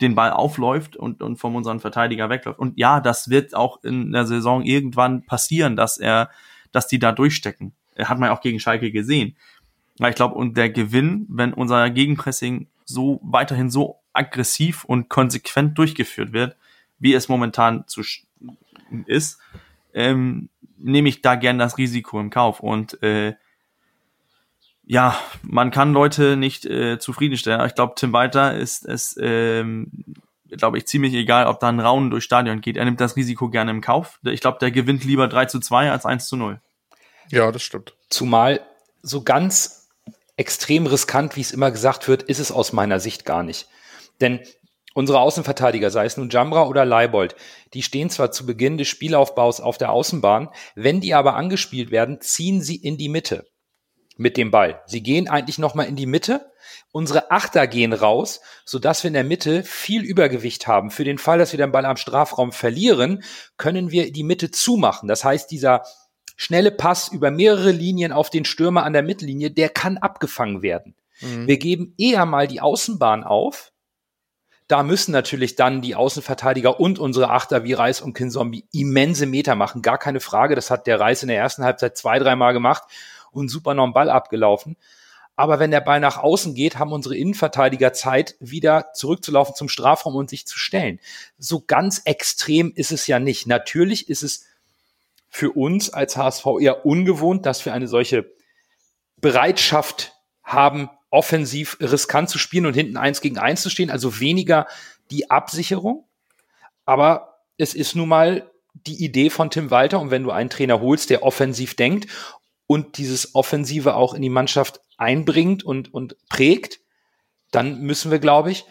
den 0.00 0.14
Ball 0.14 0.32
aufläuft 0.32 0.96
und, 0.96 1.22
und 1.22 1.36
von 1.36 1.54
unserem 1.54 1.80
Verteidiger 1.80 2.28
wegläuft. 2.28 2.58
Und 2.58 2.76
ja, 2.78 3.00
das 3.00 3.30
wird 3.30 3.54
auch 3.54 3.82
in 3.82 4.12
der 4.12 4.26
Saison 4.26 4.62
irgendwann 4.62 5.24
passieren, 5.24 5.76
dass 5.76 5.98
er, 5.98 6.30
dass 6.72 6.88
die 6.88 6.98
da 6.98 7.12
durchstecken. 7.12 7.74
Hat 7.98 8.18
man 8.18 8.30
auch 8.30 8.40
gegen 8.40 8.60
Schalke 8.60 8.90
gesehen. 8.90 9.36
Ich 9.98 10.14
glaube, 10.14 10.34
und 10.34 10.56
der 10.56 10.70
Gewinn, 10.70 11.26
wenn 11.28 11.52
unser 11.52 11.88
Gegenpressing 11.90 12.68
so 12.84 13.20
weiterhin 13.22 13.70
so 13.70 14.00
aggressiv 14.12 14.84
und 14.84 15.08
konsequent 15.08 15.76
durchgeführt 15.78 16.32
wird, 16.32 16.56
wie 16.98 17.14
es 17.14 17.28
momentan 17.28 17.84
zu 17.86 18.02
ist, 19.06 19.40
ähm, 19.94 20.48
nehme 20.78 21.08
ich 21.08 21.22
da 21.22 21.34
gern 21.34 21.58
das 21.58 21.78
Risiko 21.78 22.20
im 22.20 22.30
Kauf. 22.30 22.60
Und 22.60 23.02
äh, 23.02 23.34
ja, 24.84 25.18
man 25.42 25.70
kann 25.70 25.92
Leute 25.92 26.36
nicht 26.36 26.64
äh, 26.64 26.98
zufriedenstellen. 26.98 27.66
Ich 27.66 27.74
glaube, 27.74 27.94
Tim 27.96 28.12
Walter 28.12 28.54
ist 28.54 28.86
es, 28.86 29.18
ähm, 29.20 29.90
glaube 30.48 30.78
ich, 30.78 30.86
ziemlich 30.86 31.12
egal, 31.14 31.46
ob 31.46 31.58
da 31.58 31.68
ein 31.68 31.80
Raunen 31.80 32.10
durch 32.10 32.24
Stadion 32.24 32.60
geht. 32.60 32.76
Er 32.76 32.84
nimmt 32.84 33.00
das 33.00 33.16
Risiko 33.16 33.48
gerne 33.48 33.72
im 33.72 33.80
Kauf. 33.80 34.20
Ich 34.24 34.40
glaube, 34.40 34.58
der 34.60 34.70
gewinnt 34.70 35.04
lieber 35.04 35.26
3 35.28 35.46
zu 35.46 35.60
2 35.60 35.90
als 35.90 36.06
1 36.06 36.28
zu 36.28 36.36
0. 36.36 36.60
Ja, 37.30 37.50
das 37.52 37.62
stimmt. 37.62 37.94
Zumal 38.08 38.60
so 39.02 39.22
ganz 39.22 39.88
extrem 40.36 40.86
riskant, 40.86 41.36
wie 41.36 41.40
es 41.40 41.52
immer 41.52 41.70
gesagt 41.70 42.08
wird, 42.08 42.22
ist 42.22 42.38
es 42.38 42.52
aus 42.52 42.72
meiner 42.72 43.00
Sicht 43.00 43.24
gar 43.24 43.42
nicht. 43.42 43.68
Denn 44.20 44.40
unsere 44.94 45.20
Außenverteidiger, 45.20 45.90
sei 45.90 46.04
es 46.04 46.16
nun 46.16 46.30
Jambra 46.30 46.66
oder 46.66 46.84
Leibold, 46.84 47.36
die 47.74 47.82
stehen 47.82 48.10
zwar 48.10 48.32
zu 48.32 48.46
Beginn 48.46 48.78
des 48.78 48.88
Spielaufbaus 48.88 49.60
auf 49.60 49.78
der 49.78 49.90
Außenbahn, 49.90 50.48
wenn 50.74 51.00
die 51.00 51.14
aber 51.14 51.36
angespielt 51.36 51.90
werden, 51.90 52.20
ziehen 52.20 52.62
sie 52.62 52.76
in 52.76 52.96
die 52.96 53.08
Mitte 53.08 53.46
mit 54.16 54.36
dem 54.36 54.50
Ball. 54.50 54.82
Sie 54.86 55.02
gehen 55.02 55.28
eigentlich 55.28 55.58
nochmal 55.58 55.86
in 55.86 55.96
die 55.96 56.06
Mitte. 56.06 56.50
Unsere 56.90 57.30
Achter 57.30 57.66
gehen 57.66 57.92
raus, 57.92 58.40
sodass 58.64 59.02
wir 59.02 59.08
in 59.08 59.14
der 59.14 59.24
Mitte 59.24 59.62
viel 59.62 60.02
Übergewicht 60.02 60.66
haben. 60.66 60.90
Für 60.90 61.04
den 61.04 61.18
Fall, 61.18 61.38
dass 61.38 61.52
wir 61.52 61.58
den 61.58 61.72
Ball 61.72 61.84
am 61.84 61.98
Strafraum 61.98 62.52
verlieren, 62.52 63.22
können 63.58 63.90
wir 63.90 64.10
die 64.12 64.22
Mitte 64.22 64.50
zumachen. 64.50 65.08
Das 65.08 65.24
heißt, 65.24 65.50
dieser 65.50 65.84
schnelle 66.36 66.70
Pass 66.70 67.08
über 67.08 67.30
mehrere 67.30 67.70
Linien 67.70 68.12
auf 68.12 68.30
den 68.30 68.44
Stürmer 68.44 68.84
an 68.84 68.92
der 68.92 69.02
Mittellinie, 69.02 69.50
der 69.50 69.70
kann 69.70 69.98
abgefangen 69.98 70.62
werden. 70.62 70.94
Mhm. 71.20 71.46
Wir 71.46 71.58
geben 71.58 71.94
eher 71.98 72.26
mal 72.26 72.46
die 72.46 72.60
Außenbahn 72.60 73.24
auf. 73.24 73.72
Da 74.68 74.82
müssen 74.82 75.12
natürlich 75.12 75.54
dann 75.54 75.80
die 75.80 75.94
Außenverteidiger 75.94 76.80
und 76.80 76.98
unsere 76.98 77.30
Achter 77.30 77.64
wie 77.64 77.72
Reis 77.72 78.00
und 78.00 78.14
Kinzombie 78.14 78.64
immense 78.72 79.26
Meter 79.26 79.54
machen. 79.54 79.80
Gar 79.80 79.98
keine 79.98 80.20
Frage. 80.20 80.56
Das 80.56 80.70
hat 80.70 80.86
der 80.86 80.98
Reis 80.98 81.22
in 81.22 81.28
der 81.28 81.38
ersten 81.38 81.64
Halbzeit 81.64 81.96
zwei, 81.96 82.18
dreimal 82.18 82.52
gemacht 82.52 82.82
und 83.30 83.48
super 83.48 83.74
noch 83.74 83.84
einen 83.84 83.92
Ball 83.92 84.10
abgelaufen. 84.10 84.76
Aber 85.36 85.60
wenn 85.60 85.70
der 85.70 85.82
Ball 85.82 86.00
nach 86.00 86.16
außen 86.16 86.54
geht, 86.54 86.78
haben 86.78 86.92
unsere 86.92 87.16
Innenverteidiger 87.16 87.92
Zeit, 87.92 88.36
wieder 88.40 88.92
zurückzulaufen 88.94 89.54
zum 89.54 89.68
Strafraum 89.68 90.16
und 90.16 90.30
sich 90.30 90.46
zu 90.46 90.58
stellen. 90.58 90.98
So 91.38 91.62
ganz 91.64 92.00
extrem 92.04 92.72
ist 92.74 92.90
es 92.90 93.06
ja 93.06 93.18
nicht. 93.18 93.46
Natürlich 93.46 94.08
ist 94.08 94.22
es 94.22 94.46
für 95.36 95.50
uns 95.50 95.90
als 95.90 96.16
HSV 96.16 96.46
eher 96.60 96.86
ungewohnt, 96.86 97.44
dass 97.44 97.66
wir 97.66 97.74
eine 97.74 97.88
solche 97.88 98.24
Bereitschaft 99.18 100.14
haben, 100.42 100.88
offensiv 101.10 101.76
riskant 101.78 102.30
zu 102.30 102.38
spielen 102.38 102.64
und 102.64 102.72
hinten 102.72 102.96
eins 102.96 103.20
gegen 103.20 103.36
eins 103.36 103.60
zu 103.60 103.68
stehen. 103.68 103.90
Also 103.90 104.18
weniger 104.18 104.66
die 105.10 105.30
Absicherung. 105.30 106.08
Aber 106.86 107.42
es 107.58 107.74
ist 107.74 107.94
nun 107.94 108.08
mal 108.08 108.50
die 108.72 109.04
Idee 109.04 109.28
von 109.28 109.50
Tim 109.50 109.70
Walter. 109.70 110.00
Und 110.00 110.10
wenn 110.10 110.22
du 110.22 110.30
einen 110.30 110.48
Trainer 110.48 110.80
holst, 110.80 111.10
der 111.10 111.22
offensiv 111.22 111.74
denkt 111.74 112.10
und 112.66 112.96
dieses 112.96 113.34
Offensive 113.34 113.94
auch 113.94 114.14
in 114.14 114.22
die 114.22 114.30
Mannschaft 114.30 114.80
einbringt 114.96 115.62
und, 115.62 115.92
und 115.92 116.16
prägt, 116.30 116.80
dann 117.50 117.82
müssen 117.82 118.10
wir, 118.10 118.20
glaube 118.20 118.52
ich, 118.52 118.64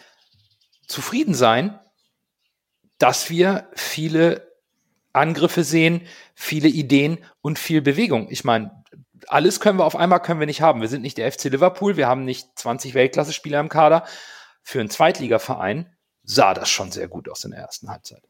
zufrieden 0.88 1.34
sein, 1.34 1.78
dass 2.98 3.30
wir 3.30 3.70
viele 3.76 4.45
Angriffe 5.16 5.64
sehen, 5.64 6.06
viele 6.34 6.68
Ideen 6.68 7.18
und 7.40 7.58
viel 7.58 7.82
Bewegung. 7.82 8.28
Ich 8.30 8.44
meine, 8.44 8.84
alles 9.28 9.60
können 9.60 9.78
wir 9.78 9.84
auf 9.84 9.96
einmal 9.96 10.20
können 10.20 10.40
wir 10.40 10.46
nicht 10.46 10.60
haben. 10.60 10.80
Wir 10.80 10.88
sind 10.88 11.02
nicht 11.02 11.18
der 11.18 11.30
FC 11.30 11.44
Liverpool, 11.44 11.96
wir 11.96 12.06
haben 12.06 12.24
nicht 12.24 12.46
20 12.58 12.94
Weltklasse-Spieler 12.94 13.60
im 13.60 13.68
Kader. 13.68 14.04
Für 14.62 14.80
einen 14.80 14.90
Zweitligaverein 14.90 15.96
sah 16.22 16.54
das 16.54 16.68
schon 16.68 16.92
sehr 16.92 17.08
gut 17.08 17.28
aus 17.28 17.44
in 17.44 17.52
der 17.52 17.60
ersten 17.60 17.88
Halbzeit. 17.88 18.22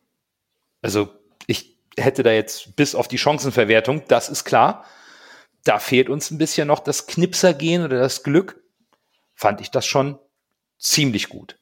Also 0.82 1.08
ich 1.46 1.78
hätte 1.96 2.22
da 2.22 2.30
jetzt 2.30 2.76
bis 2.76 2.94
auf 2.94 3.08
die 3.08 3.18
Chancenverwertung, 3.18 4.02
das 4.08 4.28
ist 4.28 4.44
klar, 4.44 4.84
da 5.64 5.78
fehlt 5.78 6.08
uns 6.08 6.30
ein 6.30 6.38
bisschen 6.38 6.68
noch 6.68 6.80
das 6.80 7.06
Knipsergehen 7.06 7.84
oder 7.84 7.98
das 7.98 8.22
Glück. 8.22 8.62
Fand 9.34 9.60
ich 9.60 9.70
das 9.70 9.86
schon 9.86 10.18
ziemlich 10.78 11.28
gut. 11.28 11.58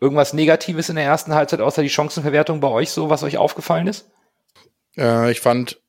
Irgendwas 0.00 0.32
Negatives 0.32 0.88
in 0.88 0.96
der 0.96 1.04
ersten 1.04 1.34
Halbzeit 1.34 1.60
außer 1.60 1.82
die 1.82 1.90
Chancenverwertung 1.90 2.60
bei 2.60 2.68
euch 2.68 2.90
so, 2.90 3.10
was 3.10 3.22
euch 3.22 3.38
aufgefallen 3.38 3.86
ist? 3.86 4.10
Äh, 4.96 5.30
ich 5.30 5.40
fand, 5.40 5.80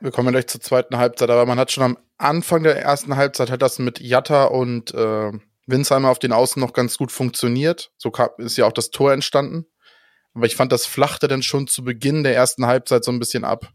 wir 0.00 0.10
kommen 0.10 0.32
gleich 0.32 0.46
zur 0.46 0.60
zweiten 0.60 0.96
Halbzeit, 0.96 1.30
aber 1.30 1.46
man 1.46 1.58
hat 1.58 1.72
schon 1.72 1.84
am 1.84 1.98
Anfang 2.18 2.62
der 2.62 2.80
ersten 2.80 3.16
Halbzeit 3.16 3.50
hat 3.50 3.62
das 3.62 3.78
mit 3.78 4.00
Jatta 4.00 4.44
und 4.44 4.92
äh, 4.94 5.32
Winsheimer 5.66 6.10
auf 6.10 6.18
den 6.18 6.32
Außen 6.32 6.60
noch 6.60 6.72
ganz 6.72 6.98
gut 6.98 7.12
funktioniert. 7.12 7.92
So 7.98 8.12
ist 8.38 8.56
ja 8.56 8.66
auch 8.66 8.72
das 8.72 8.90
Tor 8.90 9.12
entstanden. 9.12 9.66
Aber 10.34 10.46
ich 10.46 10.56
fand, 10.56 10.72
das 10.72 10.86
flachte 10.86 11.28
dann 11.28 11.42
schon 11.42 11.66
zu 11.66 11.84
Beginn 11.84 12.22
der 12.22 12.34
ersten 12.34 12.66
Halbzeit 12.66 13.04
so 13.04 13.12
ein 13.12 13.18
bisschen 13.18 13.44
ab. 13.44 13.70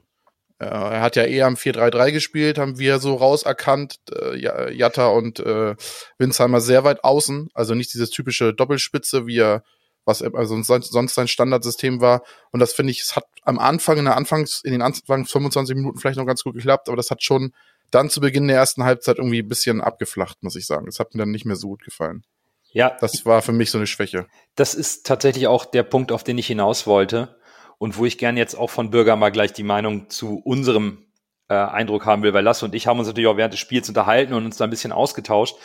Äh, 0.60 0.65
er 0.65 1.02
hat 1.02 1.15
ja 1.15 1.23
eher 1.23 1.45
am 1.45 1.56
4-3-3 1.56 2.12
gespielt, 2.12 2.58
haben 2.58 2.80
wir 2.80 2.99
so 2.99 3.15
rauserkannt. 3.15 3.99
Äh, 4.12 4.73
Jatta 4.73 5.08
und 5.08 5.39
äh, 5.39 5.76
Winsheimer 6.17 6.62
sehr 6.62 6.84
weit 6.84 7.04
außen, 7.04 7.49
also 7.54 7.76
nicht 7.76 7.93
dieses 7.93 8.10
typische 8.10 8.54
Doppelspitze, 8.54 9.28
wie 9.28 9.39
er 9.39 9.63
was 10.06 10.22
also 10.22 10.62
sonst 10.62 11.16
sein 11.16 11.28
Standardsystem 11.28 12.02
war. 12.02 12.24
Und 12.52 12.60
das 12.60 12.74
finde 12.74 12.92
ich, 12.92 13.02
es 13.02 13.16
hat 13.16 13.26
am 13.44 13.60
Anfang, 13.60 13.98
in 13.98 14.06
der 14.06 14.18
Anfangs, 14.18 14.62
in 14.63 14.72
den 14.72 14.82
Anfangs 14.82 15.32
25 15.32 15.76
Minuten 15.76 15.98
vielleicht 15.98 16.18
noch 16.18 16.26
ganz 16.26 16.44
gut 16.44 16.56
geklappt, 16.56 16.88
aber 16.88 16.98
das 16.98 17.12
hat 17.12 17.24
schon 17.24 17.54
dann 17.92 18.10
zu 18.10 18.22
Beginn 18.22 18.48
der 18.48 18.58
ersten 18.58 18.84
Halbzeit 18.84 19.18
irgendwie 19.18 19.39
ein 19.39 19.48
bisschen 19.48 19.82
abgeflacht, 19.82 20.42
muss 20.42 20.56
ich 20.56 20.66
sagen. 20.66 20.88
Das 20.88 21.00
hat 21.00 21.13
mir 21.13 21.20
dann 21.20 21.32
nicht 21.32 21.46
mehr 21.46 21.56
so 21.56 21.70
gut 21.70 21.84
gefallen. 21.84 22.24
Ja. 22.72 22.98
Das 23.00 23.26
war 23.26 23.42
für 23.42 23.52
mich 23.52 23.70
so 23.70 23.78
eine 23.78 23.88
Schwäche. 23.88 24.26
Das 24.56 24.74
ist 24.74 25.06
tatsächlich 25.06 25.48
auch 25.48 25.66
der 25.66 25.84
Punkt, 25.84 26.12
auf 26.12 26.24
den 26.24 26.38
ich 26.38 26.48
hinaus 26.48 26.88
wollte 26.88 27.38
und 27.78 27.98
wo 27.98 28.06
ich 28.06 28.18
gern 28.18 28.36
jetzt 28.36 28.56
auch 28.56 28.72
von 28.72 28.89
Bürger 28.89 29.16
mal 29.16 29.30
gleich 29.30 29.54
die 29.54 29.63
Meinung 29.63 30.10
zu 30.10 30.39
unserem 30.44 31.06
äh, 31.50 31.54
Eindruck 31.54 32.06
haben 32.06 32.24
will, 32.24 32.34
weil 32.34 32.44
Lasse 32.44 32.66
und 32.66 32.74
ich 32.74 32.88
haben 32.88 32.98
uns 32.98 33.08
natürlich 33.08 33.28
auch 33.28 33.38
während 33.38 33.54
des 33.54 33.60
Spiels 33.60 33.88
unterhalten 33.89 34.34
und 34.34 34.46
uns 34.46 34.58
da 34.58 34.63
ein 34.63 34.70
bisschen 34.72 34.92
ausgetauscht. 34.92 35.56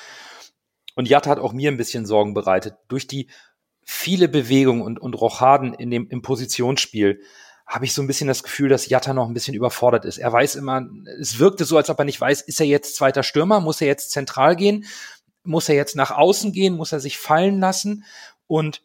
Und 0.95 1.09
Jatta 1.09 1.31
hat 1.31 1.39
auch 1.39 1.53
mir 1.53 1.71
ein 1.71 1.77
bisschen 1.77 2.07
Sorgen 2.07 2.35
bereitet. 2.35 2.75
Durch 2.89 3.07
die 3.07 3.31
viele 3.91 4.29
Bewegung 4.29 4.83
und, 4.83 5.01
und 5.01 5.15
Rochaden 5.15 5.73
in 5.73 5.91
dem, 5.91 6.11
im 6.11 6.21
Positionsspiel 6.21 7.23
habe 7.67 7.87
ich 7.87 7.95
so 7.95 8.03
ein 8.03 8.07
bisschen 8.07 8.29
das 8.29 8.43
Gefühl, 8.43 8.69
dass 8.69 8.87
Jatta 8.87 9.15
noch 9.15 9.27
ein 9.27 9.33
bisschen 9.33 9.55
überfordert 9.55 10.05
ist. 10.05 10.19
Er 10.19 10.31
weiß 10.31 10.57
immer, 10.57 10.87
es 11.19 11.39
wirkte 11.39 11.65
so, 11.65 11.79
als 11.79 11.89
ob 11.89 11.99
er 11.99 12.05
nicht 12.05 12.21
weiß, 12.21 12.43
ist 12.43 12.61
er 12.61 12.67
jetzt 12.67 12.97
zweiter 12.97 13.23
Stürmer, 13.23 13.61
muss 13.61 13.81
er 13.81 13.87
jetzt 13.87 14.11
zentral 14.11 14.57
gehen, 14.57 14.85
muss 15.43 15.71
er 15.71 15.75
jetzt 15.75 15.97
nach 15.97 16.11
außen 16.11 16.53
gehen, 16.53 16.77
muss 16.77 16.93
er 16.93 17.01
sich 17.01 17.17
fallen 17.17 17.61
lassen 17.61 18.05
und 18.47 18.83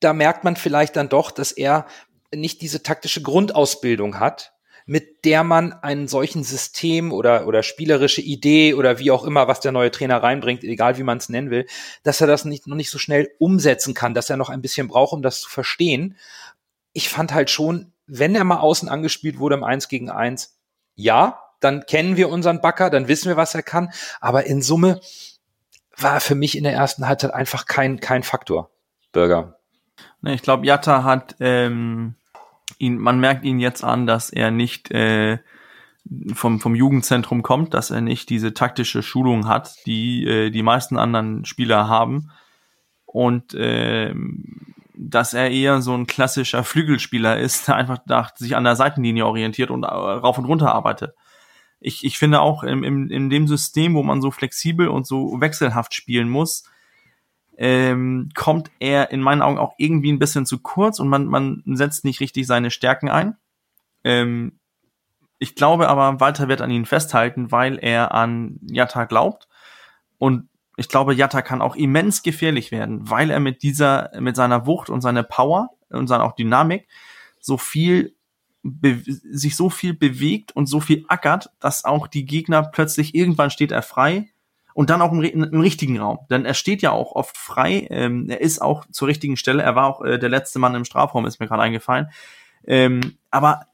da 0.00 0.12
merkt 0.12 0.44
man 0.44 0.56
vielleicht 0.56 0.96
dann 0.96 1.08
doch, 1.08 1.30
dass 1.30 1.50
er 1.50 1.86
nicht 2.34 2.60
diese 2.60 2.82
taktische 2.82 3.22
Grundausbildung 3.22 4.20
hat, 4.20 4.52
mit 4.86 5.24
der 5.24 5.44
man 5.44 5.72
einen 5.72 6.08
solchen 6.08 6.44
System 6.44 7.12
oder, 7.12 7.46
oder 7.46 7.62
spielerische 7.62 8.20
Idee 8.20 8.74
oder 8.74 8.98
wie 8.98 9.10
auch 9.10 9.24
immer, 9.24 9.48
was 9.48 9.60
der 9.60 9.72
neue 9.72 9.90
Trainer 9.90 10.22
reinbringt, 10.22 10.64
egal 10.64 10.98
wie 10.98 11.02
man 11.02 11.18
es 11.18 11.28
nennen 11.28 11.50
will, 11.50 11.66
dass 12.02 12.20
er 12.20 12.26
das 12.26 12.44
nicht, 12.44 12.66
noch 12.66 12.76
nicht 12.76 12.90
so 12.90 12.98
schnell 12.98 13.30
umsetzen 13.38 13.94
kann, 13.94 14.14
dass 14.14 14.30
er 14.30 14.36
noch 14.36 14.50
ein 14.50 14.62
bisschen 14.62 14.88
braucht, 14.88 15.12
um 15.12 15.22
das 15.22 15.40
zu 15.40 15.50
verstehen. 15.50 16.16
Ich 16.92 17.08
fand 17.08 17.32
halt 17.32 17.50
schon, 17.50 17.92
wenn 18.06 18.34
er 18.34 18.44
mal 18.44 18.58
außen 18.58 18.88
angespielt 18.88 19.38
wurde 19.38 19.54
im 19.54 19.64
1 19.64 19.88
gegen 19.88 20.10
1, 20.10 20.58
ja, 20.94 21.40
dann 21.60 21.86
kennen 21.86 22.16
wir 22.16 22.28
unseren 22.28 22.60
Backer, 22.60 22.90
dann 22.90 23.08
wissen 23.08 23.28
wir, 23.28 23.36
was 23.36 23.54
er 23.54 23.62
kann. 23.62 23.92
Aber 24.20 24.44
in 24.46 24.62
Summe 24.62 25.00
war 25.96 26.20
für 26.20 26.34
mich 26.34 26.56
in 26.56 26.64
der 26.64 26.72
ersten 26.72 27.06
Halbzeit 27.06 27.32
einfach 27.32 27.66
kein, 27.66 28.00
kein 28.00 28.22
Faktor. 28.22 28.70
Burger. 29.12 29.58
Ich 30.24 30.42
glaube, 30.42 30.66
Jatta 30.66 31.04
hat 31.04 31.36
ähm, 31.40 32.16
ihn, 32.78 32.98
man 32.98 33.20
merkt 33.20 33.44
ihn 33.44 33.60
jetzt 33.60 33.84
an, 33.84 34.06
dass 34.06 34.30
er 34.30 34.50
nicht 34.50 34.90
äh, 34.90 35.38
vom, 36.34 36.60
vom 36.60 36.74
Jugendzentrum 36.74 37.42
kommt, 37.42 37.74
dass 37.74 37.90
er 37.90 38.00
nicht 38.00 38.28
diese 38.30 38.54
taktische 38.54 39.02
Schulung 39.02 39.46
hat, 39.46 39.74
die 39.86 40.26
äh, 40.26 40.50
die 40.50 40.62
meisten 40.62 40.98
anderen 40.98 41.44
Spieler 41.44 41.88
haben. 41.88 42.30
Und 43.04 43.54
äh, 43.54 44.14
dass 44.94 45.34
er 45.34 45.50
eher 45.50 45.82
so 45.82 45.94
ein 45.94 46.06
klassischer 46.06 46.64
Flügelspieler 46.64 47.38
ist, 47.38 47.68
der 47.68 47.76
einfach 47.76 47.98
nach, 48.06 48.34
sich 48.36 48.56
an 48.56 48.64
der 48.64 48.76
Seitenlinie 48.76 49.26
orientiert 49.26 49.70
und 49.70 49.84
äh, 49.84 49.86
rauf 49.86 50.38
und 50.38 50.44
runter 50.44 50.74
arbeitet. 50.74 51.14
Ich, 51.80 52.04
ich 52.04 52.18
finde 52.18 52.40
auch 52.40 52.62
in, 52.62 52.84
in, 52.84 53.10
in 53.10 53.28
dem 53.28 53.48
System, 53.48 53.94
wo 53.94 54.02
man 54.02 54.22
so 54.22 54.30
flexibel 54.30 54.88
und 54.88 55.06
so 55.06 55.40
wechselhaft 55.40 55.94
spielen 55.94 56.28
muss, 56.28 56.64
ähm, 57.62 58.30
kommt 58.34 58.72
er 58.80 59.12
in 59.12 59.20
meinen 59.20 59.40
Augen 59.40 59.56
auch 59.56 59.74
irgendwie 59.76 60.10
ein 60.10 60.18
bisschen 60.18 60.46
zu 60.46 60.58
kurz 60.58 60.98
und 60.98 61.06
man, 61.06 61.26
man 61.26 61.62
setzt 61.64 62.04
nicht 62.04 62.18
richtig 62.18 62.48
seine 62.48 62.72
Stärken 62.72 63.08
ein. 63.08 63.36
Ähm, 64.02 64.58
ich 65.38 65.54
glaube 65.54 65.88
aber, 65.88 66.18
Walter 66.18 66.48
wird 66.48 66.60
an 66.60 66.72
ihn 66.72 66.86
festhalten, 66.86 67.52
weil 67.52 67.78
er 67.78 68.12
an 68.12 68.58
Jatta 68.62 69.04
glaubt. 69.04 69.46
Und 70.18 70.48
ich 70.76 70.88
glaube, 70.88 71.14
Jatta 71.14 71.40
kann 71.40 71.62
auch 71.62 71.76
immens 71.76 72.24
gefährlich 72.24 72.72
werden, 72.72 73.08
weil 73.08 73.30
er 73.30 73.38
mit 73.38 73.62
dieser, 73.62 74.10
mit 74.18 74.34
seiner 74.34 74.66
Wucht 74.66 74.90
und 74.90 75.00
seiner 75.00 75.22
Power 75.22 75.70
und 75.88 76.08
seiner 76.08 76.24
auch 76.24 76.34
Dynamik 76.34 76.88
so 77.38 77.58
viel 77.58 78.16
sich 78.64 79.54
so 79.54 79.70
viel 79.70 79.94
bewegt 79.94 80.50
und 80.54 80.66
so 80.66 80.80
viel 80.80 81.04
ackert, 81.06 81.50
dass 81.60 81.84
auch 81.84 82.08
die 82.08 82.24
Gegner 82.24 82.62
plötzlich 82.64 83.14
irgendwann 83.14 83.50
steht 83.50 83.70
er 83.70 83.82
frei 83.82 84.31
und 84.74 84.90
dann 84.90 85.02
auch 85.02 85.12
im, 85.12 85.22
im, 85.22 85.60
richtigen 85.60 85.98
Raum. 85.98 86.20
Denn 86.30 86.44
er 86.44 86.54
steht 86.54 86.82
ja 86.82 86.90
auch 86.90 87.12
oft 87.12 87.36
frei. 87.36 87.86
Ähm, 87.90 88.28
er 88.28 88.40
ist 88.40 88.60
auch 88.60 88.84
zur 88.90 89.08
richtigen 89.08 89.36
Stelle. 89.36 89.62
Er 89.62 89.74
war 89.74 89.86
auch 89.86 90.02
äh, 90.02 90.18
der 90.18 90.28
letzte 90.28 90.58
Mann 90.58 90.74
im 90.74 90.84
Strafraum, 90.84 91.26
ist 91.26 91.40
mir 91.40 91.46
gerade 91.48 91.62
eingefallen. 91.62 92.08
Ähm, 92.66 93.16
aber 93.30 93.66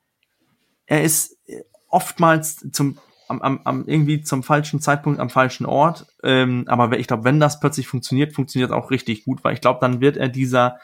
er 0.86 1.02
ist 1.02 1.38
äh, 1.46 1.62
oftmals 1.88 2.66
zum 2.72 2.98
am, 3.28 3.42
am, 3.42 3.60
am 3.64 3.84
irgendwie 3.86 4.22
zum 4.22 4.42
falschen 4.42 4.80
Zeitpunkt 4.80 5.20
am 5.20 5.30
falschen 5.30 5.66
Ort. 5.66 6.06
Ähm, 6.22 6.64
aber 6.66 6.98
ich 6.98 7.06
glaube, 7.06 7.24
wenn 7.24 7.40
das 7.40 7.60
plötzlich 7.60 7.86
funktioniert, 7.86 8.32
funktioniert 8.32 8.72
auch 8.72 8.90
richtig 8.90 9.24
gut, 9.24 9.44
weil 9.44 9.54
ich 9.54 9.60
glaube, 9.60 9.80
dann 9.80 10.00
wird 10.00 10.16
er 10.16 10.28
dieser 10.28 10.78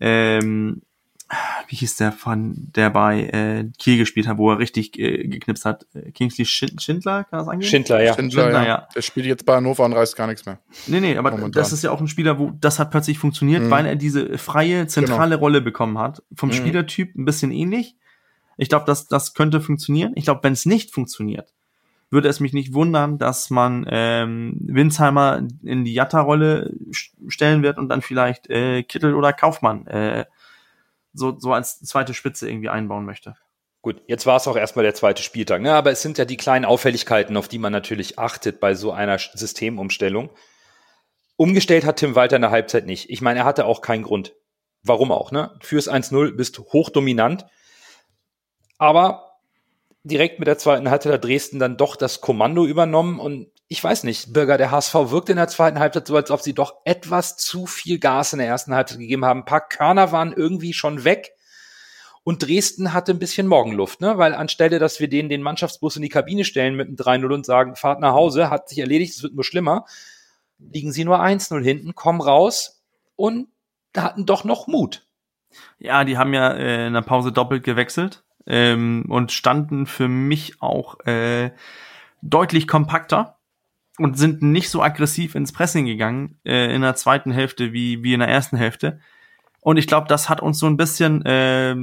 ähm, 0.00 0.82
wie 1.68 1.76
hieß 1.76 1.96
der 1.96 2.12
von, 2.12 2.54
der 2.74 2.90
bei 2.90 3.24
äh, 3.24 3.70
Kiel 3.78 3.98
gespielt 3.98 4.26
hat, 4.26 4.38
wo 4.38 4.50
er 4.50 4.58
richtig 4.58 4.98
äh, 4.98 5.28
geknipst 5.28 5.64
hat? 5.64 5.86
Äh, 5.94 6.10
Kingsley 6.12 6.46
Schindler, 6.46 7.24
kann 7.24 7.40
das 7.40 7.48
angehen? 7.48 7.68
Schindler, 7.68 8.02
ja. 8.02 8.14
Schindler, 8.14 8.44
Schindler 8.44 8.62
ja. 8.62 8.68
ja. 8.68 8.88
Der 8.94 9.02
spielt 9.02 9.26
jetzt 9.26 9.44
bei 9.44 9.56
Hannover 9.56 9.84
und 9.84 9.92
reißt 9.92 10.16
gar 10.16 10.26
nichts 10.26 10.46
mehr. 10.46 10.58
Nee, 10.86 11.00
nee, 11.00 11.16
aber 11.16 11.30
momentan. 11.30 11.52
das 11.52 11.72
ist 11.72 11.84
ja 11.84 11.90
auch 11.90 12.00
ein 12.00 12.08
Spieler, 12.08 12.38
wo 12.38 12.50
das 12.58 12.78
hat 12.78 12.90
plötzlich 12.90 13.18
funktioniert, 13.18 13.62
mhm. 13.62 13.70
weil 13.70 13.84
er 13.84 13.96
diese 13.96 14.38
freie, 14.38 14.86
zentrale 14.86 15.36
genau. 15.36 15.40
Rolle 15.40 15.60
bekommen 15.60 15.98
hat. 15.98 16.22
Vom 16.34 16.48
mhm. 16.48 16.54
Spielertyp 16.54 17.14
ein 17.16 17.24
bisschen 17.26 17.50
ähnlich. 17.50 17.96
Ich 18.56 18.68
glaube, 18.68 18.86
das, 18.86 19.06
das 19.06 19.34
könnte 19.34 19.60
funktionieren. 19.60 20.12
Ich 20.16 20.24
glaube, 20.24 20.40
wenn 20.42 20.54
es 20.54 20.64
nicht 20.64 20.92
funktioniert, 20.92 21.52
würde 22.10 22.28
es 22.28 22.40
mich 22.40 22.54
nicht 22.54 22.72
wundern, 22.72 23.18
dass 23.18 23.50
man 23.50 23.86
ähm, 23.90 24.56
Winsheimer 24.60 25.46
in 25.62 25.84
die 25.84 25.92
Jatta-Rolle 25.92 26.72
stellen 27.28 27.62
wird 27.62 27.76
und 27.76 27.90
dann 27.90 28.00
vielleicht 28.00 28.48
äh, 28.48 28.82
Kittel 28.82 29.14
oder 29.14 29.34
Kaufmann 29.34 29.86
äh, 29.86 30.24
so, 31.18 31.38
so 31.38 31.52
als 31.52 31.80
zweite 31.80 32.14
Spitze 32.14 32.48
irgendwie 32.48 32.68
einbauen 32.68 33.04
möchte. 33.04 33.36
Gut, 33.82 34.02
jetzt 34.06 34.26
war 34.26 34.36
es 34.36 34.48
auch 34.48 34.56
erstmal 34.56 34.82
der 34.82 34.94
zweite 34.94 35.22
Spieltag, 35.22 35.62
ne? 35.62 35.72
aber 35.72 35.90
es 35.90 36.02
sind 36.02 36.18
ja 36.18 36.24
die 36.24 36.36
kleinen 36.36 36.64
Auffälligkeiten, 36.64 37.36
auf 37.36 37.48
die 37.48 37.58
man 37.58 37.72
natürlich 37.72 38.18
achtet 38.18 38.60
bei 38.60 38.74
so 38.74 38.92
einer 38.92 39.18
Systemumstellung. 39.18 40.30
Umgestellt 41.36 41.84
hat 41.84 41.96
Tim 41.96 42.16
Walter 42.16 42.36
in 42.36 42.42
der 42.42 42.50
Halbzeit 42.50 42.86
nicht. 42.86 43.10
Ich 43.10 43.20
meine, 43.20 43.40
er 43.40 43.44
hatte 43.44 43.66
auch 43.66 43.80
keinen 43.80 44.02
Grund. 44.02 44.34
Warum 44.82 45.12
auch, 45.12 45.30
ne? 45.30 45.56
Fürs 45.60 45.88
1-0 45.88 46.32
bist 46.32 46.58
hochdominant. 46.58 47.46
Aber 48.78 49.38
direkt 50.02 50.38
mit 50.40 50.48
der 50.48 50.58
zweiten 50.58 50.90
Halbzeit 50.90 51.12
hat 51.12 51.24
Dresden 51.24 51.60
dann 51.60 51.76
doch 51.76 51.94
das 51.94 52.20
Kommando 52.20 52.64
übernommen 52.64 53.20
und 53.20 53.50
ich 53.68 53.84
weiß 53.84 54.04
nicht, 54.04 54.32
Bürger, 54.32 54.56
der 54.56 54.70
HSV 54.70 54.94
wirkt 54.94 55.28
in 55.28 55.36
der 55.36 55.48
zweiten 55.48 55.78
Halbzeit 55.78 56.06
so, 56.06 56.16
als 56.16 56.30
ob 56.30 56.40
sie 56.40 56.54
doch 56.54 56.76
etwas 56.84 57.36
zu 57.36 57.66
viel 57.66 57.98
Gas 57.98 58.32
in 58.32 58.38
der 58.38 58.48
ersten 58.48 58.74
Halbzeit 58.74 58.98
gegeben 58.98 59.26
haben. 59.26 59.40
Ein 59.40 59.46
paar 59.46 59.68
Körner 59.68 60.10
waren 60.10 60.32
irgendwie 60.32 60.72
schon 60.72 61.04
weg. 61.04 61.32
Und 62.24 62.46
Dresden 62.46 62.92
hatte 62.92 63.12
ein 63.12 63.18
bisschen 63.18 63.46
Morgenluft, 63.46 64.00
ne? 64.00 64.18
Weil 64.18 64.34
anstelle, 64.34 64.78
dass 64.78 65.00
wir 65.00 65.08
denen 65.08 65.28
den 65.28 65.42
Mannschaftsbus 65.42 65.96
in 65.96 66.02
die 66.02 66.08
Kabine 66.08 66.44
stellen 66.44 66.76
mit 66.76 66.88
einem 66.88 66.96
3-0 66.96 67.34
und 67.34 67.46
sagen, 67.46 67.76
fahrt 67.76 68.00
nach 68.00 68.12
Hause, 68.12 68.50
hat 68.50 68.68
sich 68.68 68.78
erledigt, 68.78 69.14
es 69.14 69.22
wird 69.22 69.34
nur 69.34 69.44
schlimmer, 69.44 69.86
liegen 70.58 70.92
sie 70.92 71.04
nur 71.04 71.22
1-0 71.22 71.62
hinten, 71.62 71.94
kommen 71.94 72.20
raus 72.20 72.82
und 73.16 73.48
hatten 73.96 74.26
doch 74.26 74.44
noch 74.44 74.66
Mut. 74.66 75.06
Ja, 75.78 76.04
die 76.04 76.18
haben 76.18 76.34
ja 76.34 76.52
äh, 76.52 76.86
in 76.86 76.92
der 76.92 77.02
Pause 77.02 77.32
doppelt 77.32 77.64
gewechselt 77.64 78.24
ähm, 78.46 79.06
und 79.08 79.32
standen 79.32 79.86
für 79.86 80.08
mich 80.08 80.60
auch 80.60 81.00
äh, 81.06 81.52
deutlich 82.20 82.68
kompakter 82.68 83.37
und 83.98 84.16
sind 84.16 84.42
nicht 84.42 84.70
so 84.70 84.82
aggressiv 84.82 85.34
ins 85.34 85.52
Pressing 85.52 85.86
gegangen 85.86 86.38
äh, 86.44 86.74
in 86.74 86.82
der 86.82 86.94
zweiten 86.94 87.30
Hälfte 87.30 87.72
wie, 87.72 88.02
wie 88.02 88.14
in 88.14 88.20
der 88.20 88.28
ersten 88.28 88.56
Hälfte. 88.56 89.00
Und 89.60 89.76
ich 89.76 89.86
glaube, 89.86 90.08
das 90.08 90.28
hat 90.28 90.40
uns 90.40 90.58
so 90.58 90.66
ein 90.66 90.76
bisschen 90.76 91.24
äh, 91.26 91.76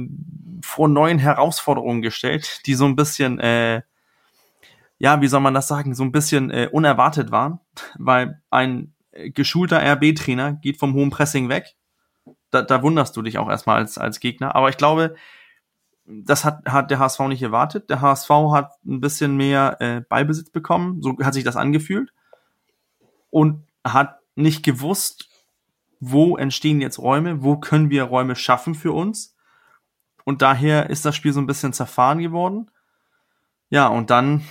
vor 0.62 0.88
neuen 0.88 1.18
Herausforderungen 1.18 2.02
gestellt, 2.02 2.66
die 2.66 2.74
so 2.74 2.86
ein 2.86 2.96
bisschen, 2.96 3.38
äh, 3.38 3.82
ja, 4.98 5.20
wie 5.20 5.28
soll 5.28 5.40
man 5.40 5.54
das 5.54 5.68
sagen, 5.68 5.94
so 5.94 6.02
ein 6.02 6.12
bisschen 6.12 6.50
äh, 6.50 6.68
unerwartet 6.72 7.30
waren, 7.30 7.60
weil 7.98 8.40
ein 8.50 8.94
geschulter 9.34 9.80
RB-Trainer 9.80 10.54
geht 10.54 10.78
vom 10.78 10.94
hohen 10.94 11.10
Pressing 11.10 11.48
weg. 11.48 11.76
Da, 12.50 12.62
da 12.62 12.82
wunderst 12.82 13.16
du 13.16 13.22
dich 13.22 13.38
auch 13.38 13.48
erstmal 13.48 13.76
als, 13.78 13.98
als 13.98 14.20
Gegner. 14.20 14.54
Aber 14.54 14.68
ich 14.68 14.76
glaube, 14.76 15.14
das 16.06 16.44
hat, 16.44 16.66
hat 16.66 16.90
der 16.90 16.98
HSV 16.98 17.20
nicht 17.20 17.42
erwartet. 17.42 17.90
Der 17.90 18.00
HSV 18.00 18.30
hat 18.52 18.72
ein 18.84 19.00
bisschen 19.00 19.36
mehr 19.36 19.76
äh, 19.80 20.00
Ballbesitz 20.00 20.50
bekommen, 20.50 21.02
so 21.02 21.16
hat 21.22 21.34
sich 21.34 21.44
das 21.44 21.56
angefühlt. 21.56 22.12
Und 23.30 23.64
hat 23.84 24.20
nicht 24.34 24.64
gewusst, 24.64 25.28
wo 26.00 26.36
entstehen 26.36 26.80
jetzt 26.80 26.98
Räume, 26.98 27.42
wo 27.42 27.56
können 27.56 27.90
wir 27.90 28.04
Räume 28.04 28.36
schaffen 28.36 28.74
für 28.74 28.92
uns. 28.92 29.34
Und 30.24 30.42
daher 30.42 30.90
ist 30.90 31.04
das 31.04 31.16
Spiel 31.16 31.32
so 31.32 31.40
ein 31.40 31.46
bisschen 31.46 31.72
zerfahren 31.72 32.18
geworden. 32.18 32.70
Ja, 33.70 33.88
und 33.88 34.10
dann 34.10 34.44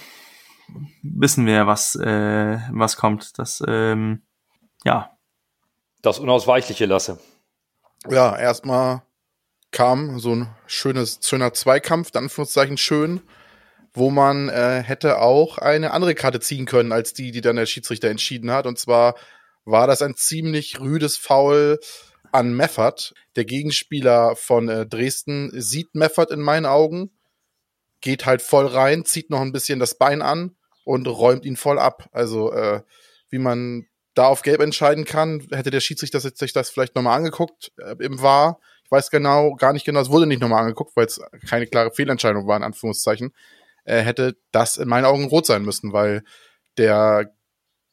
wissen 1.03 1.45
wir 1.45 1.53
ja, 1.53 1.67
was, 1.67 1.95
äh, 1.95 2.59
was 2.71 2.97
kommt. 2.97 3.37
Das, 3.39 3.63
ähm, 3.67 4.23
ja. 4.83 5.11
Das 6.01 6.19
Unausweichliche 6.19 6.85
lasse. 6.85 7.19
Ja, 8.09 8.35
erstmal 8.37 9.04
kam 9.71 10.19
so 10.19 10.35
ein 10.35 10.55
schönes, 10.67 11.19
schöner 11.21 11.53
Zweikampf, 11.53 12.11
dann 12.11 12.25
Anführungszeichen 12.25 12.77
schön, 12.77 13.21
wo 13.93 14.09
man 14.09 14.49
äh, 14.49 14.81
hätte 14.83 15.19
auch 15.19 15.57
eine 15.57 15.91
andere 15.91 16.15
Karte 16.15 16.39
ziehen 16.39 16.65
können, 16.65 16.91
als 16.91 17.13
die, 17.13 17.31
die 17.31 17.41
dann 17.41 17.55
der 17.55 17.65
Schiedsrichter 17.65 18.09
entschieden 18.09 18.51
hat. 18.51 18.67
Und 18.67 18.77
zwar 18.77 19.15
war 19.63 19.87
das 19.87 20.01
ein 20.01 20.15
ziemlich 20.15 20.79
rüdes 20.79 21.17
Foul 21.17 21.79
an 22.31 22.53
Meffert. 22.53 23.13
Der 23.35 23.45
Gegenspieler 23.45 24.35
von 24.35 24.69
äh, 24.69 24.85
Dresden 24.85 25.51
sieht 25.53 25.95
Meffert 25.95 26.31
in 26.31 26.41
meinen 26.41 26.65
Augen, 26.65 27.11
geht 28.01 28.25
halt 28.25 28.41
voll 28.41 28.67
rein, 28.67 29.05
zieht 29.05 29.29
noch 29.29 29.41
ein 29.41 29.53
bisschen 29.53 29.79
das 29.79 29.97
Bein 29.97 30.21
an 30.21 30.55
und 30.83 31.07
räumt 31.07 31.45
ihn 31.45 31.55
voll 31.55 31.79
ab. 31.79 32.09
Also 32.11 32.51
äh, 32.51 32.81
wie 33.29 33.39
man 33.39 33.87
da 34.13 34.27
auf 34.27 34.41
Gelb 34.41 34.61
entscheiden 34.61 35.05
kann, 35.05 35.47
hätte 35.51 35.71
der 35.71 35.79
Schiedsrichter 35.79 36.19
sich 36.19 36.53
das 36.53 36.69
vielleicht 36.69 36.95
nochmal 36.95 37.17
angeguckt 37.17 37.71
äh, 37.77 37.95
im 37.99 38.21
War 38.21 38.59
ich 38.85 38.91
weiß 38.91 39.09
genau, 39.09 39.55
gar 39.55 39.73
nicht 39.73 39.85
genau, 39.85 39.99
es 39.99 40.11
wurde 40.11 40.27
nicht 40.27 40.41
nochmal 40.41 40.61
angeguckt, 40.61 40.95
weil 40.95 41.07
es 41.07 41.19
keine 41.49 41.65
klare 41.65 41.91
Fehlentscheidung 41.91 42.47
war, 42.47 42.55
in 42.55 42.63
Anführungszeichen. 42.63 43.33
Äh, 43.83 44.01
hätte 44.01 44.37
das 44.51 44.77
in 44.77 44.87
meinen 44.87 45.05
Augen 45.05 45.25
rot 45.25 45.47
sein 45.47 45.63
müssen, 45.63 45.91
weil 45.91 46.23
der 46.77 47.33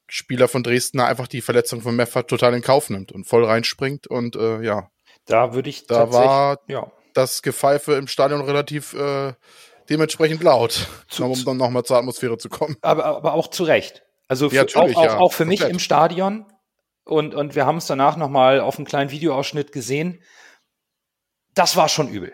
Spieler 0.07 0.49
von 0.49 0.63
Dresden 0.63 1.01
einfach 1.01 1.29
die 1.29 1.41
Verletzung 1.41 1.81
von 1.81 1.97
Meffert 1.97 2.29
total 2.29 2.55
in 2.55 2.63
Kauf 2.63 2.91
nimmt 2.91 3.13
und 3.13 3.25
voll 3.25 3.45
reinspringt 3.45 4.07
und 4.07 4.37
äh, 4.37 4.61
ja. 4.61 4.91
Da 5.25 5.55
würde 5.55 5.71
ich 5.71 5.87
Da 5.87 6.13
war 6.13 6.59
ja. 6.67 6.93
das 7.15 7.41
Gepfeife 7.41 7.95
im 7.95 8.07
Stadion 8.07 8.43
relativ 8.43 8.93
äh, 8.93 9.33
dementsprechend 9.89 10.43
laut, 10.43 10.89
zu, 11.09 11.25
um 11.25 11.45
dann 11.45 11.57
nochmal 11.57 11.85
zur 11.85 11.97
Atmosphäre 11.97 12.37
zu 12.37 12.51
kommen. 12.51 12.77
Aber, 12.83 13.05
aber 13.05 13.33
auch 13.33 13.49
zu 13.49 13.65
Recht. 13.65 14.03
Also 14.29 14.51
für, 14.51 14.57
ja, 14.57 14.65
auch, 14.75 14.95
auch, 14.95 15.05
ja. 15.05 15.19
auch 15.19 15.33
für 15.33 15.47
mich 15.47 15.63
im 15.63 15.79
Stadion 15.79 16.47
und, 17.05 17.35
und 17.35 17.55
wir 17.55 17.65
haben 17.65 17.79
es 17.79 17.87
danach 17.87 18.17
nochmal 18.17 18.61
auf 18.61 18.77
einem 18.77 18.87
kleinen 18.87 19.11
Videoausschnitt 19.11 19.73
gesehen 19.73 20.23
das 21.55 21.77
war 21.77 21.89
schon 21.89 22.09
übel. 22.09 22.33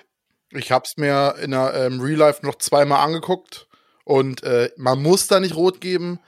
Ich 0.51 0.73
habe 0.73 0.85
es 0.87 0.97
mir 0.97 1.37
in 1.43 1.51
der 1.51 1.75
ähm, 1.75 2.01
Real 2.01 2.19
Life 2.19 2.45
noch 2.45 2.57
zweimal 2.57 3.05
angeguckt 3.05 3.69
und 4.05 4.43
äh, 4.43 4.71
man 4.77 5.03
muss 5.03 5.27
da 5.27 5.41
nicht 5.41 5.55
rot 5.55 5.81
geben, 5.81 6.21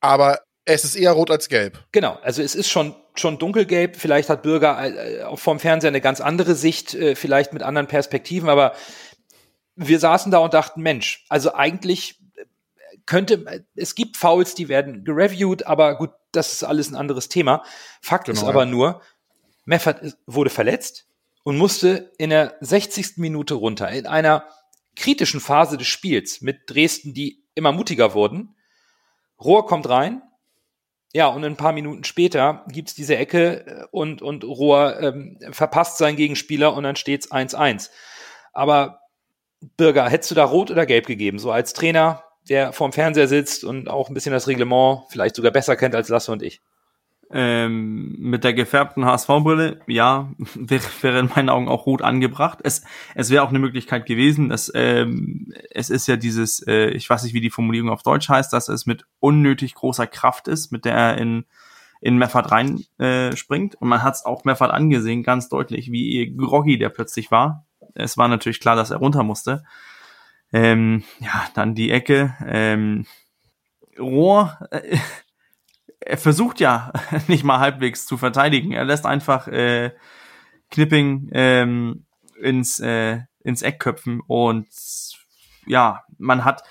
aber 0.00 0.40
es 0.64 0.84
ist 0.84 0.96
eher 0.96 1.12
rot 1.12 1.30
als 1.30 1.48
gelb. 1.48 1.82
Genau, 1.92 2.18
also 2.22 2.42
es 2.42 2.54
ist 2.54 2.68
schon 2.68 2.94
schon 3.14 3.38
dunkelgelb. 3.38 3.96
Vielleicht 3.96 4.28
hat 4.28 4.42
Bürger 4.42 4.78
äh, 4.84 5.22
auch 5.22 5.38
vom 5.38 5.58
Fernseher 5.58 5.88
eine 5.88 6.00
ganz 6.00 6.20
andere 6.20 6.54
Sicht, 6.54 6.94
äh, 6.94 7.16
vielleicht 7.16 7.52
mit 7.52 7.62
anderen 7.62 7.88
Perspektiven, 7.88 8.48
aber 8.48 8.74
wir 9.74 9.98
saßen 9.98 10.30
da 10.30 10.38
und 10.38 10.54
dachten, 10.54 10.82
Mensch, 10.82 11.24
also 11.28 11.54
eigentlich 11.54 12.20
könnte, 13.06 13.64
es 13.74 13.94
gibt 13.94 14.16
Fouls, 14.16 14.54
die 14.54 14.68
werden 14.68 15.04
gereviewt, 15.04 15.66
aber 15.66 15.96
gut, 15.96 16.10
das 16.32 16.52
ist 16.52 16.64
alles 16.64 16.90
ein 16.90 16.96
anderes 16.96 17.28
Thema. 17.28 17.62
Fakt 18.02 18.26
genau, 18.26 18.40
ist 18.40 18.46
aber 18.46 18.64
ja. 18.64 18.70
nur, 18.70 19.02
Meffert 19.64 20.16
wurde 20.26 20.50
verletzt 20.50 21.07
und 21.42 21.56
musste 21.56 22.12
in 22.18 22.30
der 22.30 22.56
60. 22.60 23.16
Minute 23.16 23.54
runter. 23.54 23.90
In 23.90 24.06
einer 24.06 24.44
kritischen 24.96 25.40
Phase 25.40 25.76
des 25.76 25.86
Spiels 25.86 26.40
mit 26.40 26.62
Dresden, 26.66 27.14
die 27.14 27.44
immer 27.54 27.72
mutiger 27.72 28.14
wurden. 28.14 28.56
Rohr 29.40 29.66
kommt 29.66 29.88
rein. 29.88 30.22
Ja, 31.14 31.28
und 31.28 31.44
ein 31.44 31.56
paar 31.56 31.72
Minuten 31.72 32.04
später 32.04 32.64
gibt's 32.68 32.94
diese 32.94 33.16
Ecke 33.16 33.66
äh, 33.66 33.84
und, 33.90 34.20
und 34.20 34.44
Rohr 34.44 35.00
ähm, 35.00 35.38
verpasst 35.52 35.96
seinen 35.96 36.16
Gegenspieler 36.16 36.74
und 36.74 36.82
dann 36.82 36.96
steht's 36.96 37.30
1-1. 37.30 37.90
Aber 38.52 39.00
Bürger, 39.76 40.08
hättest 40.08 40.30
du 40.30 40.34
da 40.34 40.44
rot 40.44 40.70
oder 40.70 40.84
gelb 40.84 41.06
gegeben? 41.06 41.38
So 41.38 41.50
als 41.50 41.72
Trainer, 41.72 42.24
der 42.48 42.72
vorm 42.72 42.92
Fernseher 42.92 43.26
sitzt 43.26 43.64
und 43.64 43.88
auch 43.88 44.08
ein 44.08 44.14
bisschen 44.14 44.32
das 44.32 44.48
Reglement 44.48 45.04
vielleicht 45.08 45.36
sogar 45.36 45.50
besser 45.50 45.76
kennt 45.76 45.94
als 45.94 46.08
Lasse 46.08 46.30
und 46.30 46.42
ich. 46.42 46.60
Ähm, 47.30 48.16
mit 48.18 48.42
der 48.42 48.54
gefärbten 48.54 49.04
HSV-Brille, 49.04 49.80
ja, 49.86 50.32
wäre, 50.54 50.84
wäre 51.02 51.18
in 51.18 51.30
meinen 51.34 51.50
Augen 51.50 51.68
auch 51.68 51.84
rot 51.84 52.02
angebracht. 52.02 52.60
Es, 52.62 52.82
es 53.14 53.30
wäre 53.30 53.42
auch 53.42 53.50
eine 53.50 53.58
Möglichkeit 53.58 54.06
gewesen, 54.06 54.48
dass 54.48 54.72
ähm, 54.74 55.52
es 55.70 55.90
ist 55.90 56.08
ja 56.08 56.16
dieses, 56.16 56.66
äh, 56.66 56.88
ich 56.88 57.08
weiß 57.08 57.24
nicht, 57.24 57.34
wie 57.34 57.42
die 57.42 57.50
Formulierung 57.50 57.90
auf 57.90 58.02
Deutsch 58.02 58.28
heißt, 58.28 58.52
dass 58.52 58.68
es 58.68 58.86
mit 58.86 59.04
unnötig 59.20 59.74
großer 59.74 60.06
Kraft 60.06 60.48
ist, 60.48 60.72
mit 60.72 60.84
der 60.84 60.94
er 60.94 61.18
in 61.18 61.44
in 62.00 62.16
Meffert 62.16 62.50
rein 62.50 62.84
äh, 62.98 63.34
springt. 63.36 63.74
Und 63.76 63.88
man 63.88 64.02
hat 64.02 64.14
es 64.14 64.24
auch 64.24 64.44
Meffert 64.44 64.70
angesehen, 64.70 65.22
ganz 65.22 65.48
deutlich, 65.48 65.90
wie 65.90 66.34
groggy 66.36 66.78
der 66.78 66.90
plötzlich 66.90 67.30
war. 67.30 67.66
Es 67.94 68.16
war 68.16 68.28
natürlich 68.28 68.60
klar, 68.60 68.76
dass 68.76 68.90
er 68.90 68.98
runter 68.98 69.22
musste. 69.22 69.64
Ähm, 70.52 71.04
ja, 71.18 71.46
dann 71.54 71.74
die 71.74 71.90
Ecke. 71.90 72.34
Ähm, 72.46 73.06
Rohr, 73.98 74.58
äh, 74.70 74.96
er 76.08 76.16
versucht 76.16 76.58
ja 76.58 76.90
nicht 77.28 77.44
mal 77.44 77.60
halbwegs 77.60 78.06
zu 78.06 78.16
verteidigen. 78.16 78.72
Er 78.72 78.84
lässt 78.84 79.04
einfach 79.04 79.46
äh, 79.46 79.92
Knipping 80.70 81.28
ähm, 81.32 82.06
ins, 82.40 82.80
äh, 82.80 83.20
ins 83.44 83.62
Eck 83.62 83.78
köpfen 83.78 84.20
und 84.26 84.66
ja, 85.66 86.04
man 86.16 86.44
hat 86.44 86.62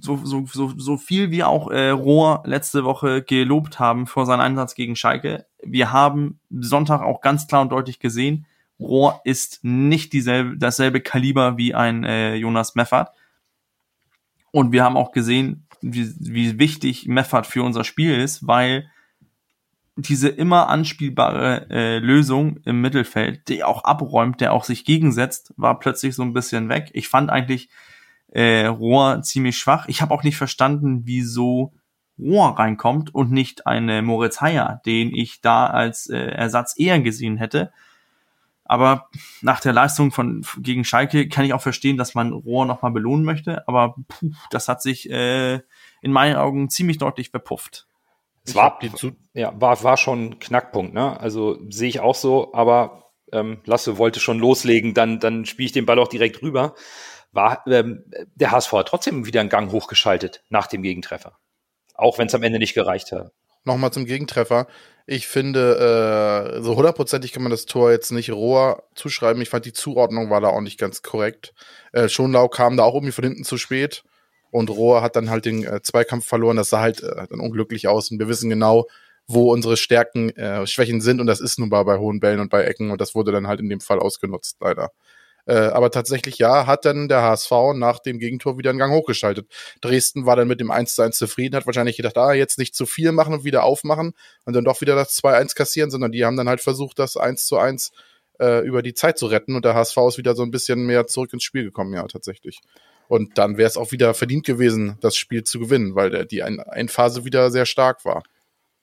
so, 0.00 0.18
so, 0.24 0.46
so, 0.46 0.72
so 0.76 0.96
viel 0.96 1.30
wie 1.30 1.44
auch 1.44 1.70
äh, 1.70 1.90
Rohr 1.90 2.42
letzte 2.46 2.84
Woche 2.84 3.22
gelobt 3.22 3.78
haben 3.78 4.06
vor 4.06 4.24
seinem 4.24 4.40
Einsatz 4.40 4.74
gegen 4.74 4.96
Schalke. 4.96 5.46
Wir 5.62 5.92
haben 5.92 6.40
Sonntag 6.50 7.02
auch 7.02 7.20
ganz 7.20 7.46
klar 7.46 7.62
und 7.62 7.70
deutlich 7.70 7.98
gesehen, 7.98 8.46
Rohr 8.80 9.20
ist 9.24 9.60
nicht 9.62 10.12
dieselbe, 10.12 10.56
dasselbe 10.56 11.00
Kaliber 11.00 11.58
wie 11.58 11.74
ein 11.74 12.04
äh, 12.04 12.34
Jonas 12.34 12.74
Meffert. 12.74 13.10
Und 14.52 14.72
wir 14.72 14.84
haben 14.84 14.96
auch 14.96 15.12
gesehen, 15.12 15.65
wie, 15.80 16.12
wie 16.18 16.58
wichtig 16.58 17.06
Meffert 17.06 17.46
für 17.46 17.62
unser 17.62 17.84
Spiel 17.84 18.14
ist, 18.18 18.46
weil 18.46 18.90
diese 19.96 20.28
immer 20.28 20.68
anspielbare 20.68 21.68
äh, 21.70 21.98
Lösung 21.98 22.58
im 22.64 22.82
Mittelfeld, 22.82 23.48
die 23.48 23.64
auch 23.64 23.84
abräumt, 23.84 24.40
der 24.40 24.52
auch 24.52 24.64
sich 24.64 24.84
gegensetzt, 24.84 25.54
war 25.56 25.78
plötzlich 25.78 26.14
so 26.14 26.22
ein 26.22 26.34
bisschen 26.34 26.68
weg. 26.68 26.90
Ich 26.92 27.08
fand 27.08 27.30
eigentlich 27.30 27.70
äh, 28.28 28.66
Rohr 28.66 29.22
ziemlich 29.22 29.56
schwach. 29.56 29.86
Ich 29.88 30.02
habe 30.02 30.12
auch 30.12 30.22
nicht 30.22 30.36
verstanden, 30.36 31.02
wieso 31.04 31.72
Rohr 32.18 32.58
reinkommt 32.58 33.14
und 33.14 33.32
nicht 33.32 33.66
eine 33.66 34.02
Moritz 34.02 34.40
Heyer, 34.40 34.80
den 34.84 35.14
ich 35.14 35.40
da 35.40 35.66
als 35.66 36.08
äh, 36.08 36.18
Ersatz 36.18 36.74
eher 36.76 37.00
gesehen 37.00 37.38
hätte. 37.38 37.72
Aber 38.68 39.08
nach 39.42 39.60
der 39.60 39.72
Leistung 39.72 40.10
von 40.12 40.44
gegen 40.58 40.84
Schalke 40.84 41.28
kann 41.28 41.44
ich 41.44 41.54
auch 41.54 41.62
verstehen, 41.62 41.96
dass 41.96 42.14
man 42.14 42.32
Rohr 42.32 42.66
nochmal 42.66 42.90
belohnen 42.90 43.24
möchte. 43.24 43.66
Aber 43.68 43.94
puh, 44.08 44.30
das 44.50 44.68
hat 44.68 44.82
sich 44.82 45.10
äh, 45.10 45.60
in 46.02 46.12
meinen 46.12 46.36
Augen 46.36 46.68
ziemlich 46.68 46.98
deutlich 46.98 47.30
verpufft. 47.30 47.86
Es 48.44 48.54
war, 48.54 48.78
ja, 49.34 49.52
war, 49.60 49.82
war 49.82 49.96
schon 49.96 50.24
ein 50.24 50.38
Knackpunkt, 50.38 50.94
ne? 50.94 51.18
Also 51.18 51.58
sehe 51.68 51.88
ich 51.88 51.98
auch 51.98 52.14
so, 52.14 52.54
aber 52.54 53.06
ähm, 53.32 53.58
Lasse 53.64 53.98
wollte 53.98 54.20
schon 54.20 54.38
loslegen, 54.38 54.94
dann, 54.94 55.18
dann 55.18 55.44
spiele 55.46 55.66
ich 55.66 55.72
den 55.72 55.86
Ball 55.86 55.98
auch 55.98 56.08
direkt 56.08 56.42
rüber. 56.42 56.74
War 57.32 57.64
ähm, 57.66 58.04
der 58.34 58.52
HSV 58.52 58.72
hat 58.72 58.88
trotzdem 58.88 59.26
wieder 59.26 59.40
einen 59.40 59.48
Gang 59.48 59.72
hochgeschaltet 59.72 60.44
nach 60.48 60.68
dem 60.68 60.82
Gegentreffer. 60.82 61.38
Auch 61.94 62.18
wenn 62.18 62.28
es 62.28 62.34
am 62.34 62.42
Ende 62.42 62.58
nicht 62.58 62.74
gereicht 62.74 63.10
hat. 63.12 63.32
Nochmal 63.66 63.92
zum 63.92 64.06
Gegentreffer. 64.06 64.68
Ich 65.06 65.26
finde, 65.26 66.56
äh, 66.56 66.62
so 66.62 66.76
hundertprozentig 66.76 67.32
kann 67.32 67.42
man 67.42 67.50
das 67.50 67.66
Tor 67.66 67.90
jetzt 67.90 68.12
nicht 68.12 68.30
roher 68.30 68.84
zuschreiben. 68.94 69.42
Ich 69.42 69.50
fand, 69.50 69.66
die 69.66 69.72
Zuordnung 69.72 70.30
war 70.30 70.40
da 70.40 70.48
auch 70.48 70.60
nicht 70.60 70.78
ganz 70.78 71.02
korrekt. 71.02 71.52
Äh, 71.92 72.08
Schonlau 72.08 72.48
kam 72.48 72.76
da 72.76 72.84
auch 72.84 72.94
irgendwie 72.94 73.12
von 73.12 73.24
hinten 73.24 73.44
zu 73.44 73.58
spät 73.58 74.04
und 74.52 74.70
Rohr 74.70 75.02
hat 75.02 75.16
dann 75.16 75.30
halt 75.30 75.46
den 75.46 75.64
äh, 75.64 75.82
Zweikampf 75.82 76.26
verloren. 76.26 76.56
Das 76.56 76.70
sah 76.70 76.80
halt 76.80 77.02
äh, 77.02 77.26
dann 77.28 77.40
unglücklich 77.40 77.88
aus 77.88 78.10
und 78.12 78.20
wir 78.20 78.28
wissen 78.28 78.50
genau, 78.50 78.86
wo 79.26 79.52
unsere 79.52 79.76
Stärken, 79.76 80.30
äh, 80.30 80.64
Schwächen 80.68 81.00
sind 81.00 81.20
und 81.20 81.26
das 81.26 81.40
ist 81.40 81.58
nun 81.58 81.70
mal 81.70 81.82
bei 81.84 81.98
hohen 81.98 82.20
Bällen 82.20 82.38
und 82.38 82.50
bei 82.50 82.62
Ecken 82.62 82.92
und 82.92 83.00
das 83.00 83.16
wurde 83.16 83.32
dann 83.32 83.48
halt 83.48 83.58
in 83.58 83.68
dem 83.68 83.80
Fall 83.80 83.98
ausgenutzt, 83.98 84.58
leider. 84.60 84.92
Äh, 85.46 85.54
aber 85.54 85.90
tatsächlich 85.90 86.38
ja, 86.38 86.66
hat 86.66 86.84
dann 86.84 87.08
der 87.08 87.22
HSV 87.22 87.50
nach 87.74 88.00
dem 88.00 88.18
Gegentor 88.18 88.58
wieder 88.58 88.70
einen 88.70 88.80
Gang 88.80 88.92
hochgeschaltet. 88.92 89.48
Dresden 89.80 90.26
war 90.26 90.34
dann 90.34 90.48
mit 90.48 90.60
dem 90.60 90.70
1 90.70 90.94
zu 90.94 91.02
1 91.02 91.16
zufrieden, 91.16 91.54
hat 91.54 91.66
wahrscheinlich 91.66 91.96
gedacht, 91.96 92.18
ah, 92.18 92.32
jetzt 92.32 92.58
nicht 92.58 92.74
zu 92.74 92.84
viel 92.84 93.12
machen 93.12 93.32
und 93.32 93.44
wieder 93.44 93.62
aufmachen 93.62 94.12
und 94.44 94.56
dann 94.56 94.64
doch 94.64 94.80
wieder 94.80 94.96
das 94.96 95.16
2-1 95.16 95.54
kassieren, 95.54 95.90
sondern 95.90 96.10
die 96.10 96.24
haben 96.24 96.36
dann 96.36 96.48
halt 96.48 96.60
versucht, 96.60 96.98
das 96.98 97.16
1 97.16 97.46
zu 97.46 97.58
1 97.58 97.92
äh, 98.40 98.66
über 98.66 98.82
die 98.82 98.94
Zeit 98.94 99.18
zu 99.18 99.26
retten 99.26 99.54
und 99.54 99.64
der 99.64 99.74
HSV 99.74 99.96
ist 100.08 100.18
wieder 100.18 100.34
so 100.34 100.42
ein 100.42 100.50
bisschen 100.50 100.84
mehr 100.84 101.06
zurück 101.06 101.32
ins 101.32 101.44
Spiel 101.44 101.64
gekommen, 101.64 101.94
ja, 101.94 102.06
tatsächlich. 102.06 102.60
Und 103.08 103.38
dann 103.38 103.56
wäre 103.56 103.68
es 103.68 103.76
auch 103.76 103.92
wieder 103.92 104.14
verdient 104.14 104.44
gewesen, 104.44 104.98
das 105.00 105.16
Spiel 105.16 105.44
zu 105.44 105.60
gewinnen, 105.60 105.94
weil 105.94 106.10
der, 106.10 106.24
die 106.24 106.40
Endphase 106.40 107.24
wieder 107.24 107.50
sehr 107.50 107.66
stark 107.66 108.04
war 108.04 108.24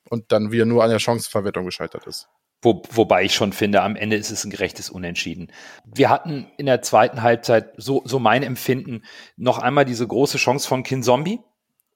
und 0.10 0.32
dann 0.32 0.52
wieder 0.52 0.66
nur 0.66 0.84
an 0.84 0.90
der 0.90 1.00
Chancenverwertung 1.00 1.66
gescheitert 1.66 2.08
ist. 2.08 2.30
Wo, 2.64 2.82
wobei 2.92 3.26
ich 3.26 3.36
schon 3.36 3.52
finde, 3.52 3.82
am 3.82 3.98
Ende 3.98 4.16
ist 4.16 4.32
es 4.32 4.46
ein 4.46 4.50
gerechtes 4.50 4.90
Unentschieden. 4.90 5.52
Wir 5.84 6.10
hatten 6.10 6.50
in 6.58 6.66
der 6.66 6.82
zweiten 6.82 7.22
Halbzeit, 7.22 7.74
so, 7.76 8.02
so 8.06 8.20
mein 8.20 8.42
Empfinden, 8.42 9.04
noch 9.36 9.60
einmal 9.60 9.84
diese 9.84 10.08
große 10.08 10.38
Chance 10.38 10.66
von 10.66 10.84
Kinzombie, 10.84 11.42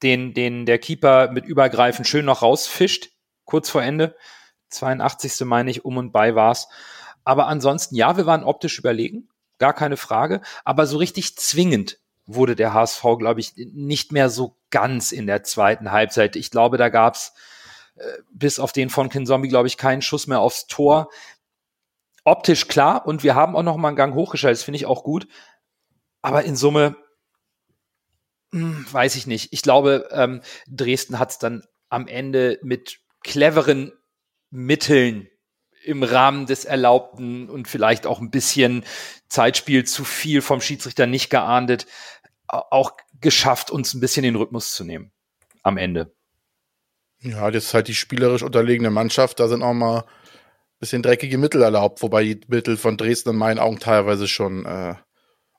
den, 0.02 0.34
den 0.34 0.66
der 0.66 0.78
Keeper 0.78 1.30
mit 1.32 1.46
Übergreifen 1.46 2.04
schön 2.04 2.26
noch 2.26 2.42
rausfischt, 2.42 3.08
kurz 3.46 3.70
vor 3.70 3.82
Ende. 3.82 4.14
82. 4.68 5.46
meine 5.46 5.70
ich, 5.70 5.86
um 5.86 5.96
und 5.96 6.12
bei 6.12 6.34
war's. 6.34 6.68
Aber 7.24 7.46
ansonsten, 7.46 7.96
ja, 7.96 8.18
wir 8.18 8.26
waren 8.26 8.44
optisch 8.44 8.78
überlegen, 8.78 9.30
gar 9.58 9.72
keine 9.72 9.96
Frage. 9.96 10.42
Aber 10.66 10.86
so 10.86 10.98
richtig 10.98 11.36
zwingend 11.38 11.98
wurde 12.26 12.54
der 12.54 12.74
HSV, 12.74 13.02
glaube 13.18 13.40
ich, 13.40 13.54
nicht 13.56 14.12
mehr 14.12 14.28
so 14.28 14.58
ganz 14.68 15.12
in 15.12 15.26
der 15.26 15.44
zweiten 15.44 15.92
Halbzeit. 15.92 16.36
Ich 16.36 16.50
glaube, 16.50 16.76
da 16.76 16.90
gab's 16.90 17.32
bis 18.30 18.58
auf 18.58 18.72
den 18.72 18.90
von 18.90 19.08
Kinzombie, 19.08 19.48
glaube 19.48 19.68
ich, 19.68 19.76
keinen 19.76 20.02
Schuss 20.02 20.26
mehr 20.26 20.40
aufs 20.40 20.66
Tor. 20.66 21.10
Optisch 22.24 22.68
klar 22.68 23.06
und 23.06 23.22
wir 23.22 23.34
haben 23.34 23.56
auch 23.56 23.62
noch 23.62 23.76
mal 23.76 23.88
einen 23.88 23.96
Gang 23.96 24.14
hochgeschaltet, 24.14 24.58
das 24.58 24.64
finde 24.64 24.76
ich 24.76 24.86
auch 24.86 25.02
gut. 25.02 25.26
Aber 26.22 26.44
in 26.44 26.56
Summe 26.56 26.96
hm, 28.52 28.86
weiß 28.90 29.16
ich 29.16 29.26
nicht. 29.26 29.52
Ich 29.52 29.62
glaube, 29.62 30.08
ähm, 30.10 30.40
Dresden 30.66 31.18
hat 31.18 31.30
es 31.30 31.38
dann 31.38 31.64
am 31.88 32.06
Ende 32.06 32.58
mit 32.62 32.98
cleveren 33.22 33.92
Mitteln 34.50 35.28
im 35.84 36.02
Rahmen 36.02 36.46
des 36.46 36.64
Erlaubten 36.64 37.48
und 37.48 37.68
vielleicht 37.68 38.06
auch 38.06 38.20
ein 38.20 38.30
bisschen 38.30 38.84
Zeitspiel 39.28 39.84
zu 39.84 40.04
viel 40.04 40.42
vom 40.42 40.60
Schiedsrichter 40.60 41.06
nicht 41.06 41.30
geahndet, 41.30 41.86
auch 42.46 42.92
geschafft, 43.20 43.70
uns 43.70 43.94
ein 43.94 44.00
bisschen 44.00 44.22
den 44.22 44.36
Rhythmus 44.36 44.74
zu 44.74 44.84
nehmen 44.84 45.12
am 45.62 45.76
Ende. 45.76 46.14
Ja, 47.22 47.50
das 47.50 47.64
ist 47.64 47.74
halt 47.74 47.88
die 47.88 47.94
spielerisch 47.94 48.42
unterlegene 48.42 48.90
Mannschaft. 48.90 49.40
Da 49.40 49.48
sind 49.48 49.62
auch 49.62 49.74
mal 49.74 50.00
ein 50.00 50.04
bisschen 50.80 51.02
dreckige 51.02 51.38
Mittel 51.38 51.62
erlaubt, 51.62 52.02
wobei 52.02 52.24
die 52.24 52.40
Mittel 52.46 52.76
von 52.76 52.96
Dresden 52.96 53.30
in 53.30 53.36
meinen 53.36 53.58
Augen 53.58 53.80
teilweise 53.80 54.28
schon 54.28 54.64
äh, 54.66 54.94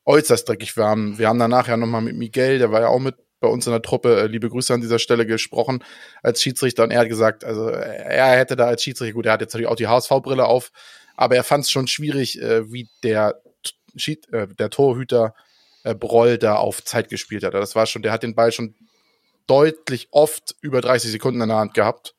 äußerst 0.06 0.48
dreckig 0.48 0.78
waren. 0.78 1.18
Wir 1.20 1.28
haben 1.28 1.40
danach 1.40 1.68
ja 1.68 1.78
nochmal 1.78 2.02
mit 2.02 2.16
Miguel, 2.16 2.60
der 2.60 2.72
war 2.72 2.82
ja 2.82 2.88
auch 2.88 3.00
mit 3.00 3.16
bei 3.42 3.48
uns 3.48 3.66
in 3.66 3.72
der 3.72 3.82
Truppe, 3.82 4.22
äh, 4.22 4.28
liebe 4.28 4.50
Grüße 4.50 4.74
an 4.74 4.82
dieser 4.82 5.00
Stelle 5.00 5.26
gesprochen, 5.26 5.84
als 6.24 6.42
Schiedsrichter. 6.42 6.84
Und 6.84 6.92
er 6.92 7.02
hat 7.02 7.10
gesagt, 7.10 7.44
also 7.44 7.70
er 7.70 8.38
hätte 8.38 8.56
da 8.56 8.66
als 8.66 8.84
Schiedsrichter, 8.84 9.14
gut, 9.14 9.26
er 9.26 9.34
hat 9.34 9.42
jetzt 9.42 9.54
natürlich 9.54 9.70
auch 9.70 9.76
die 9.76 9.88
HSV-Brille 9.88 10.46
auf, 10.46 10.72
aber 11.16 11.36
er 11.36 11.44
fand 11.44 11.64
es 11.66 11.72
schon 11.72 11.88
schwierig, 11.88 12.42
äh, 12.42 12.72
wie 12.72 12.90
der, 13.04 13.42
Schied, 13.96 14.32
äh, 14.34 14.48
der 14.48 14.70
Torhüter 14.70 15.34
äh, 15.84 15.96
Broll 15.96 16.38
da 16.38 16.56
auf 16.56 16.84
Zeit 16.84 17.10
gespielt 17.10 17.44
hat. 17.44 17.54
Das 17.54 17.76
war 17.76 17.86
schon, 17.86 18.02
der 18.02 18.12
hat 18.12 18.24
den 18.24 18.36
Ball 18.36 18.52
schon 18.52 18.76
deutlich 19.50 20.10
oft 20.12 20.56
über 20.62 20.82
30 20.82 21.12
Sekunden 21.12 21.42
in 21.42 21.50
der 21.50 21.58
Hand 21.58 21.74
gehabt, 21.74 22.16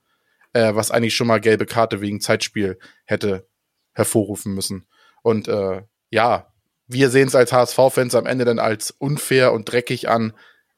äh, 0.53 0.75
was 0.75 0.91
eigentlich 0.91 1.15
schon 1.15 1.27
mal 1.27 1.41
gelbe 1.41 1.67
Karte 1.67 2.01
wegen 2.01 2.21
Zeitspiel 2.21 2.79
hätte 3.05 3.47
hervorrufen 3.93 4.55
müssen. 4.55 4.87
Und 5.23 5.49
äh, 5.49 5.83
ja, 6.11 6.53
wir 6.87 7.11
sehen 7.11 7.29
es 7.29 7.35
als 7.35 7.53
HSV-Fans 7.53 8.15
am 8.15 8.27
Ende 8.27 8.45
dann 8.45 8.59
als 8.59 8.91
unfair 8.91 9.53
und 9.53 9.71
dreckig 9.71 10.09
an. 10.09 10.33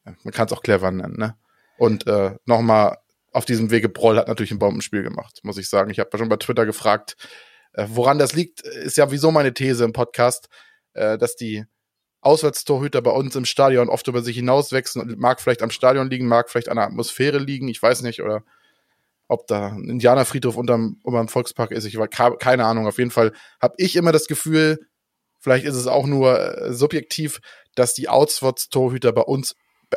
Man 0.04 0.32
kann 0.32 0.46
es 0.46 0.52
auch 0.52 0.62
clever 0.62 0.90
nennen, 0.90 1.16
ne? 1.16 1.36
Und 1.78 2.06
äh, 2.06 2.36
nochmal 2.44 2.98
auf 3.32 3.46
diesem 3.46 3.70
Wege, 3.70 3.88
Broll 3.88 4.18
hat 4.18 4.28
natürlich 4.28 4.52
ein 4.52 4.58
Bombenspiel 4.58 5.02
gemacht, 5.02 5.40
muss 5.42 5.56
ich 5.56 5.68
sagen. 5.68 5.90
Ich 5.90 5.98
habe 5.98 6.16
schon 6.18 6.28
bei 6.28 6.36
Twitter 6.36 6.66
gefragt, 6.66 7.16
äh, 7.72 7.86
woran 7.88 8.18
das 8.18 8.34
liegt, 8.34 8.60
ist 8.60 8.98
ja 8.98 9.10
wieso 9.10 9.30
meine 9.30 9.54
These 9.54 9.84
im 9.84 9.92
Podcast, 9.94 10.48
äh, 10.92 11.16
dass 11.16 11.34
die 11.34 11.64
Auswärtstorhüter 12.22 13.02
bei 13.02 13.10
uns 13.10 13.36
im 13.36 13.44
Stadion 13.44 13.88
oft 13.88 14.06
über 14.08 14.22
sich 14.22 14.36
hinauswechseln. 14.36 15.16
Mag 15.18 15.40
vielleicht 15.40 15.62
am 15.62 15.70
Stadion 15.70 16.08
liegen, 16.08 16.26
mag 16.26 16.48
vielleicht 16.48 16.68
an 16.68 16.76
der 16.76 16.86
Atmosphäre 16.86 17.38
liegen, 17.38 17.68
ich 17.68 17.82
weiß 17.82 18.02
nicht, 18.02 18.22
oder 18.22 18.42
ob 19.28 19.46
da 19.46 19.68
ein 19.68 19.88
Indianerfriedhof 19.88 20.56
unterm, 20.56 21.00
unterm 21.02 21.28
Volkspark 21.28 21.72
ist. 21.72 21.84
Ich 21.84 21.98
war 21.98 22.08
keine 22.08 22.64
Ahnung. 22.64 22.86
Auf 22.86 22.98
jeden 22.98 23.10
Fall 23.10 23.32
habe 23.60 23.74
ich 23.78 23.96
immer 23.96 24.12
das 24.12 24.26
Gefühl, 24.26 24.78
vielleicht 25.40 25.64
ist 25.64 25.74
es 25.74 25.86
auch 25.86 26.06
nur 26.06 26.38
äh, 26.38 26.72
subjektiv, 26.72 27.40
dass 27.74 27.94
die 27.94 28.08
Auswärtstorhüter 28.08 29.12
bei 29.12 29.22
uns 29.22 29.56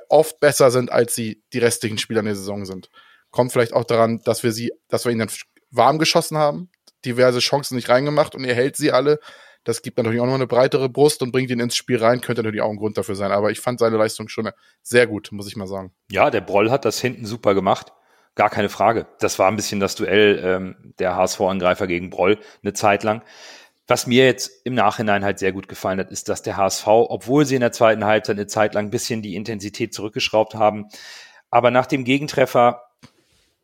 oft 0.10 0.40
besser 0.40 0.72
sind, 0.72 0.92
als 0.92 1.16
sie 1.16 1.44
die 1.54 1.60
restlichen 1.60 1.98
Spieler 1.98 2.20
in 2.20 2.26
der 2.26 2.36
Saison 2.36 2.66
sind. 2.66 2.90
Kommt 3.32 3.52
vielleicht 3.52 3.74
auch 3.74 3.84
daran, 3.84 4.22
dass 4.24 4.44
wir 4.44 4.52
sie, 4.52 4.72
dass 4.88 5.06
wir 5.06 5.12
ihn 5.12 5.20
dann 5.20 5.30
warm 5.72 6.00
geschossen 6.00 6.38
haben, 6.38 6.70
diverse 7.04 7.40
Chancen 7.40 7.76
nicht 7.76 7.90
reingemacht 7.90 8.36
und 8.36 8.46
er 8.46 8.56
hält 8.56 8.76
sie 8.78 8.92
alle. 8.92 9.20
Das 9.66 9.82
gibt 9.82 9.98
natürlich 9.98 10.22
auch 10.22 10.28
noch 10.28 10.36
eine 10.36 10.48
breitere 10.48 10.88
Brust 10.88 11.22
und 11.24 11.32
bringt 11.32 11.50
ihn 11.50 11.60
ins 11.60 11.76
Spiel 11.76 11.98
rein, 11.98 12.22
könnte 12.22 12.44
natürlich 12.44 12.62
auch 12.62 12.70
ein 12.70 12.78
Grund 12.78 12.98
dafür 12.98 13.16
sein. 13.16 13.32
Aber 13.32 13.52
ich 13.52 13.60
fand 13.60 13.80
seine 13.80 13.98
Leistung 13.98 14.30
schon 14.30 14.50
sehr 14.84 15.08
gut, 15.08 15.32
muss 15.32 15.48
ich 15.48 15.58
mal 15.58 15.68
sagen. 15.68 15.92
Ja, 16.10 16.30
der 16.30 16.42
Broll 16.42 16.72
hat 16.72 16.86
das 16.86 17.02
hinten 17.02 17.26
super 17.26 17.56
gemacht. 17.56 17.92
Gar 18.36 18.52
keine 18.52 18.70
Frage. 18.70 19.08
Das 19.20 19.40
war 19.40 19.48
ein 19.48 19.56
bisschen 19.56 19.80
das 19.80 19.96
Duell 19.96 20.40
ähm, 20.44 20.94
der 21.00 21.16
HSV-Angreifer 21.16 21.88
gegen 21.88 22.12
Broll 22.12 22.38
eine 22.64 22.74
Zeit 22.74 23.04
lang. 23.04 23.24
Was 23.88 24.08
mir 24.08 24.26
jetzt 24.26 24.66
im 24.66 24.76
Nachhinein 24.76 25.26
halt 25.26 25.40
sehr 25.40 25.52
gut 25.52 25.68
gefallen 25.68 26.00
hat, 26.00 26.12
ist, 26.12 26.30
dass 26.30 26.44
der 26.44 26.58
HSV, 26.58 26.86
obwohl 26.88 27.46
sie 27.46 27.56
in 27.56 27.62
der 27.62 27.72
zweiten 27.72 28.06
Halbzeit 28.06 28.36
eine 28.36 28.48
Zeit 28.48 28.76
lang 28.76 28.86
ein 28.86 28.92
bisschen 28.92 29.22
die 29.22 29.36
Intensität 29.36 29.94
zurückgeschraubt 29.94 30.54
haben, 30.54 30.90
aber 31.50 31.72
nach 31.72 31.86
dem 31.88 32.04
Gegentreffer 32.04 32.84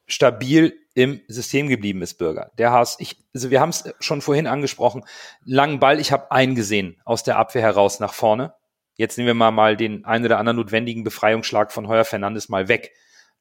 stabil 0.08 0.81
im 0.94 1.22
System 1.28 1.68
geblieben 1.68 2.02
ist, 2.02 2.16
Bürger. 2.16 2.52
Der 2.58 2.72
HSV, 2.72 3.00
ich, 3.00 3.24
also 3.34 3.50
wir 3.50 3.62
haben 3.62 3.70
es 3.70 3.94
schon 4.00 4.22
vorhin 4.22 4.48
angesprochen, 4.48 5.06
langen 5.46 5.80
Ball, 5.80 6.00
ich 6.00 6.12
habe 6.12 6.32
einen 6.32 6.56
gesehen 6.56 7.00
aus 7.06 7.24
der 7.24 7.38
Abwehr 7.38 7.62
heraus 7.62 8.00
nach 8.00 8.14
vorne. 8.14 8.54
Jetzt 8.96 9.18
nehmen 9.18 9.28
wir 9.28 9.34
mal, 9.34 9.52
mal 9.52 9.78
den 9.78 10.06
einen 10.06 10.26
oder 10.26 10.38
anderen 10.38 10.58
notwendigen 10.58 11.04
Befreiungsschlag 11.04 11.72
von 11.72 11.88
Heuer 11.88 12.06
Fernandes 12.06 12.50
mal 12.50 12.68
weg. 12.68 12.92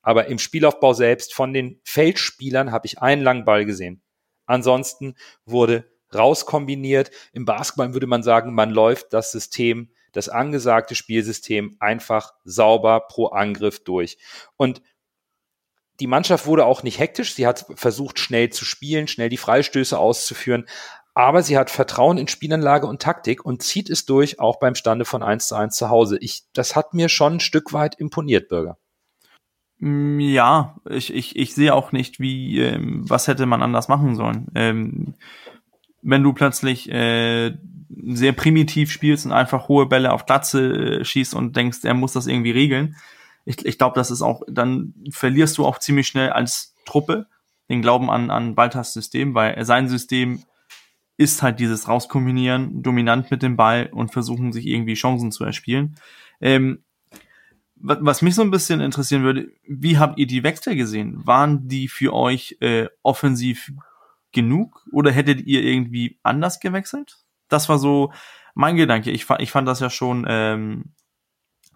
Aber 0.03 0.27
im 0.27 0.39
Spielaufbau 0.39 0.95
selbst 0.95 1.35
von 1.35 1.53
den 1.53 1.81
Feldspielern 1.85 2.73
habe 2.73 2.87
ich 2.87 3.03
einen 3.03 3.23
langen 3.23 3.45
Ball 3.45 3.65
gesehen. 3.65 4.01
Ansonsten 4.47 5.15
wurde 5.45 5.91
rauskombiniert. 6.15 7.11
Im 7.33 7.45
Basketball 7.45 7.93
würde 7.93 8.07
man 8.07 8.23
sagen, 8.23 8.55
man 8.55 8.71
läuft 8.71 9.13
das 9.13 9.33
System, 9.33 9.91
das 10.13 10.29
angesagte 10.29 10.95
Spielsystem 10.95 11.77
einfach 11.79 12.33
sauber 12.45 13.01
pro 13.01 13.27
Angriff 13.27 13.85
durch. 13.85 14.19
Und 14.57 14.83
die 16.01 16.07
Mannschaft 16.07 16.47
wurde 16.47 16.65
auch 16.65 16.83
nicht 16.83 16.99
hektisch. 16.99 17.35
Sie 17.35 17.47
hat 17.47 17.67
versucht, 17.75 18.19
schnell 18.19 18.51
zu 18.51 18.65
spielen, 18.65 19.07
schnell 19.07 19.29
die 19.29 19.37
Freistöße 19.37 19.99
auszuführen. 19.99 20.67
Aber 21.15 21.43
sie 21.43 21.59
hat 21.59 21.71
Vertrauen 21.71 22.19
in 22.19 22.29
Spielanlage 22.29 22.87
und 22.87 23.03
Taktik 23.03 23.45
und 23.45 23.63
zieht 23.63 23.91
es 23.91 24.07
durch, 24.07 24.41
auch 24.41 24.59
beim 24.59 24.75
Stande 24.75 25.05
von 25.05 25.23
1 25.23 25.49
zu 25.49 25.57
1 25.57 25.77
zu 25.77 25.91
Hause. 25.91 26.19
Ich, 26.21 26.45
das 26.53 26.77
hat 26.77 26.95
mir 26.95 27.09
schon 27.09 27.35
ein 27.35 27.41
Stück 27.41 27.73
weit 27.73 27.97
imponiert, 27.97 28.49
Bürger. 28.49 28.79
Mm, 29.79 30.21
ja, 30.21 30.77
ich, 30.89 31.13
ich, 31.13 31.37
ich 31.37 31.55
sehe 31.55 31.75
auch 31.75 31.93
nicht, 31.93 32.21
wie, 32.21 32.61
ähm, 32.61 33.05
was 33.09 33.29
hätte 33.29 33.47
man 33.47 33.63
anders 33.63 33.89
machen 33.89 34.15
sollen. 34.15 34.47
Ähm, 34.55 35.15
wenn 36.03 36.23
du 36.23 36.33
plötzlich 36.33 36.89
äh, 36.91 37.57
sehr 38.07 38.33
primitiv 38.33 38.93
spielst 38.93 39.27
und 39.27 39.33
einfach 39.33 39.69
hohe 39.69 39.87
Bälle 39.87 40.13
auf 40.13 40.27
Glatze 40.27 41.01
äh, 41.01 41.05
schießt 41.05 41.35
und 41.35 41.57
denkst, 41.57 41.81
er 41.83 41.95
muss 41.95 42.13
das 42.13 42.27
irgendwie 42.27 42.53
regeln, 42.53 42.97
ich, 43.45 43.65
ich 43.65 43.79
glaube, 43.79 43.95
das 43.95 44.11
ist 44.11 44.23
auch, 44.23 44.43
dann 44.49 44.95
verlierst 45.11 45.59
du 45.59 45.67
auch 45.67 45.79
ziemlich 45.79 46.07
schnell 46.07 46.31
als 46.31 46.75
Truppe 46.85 47.27
den 47.69 47.83
Glauben 47.83 48.11
an, 48.11 48.31
an 48.31 48.55
Baltas 48.55 48.93
System, 48.93 49.35
weil 49.35 49.65
sein 49.65 49.89
System 49.89 50.43
ist 51.17 51.43
halt 51.43 51.61
dieses 51.61 51.87
Rauskombinieren, 51.87 52.83
dominant 52.83 53.31
mit 53.31 53.43
dem 53.43 53.57
Ball 53.57 53.91
und 53.93 54.11
versuchen, 54.13 54.53
sich 54.53 54.67
irgendwie 54.67 54.95
Chancen 54.95 55.31
zu 55.33 55.45
erspielen. 55.45 55.97
Ähm, 56.41 56.83
was 57.83 58.21
mich 58.21 58.35
so 58.35 58.43
ein 58.43 58.51
bisschen 58.51 58.81
interessieren 58.81 59.23
würde, 59.23 59.51
wie 59.67 59.99
habt 59.99 60.19
ihr 60.19 60.27
die 60.27 60.43
Wechsel 60.43 60.77
gesehen? 60.77 61.27
Waren 61.27 61.67
die 61.69 61.89
für 61.89 62.13
euch 62.13 62.59
äh, 62.61 62.89
offensiv 63.03 63.73
genug 64.33 64.87
oder 64.93 65.11
hättet 65.11 65.47
ihr 65.47 65.63
irgendwie 65.63 66.19
anders 66.23 66.61
gewechselt? 66.61 67.19
Das 67.49 67.69
war 67.69 67.79
so 67.79 68.13
mein 68.55 68.77
Gedanke. 68.77 69.11
Ich, 69.11 69.27
ich 69.39 69.51
fand 69.51 69.67
das 69.67 69.81
ja 69.81 69.89
schon, 69.89 70.27
ähm, 70.29 70.93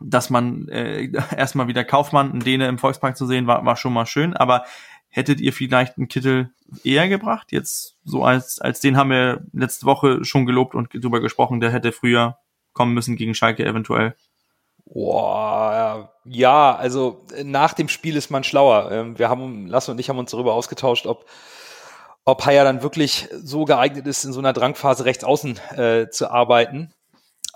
dass 0.05 0.31
man 0.31 0.69
äh, 0.69 1.11
erstmal 1.37 1.69
wieder 1.69 1.85
Kaufmann 1.85 2.31
und 2.31 2.47
Däne 2.47 2.69
im 2.69 2.79
Volkspark 2.79 3.17
zu 3.17 3.27
sehen, 3.27 3.47
war, 3.47 3.65
war 3.65 3.77
schon 3.77 3.93
mal 3.93 4.07
schön, 4.07 4.35
aber 4.35 4.65
hättet 5.09 5.41
ihr 5.41 5.53
vielleicht 5.53 5.97
einen 5.97 6.09
Kittel 6.09 6.51
eher 6.83 7.09
gebracht? 7.09 7.53
Jetzt 7.53 7.97
so 8.05 8.25
als, 8.25 8.61
als 8.61 8.81
den 8.81 8.97
haben 8.97 9.11
wir 9.11 9.45
letzte 9.53 9.87
Woche 9.87 10.25
schon 10.25 10.47
gelobt 10.47 10.75
und 10.75 10.93
drüber 10.93 11.21
gesprochen, 11.21 11.61
der 11.61 11.71
hätte 11.71 11.93
früher 11.93 12.39
kommen 12.73 12.95
müssen 12.95 13.17
gegen 13.17 13.35
Schalke 13.35 13.65
eventuell. 13.65 14.17
Boah, 14.87 16.13
ja, 16.25 16.75
also 16.75 17.25
nach 17.43 17.73
dem 17.73 17.89
Spiel 17.89 18.17
ist 18.17 18.31
man 18.31 18.45
schlauer. 18.45 18.91
Ähm, 18.93 19.19
wir 19.19 19.29
haben, 19.29 19.67
Lasse 19.67 19.93
und 19.93 19.99
ich 19.99 20.09
haben 20.09 20.19
uns 20.19 20.33
darüber 20.33 20.53
ausgetauscht, 20.55 21.07
ob 21.07 21.27
ob 22.25 22.47
Haya 22.47 22.65
dann 22.65 22.83
wirklich 22.83 23.29
so 23.33 23.65
geeignet 23.65 24.07
ist, 24.07 24.25
in 24.25 24.33
so 24.33 24.41
einer 24.41 24.53
Drangphase 24.53 25.05
rechts 25.05 25.25
außen 25.25 25.59
äh, 25.77 26.09
zu 26.09 26.31
arbeiten. 26.31 26.93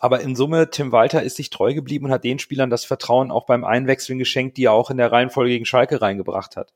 Aber 0.00 0.20
in 0.20 0.36
Summe, 0.36 0.70
Tim 0.70 0.92
Walter 0.92 1.22
ist 1.22 1.36
sich 1.36 1.50
treu 1.50 1.74
geblieben 1.74 2.06
und 2.06 2.12
hat 2.12 2.24
den 2.24 2.38
Spielern 2.38 2.70
das 2.70 2.84
Vertrauen 2.84 3.30
auch 3.30 3.46
beim 3.46 3.64
Einwechseln 3.64 4.18
geschenkt, 4.18 4.56
die 4.56 4.64
er 4.64 4.72
auch 4.72 4.90
in 4.90 4.96
der 4.96 5.10
Reihenfolge 5.10 5.50
gegen 5.50 5.66
Schalke 5.66 6.00
reingebracht 6.00 6.56
hat. 6.56 6.72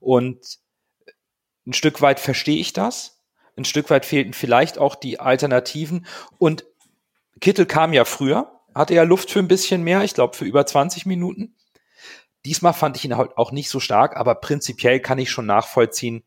Und 0.00 0.58
ein 1.66 1.72
Stück 1.72 2.02
weit 2.02 2.18
verstehe 2.20 2.58
ich 2.58 2.72
das. 2.72 3.22
Ein 3.56 3.64
Stück 3.64 3.90
weit 3.90 4.06
fehlten 4.06 4.32
vielleicht 4.32 4.78
auch 4.78 4.94
die 4.94 5.20
Alternativen. 5.20 6.06
Und 6.38 6.64
Kittel 7.40 7.66
kam 7.66 7.92
ja 7.92 8.04
früher, 8.04 8.60
hatte 8.74 8.94
ja 8.94 9.02
Luft 9.02 9.30
für 9.30 9.38
ein 9.38 9.48
bisschen 9.48 9.82
mehr, 9.82 10.02
ich 10.02 10.14
glaube 10.14 10.36
für 10.36 10.44
über 10.44 10.66
20 10.66 11.06
Minuten. 11.06 11.54
Diesmal 12.44 12.72
fand 12.72 12.96
ich 12.96 13.04
ihn 13.04 13.16
halt 13.16 13.36
auch 13.36 13.52
nicht 13.52 13.68
so 13.68 13.80
stark, 13.80 14.16
aber 14.16 14.34
prinzipiell 14.34 15.00
kann 15.00 15.18
ich 15.18 15.30
schon 15.30 15.46
nachvollziehen, 15.46 16.24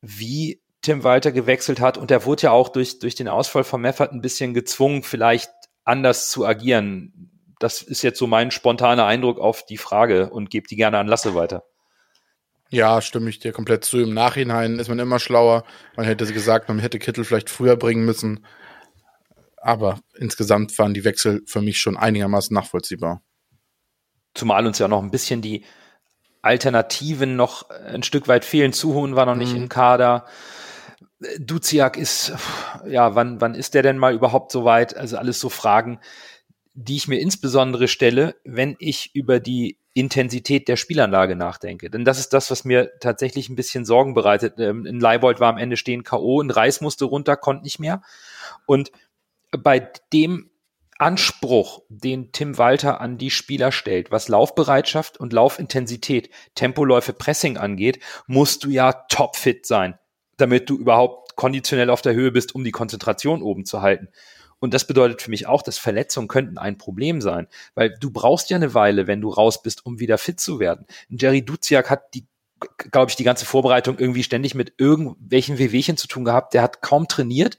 wie 0.00 0.62
Tim 0.82 1.04
Walter 1.04 1.32
gewechselt 1.32 1.80
hat. 1.80 1.98
Und 1.98 2.10
er 2.10 2.24
wurde 2.24 2.44
ja 2.44 2.50
auch 2.50 2.68
durch, 2.68 2.98
durch 2.98 3.14
den 3.14 3.28
Ausfall 3.28 3.64
von 3.64 3.80
Meffert 3.80 4.12
ein 4.12 4.20
bisschen 4.20 4.54
gezwungen, 4.54 5.02
vielleicht 5.02 5.50
anders 5.84 6.30
zu 6.30 6.46
agieren. 6.46 7.30
Das 7.58 7.82
ist 7.82 8.02
jetzt 8.02 8.18
so 8.18 8.26
mein 8.26 8.50
spontaner 8.50 9.06
Eindruck 9.06 9.38
auf 9.38 9.64
die 9.64 9.78
Frage 9.78 10.30
und 10.30 10.50
gebe 10.50 10.68
die 10.68 10.76
gerne 10.76 10.98
an 10.98 11.08
Lasse 11.08 11.34
weiter. 11.34 11.64
Ja, 12.70 13.00
stimme 13.00 13.30
ich 13.30 13.38
dir 13.38 13.52
komplett 13.52 13.84
zu. 13.84 13.98
Im 13.98 14.12
Nachhinein 14.12 14.78
ist 14.78 14.88
man 14.88 14.98
immer 14.98 15.18
schlauer. 15.18 15.64
Man 15.96 16.04
hätte 16.04 16.30
gesagt, 16.32 16.68
man 16.68 16.78
hätte 16.78 16.98
Kittel 16.98 17.24
vielleicht 17.24 17.50
früher 17.50 17.76
bringen 17.76 18.04
müssen. 18.04 18.44
Aber 19.56 19.98
insgesamt 20.16 20.78
waren 20.78 20.94
die 20.94 21.04
Wechsel 21.04 21.42
für 21.46 21.62
mich 21.62 21.80
schon 21.80 21.96
einigermaßen 21.96 22.54
nachvollziehbar. 22.54 23.22
Zumal 24.34 24.66
uns 24.66 24.78
ja 24.78 24.86
noch 24.86 25.02
ein 25.02 25.10
bisschen 25.10 25.40
die, 25.42 25.64
Alternativen 26.42 27.36
noch 27.36 27.68
ein 27.70 28.02
Stück 28.02 28.28
weit 28.28 28.44
fehlen. 28.44 28.72
Zuhun 28.72 29.16
war 29.16 29.26
noch 29.26 29.34
nicht 29.34 29.52
mhm. 29.52 29.62
im 29.62 29.68
Kader. 29.68 30.24
Duziak 31.40 31.96
ist, 31.96 32.32
ja, 32.86 33.14
wann, 33.14 33.40
wann 33.40 33.54
ist 33.54 33.74
der 33.74 33.82
denn 33.82 33.98
mal 33.98 34.14
überhaupt 34.14 34.52
so 34.52 34.64
weit? 34.64 34.96
Also 34.96 35.16
alles 35.16 35.40
so 35.40 35.48
Fragen, 35.48 36.00
die 36.74 36.96
ich 36.96 37.08
mir 37.08 37.18
insbesondere 37.18 37.88
stelle, 37.88 38.36
wenn 38.44 38.76
ich 38.78 39.14
über 39.14 39.40
die 39.40 39.78
Intensität 39.94 40.68
der 40.68 40.76
Spielanlage 40.76 41.34
nachdenke. 41.34 41.90
Denn 41.90 42.04
das 42.04 42.20
ist 42.20 42.32
das, 42.32 42.52
was 42.52 42.64
mir 42.64 42.92
tatsächlich 43.00 43.48
ein 43.48 43.56
bisschen 43.56 43.84
Sorgen 43.84 44.14
bereitet. 44.14 44.54
Ähm, 44.58 44.86
in 44.86 45.00
Leibold 45.00 45.40
war 45.40 45.48
am 45.48 45.58
Ende 45.58 45.76
stehen 45.76 46.04
K.O., 46.04 46.40
ein 46.40 46.50
Reis 46.50 46.80
musste 46.80 47.04
runter, 47.04 47.36
konnte 47.36 47.64
nicht 47.64 47.80
mehr. 47.80 48.02
Und 48.66 48.92
bei 49.50 49.90
dem 50.12 50.50
Anspruch, 50.98 51.82
den 51.88 52.30
Tim 52.30 52.58
Walter 52.58 53.00
an 53.00 53.18
die 53.18 53.30
Spieler 53.30 53.72
stellt, 53.72 54.12
was 54.12 54.28
Laufbereitschaft 54.28 55.18
und 55.18 55.32
Laufintensität, 55.32 56.30
Tempoläufe, 56.54 57.12
Pressing 57.12 57.56
angeht, 57.56 58.00
musst 58.26 58.64
du 58.64 58.70
ja 58.70 58.92
topfit 59.08 59.66
sein, 59.66 59.98
damit 60.38 60.70
du 60.70 60.76
überhaupt 60.76 61.36
konditionell 61.36 61.90
auf 61.90 62.02
der 62.02 62.14
Höhe 62.14 62.32
bist, 62.32 62.54
um 62.54 62.64
die 62.64 62.72
Konzentration 62.72 63.42
oben 63.42 63.64
zu 63.64 63.82
halten. 63.82 64.08
Und 64.60 64.74
das 64.74 64.86
bedeutet 64.86 65.22
für 65.22 65.30
mich 65.30 65.46
auch, 65.46 65.62
dass 65.62 65.78
Verletzungen 65.78 66.26
könnten 66.26 66.58
ein 66.58 66.78
Problem 66.78 67.20
sein, 67.20 67.46
weil 67.74 67.96
du 68.00 68.10
brauchst 68.10 68.50
ja 68.50 68.56
eine 68.56 68.74
Weile, 68.74 69.06
wenn 69.06 69.20
du 69.20 69.28
raus 69.28 69.62
bist, 69.62 69.86
um 69.86 70.00
wieder 70.00 70.18
fit 70.18 70.40
zu 70.40 70.58
werden. 70.58 70.86
Jerry 71.08 71.44
Duziak 71.44 71.90
hat 71.90 72.14
die 72.14 72.26
glaube 72.90 73.10
ich, 73.10 73.16
die 73.16 73.24
ganze 73.24 73.46
Vorbereitung 73.46 74.00
irgendwie 74.00 74.24
ständig 74.24 74.56
mit 74.56 74.74
irgendwelchen 74.78 75.58
Wehwehchen 75.58 75.96
zu 75.96 76.08
tun 76.08 76.24
gehabt. 76.24 76.54
Der 76.54 76.62
hat 76.62 76.82
kaum 76.82 77.06
trainiert. 77.06 77.56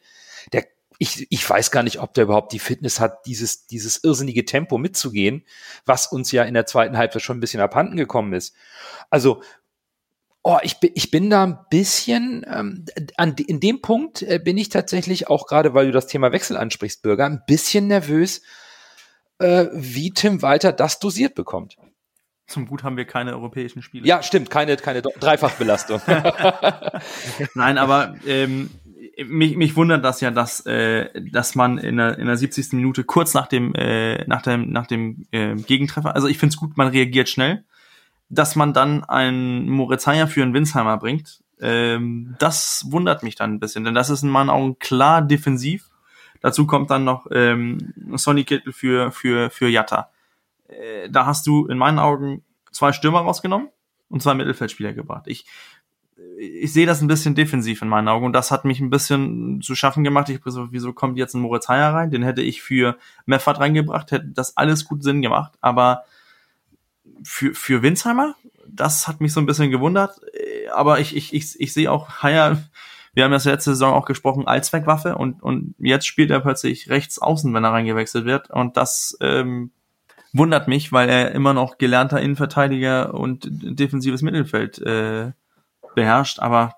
Der 0.51 0.65
ich, 1.01 1.27
ich 1.29 1.49
weiß 1.49 1.71
gar 1.71 1.81
nicht, 1.81 2.01
ob 2.01 2.13
der 2.13 2.25
überhaupt 2.25 2.51
die 2.51 2.59
Fitness 2.59 2.99
hat, 2.99 3.25
dieses, 3.25 3.65
dieses 3.67 4.03
irrsinnige 4.03 4.43
Tempo 4.43 4.77
mitzugehen, 4.77 5.45
was 5.85 6.07
uns 6.07 6.33
ja 6.33 6.43
in 6.43 6.53
der 6.53 6.65
zweiten 6.65 6.97
Halbzeit 6.97 7.21
schon 7.21 7.37
ein 7.37 7.39
bisschen 7.39 7.61
abhanden 7.61 7.95
gekommen 7.95 8.33
ist. 8.33 8.53
Also 9.09 9.41
Oh, 10.41 10.57
ich 10.63 10.79
bin, 10.79 10.91
ich 10.95 11.11
bin 11.11 11.29
da 11.29 11.43
ein 11.43 11.57
bisschen, 11.69 12.45
ähm, 12.49 12.85
an, 13.17 13.35
in 13.35 13.59
dem 13.59 13.81
Punkt 13.81 14.21
äh, 14.21 14.39
bin 14.39 14.57
ich 14.57 14.69
tatsächlich 14.69 15.27
auch 15.27 15.47
gerade, 15.47 15.73
weil 15.73 15.87
du 15.87 15.91
das 15.91 16.07
Thema 16.07 16.31
Wechsel 16.31 16.55
ansprichst, 16.55 17.01
Bürger, 17.01 17.25
ein 17.25 17.41
bisschen 17.45 17.87
nervös, 17.87 18.41
äh, 19.39 19.67
wie 19.73 20.11
Tim 20.11 20.41
Walter 20.41 20.71
das 20.71 20.99
dosiert 20.99 21.35
bekommt. 21.35 21.75
Zum 22.47 22.67
Gut 22.67 22.83
haben 22.83 22.97
wir 22.97 23.05
keine 23.05 23.33
europäischen 23.33 23.81
Spiele. 23.81 24.07
Ja, 24.07 24.23
stimmt, 24.23 24.49
keine, 24.49 24.75
keine 24.77 25.01
Dreifachbelastung. 25.01 26.01
Nein, 27.53 27.77
aber 27.77 28.15
ähm, 28.25 28.71
mich, 29.27 29.55
mich 29.55 29.75
wundert 29.75 30.03
das 30.03 30.21
ja, 30.21 30.31
dass, 30.31 30.65
äh, 30.65 31.09
dass 31.31 31.55
man 31.55 31.77
in 31.77 31.97
der, 31.97 32.17
in 32.17 32.25
der 32.25 32.37
70. 32.37 32.73
Minute 32.73 33.03
kurz 33.03 33.33
nach 33.33 33.47
dem, 33.47 33.75
äh, 33.75 34.25
nach 34.25 34.41
dem, 34.41 34.71
nach 34.71 34.87
dem 34.87 35.27
äh, 35.31 35.55
Gegentreffer, 35.55 36.15
also 36.15 36.27
ich 36.27 36.37
finde 36.37 36.53
es 36.53 36.57
gut, 36.57 36.77
man 36.77 36.87
reagiert 36.87 37.29
schnell, 37.29 37.65
dass 38.29 38.55
man 38.55 38.73
dann 38.73 39.03
einen 39.03 39.69
Moritz 39.69 40.07
Heyer 40.07 40.27
für 40.27 40.43
einen 40.43 40.53
Winsheimer 40.53 40.97
bringt. 40.97 41.43
Ähm, 41.59 42.35
das 42.39 42.85
wundert 42.89 43.23
mich 43.23 43.35
dann 43.35 43.53
ein 43.53 43.59
bisschen, 43.59 43.83
denn 43.83 43.95
das 43.95 44.09
ist 44.09 44.23
in 44.23 44.29
meinen 44.29 44.49
Augen 44.49 44.79
klar 44.79 45.21
defensiv. 45.21 45.89
Dazu 46.41 46.65
kommt 46.65 46.89
dann 46.89 47.03
noch 47.03 47.27
ähm, 47.31 47.93
Sonny 48.15 48.45
Kittel 48.45 48.71
für, 48.71 49.11
für, 49.11 49.49
für 49.49 49.67
Jatta. 49.67 50.09
Äh, 50.67 51.09
da 51.09 51.25
hast 51.25 51.47
du 51.47 51.65
in 51.67 51.77
meinen 51.77 51.99
Augen 51.99 52.43
zwei 52.71 52.93
Stürmer 52.93 53.21
rausgenommen 53.21 53.69
und 54.07 54.21
zwei 54.21 54.35
Mittelfeldspieler 54.35 54.93
gebracht. 54.93 55.23
Ich 55.25 55.45
ich 56.37 56.71
sehe 56.71 56.85
das 56.85 57.01
ein 57.01 57.07
bisschen 57.07 57.35
defensiv 57.35 57.81
in 57.81 57.89
meinen 57.89 58.07
Augen 58.07 58.25
und 58.25 58.33
das 58.33 58.51
hat 58.51 58.65
mich 58.65 58.79
ein 58.79 58.89
bisschen 58.89 59.61
zu 59.61 59.75
schaffen 59.75 60.03
gemacht. 60.03 60.29
Ich 60.29 60.39
so, 60.45 60.71
wieso 60.71 60.93
kommt 60.93 61.17
jetzt 61.17 61.33
ein 61.33 61.41
Moritz 61.41 61.67
Heyer 61.67 61.93
rein? 61.93 62.11
Den 62.11 62.23
hätte 62.23 62.41
ich 62.41 62.61
für 62.61 62.97
Meffert 63.25 63.59
reingebracht, 63.59 64.11
hätte 64.11 64.27
das 64.27 64.55
alles 64.57 64.85
gut 64.85 65.03
Sinn 65.03 65.21
gemacht, 65.21 65.53
aber 65.61 66.03
für, 67.23 67.53
für 67.53 67.81
Winsheimer, 67.81 68.35
das 68.67 69.07
hat 69.07 69.21
mich 69.21 69.33
so 69.33 69.39
ein 69.39 69.45
bisschen 69.45 69.71
gewundert, 69.71 70.19
aber 70.73 70.99
ich, 70.99 71.15
ich, 71.15 71.33
ich, 71.33 71.59
ich 71.59 71.73
sehe 71.73 71.91
auch 71.91 72.23
Heyer, 72.23 72.61
wir 73.13 73.23
haben 73.23 73.31
das 73.31 73.45
letzte 73.45 73.71
Saison 73.71 73.93
auch 73.93 74.05
gesprochen, 74.05 74.47
als 74.47 74.71
Wegwaffe 74.71 75.15
und, 75.15 75.41
und 75.41 75.75
jetzt 75.79 76.05
spielt 76.05 76.31
er 76.31 76.39
plötzlich 76.39 76.89
rechts 76.89 77.19
außen, 77.19 77.53
wenn 77.53 77.63
er 77.63 77.71
reingewechselt 77.71 78.25
wird 78.25 78.49
und 78.49 78.77
das 78.77 79.17
ähm, 79.21 79.71
wundert 80.33 80.67
mich, 80.67 80.91
weil 80.91 81.09
er 81.09 81.31
immer 81.31 81.53
noch 81.53 81.77
gelernter 81.77 82.21
Innenverteidiger 82.21 83.13
und 83.13 83.47
defensives 83.49 84.21
Mittelfeld 84.21 84.79
äh, 84.79 85.31
beherrscht, 85.95 86.39
aber 86.39 86.75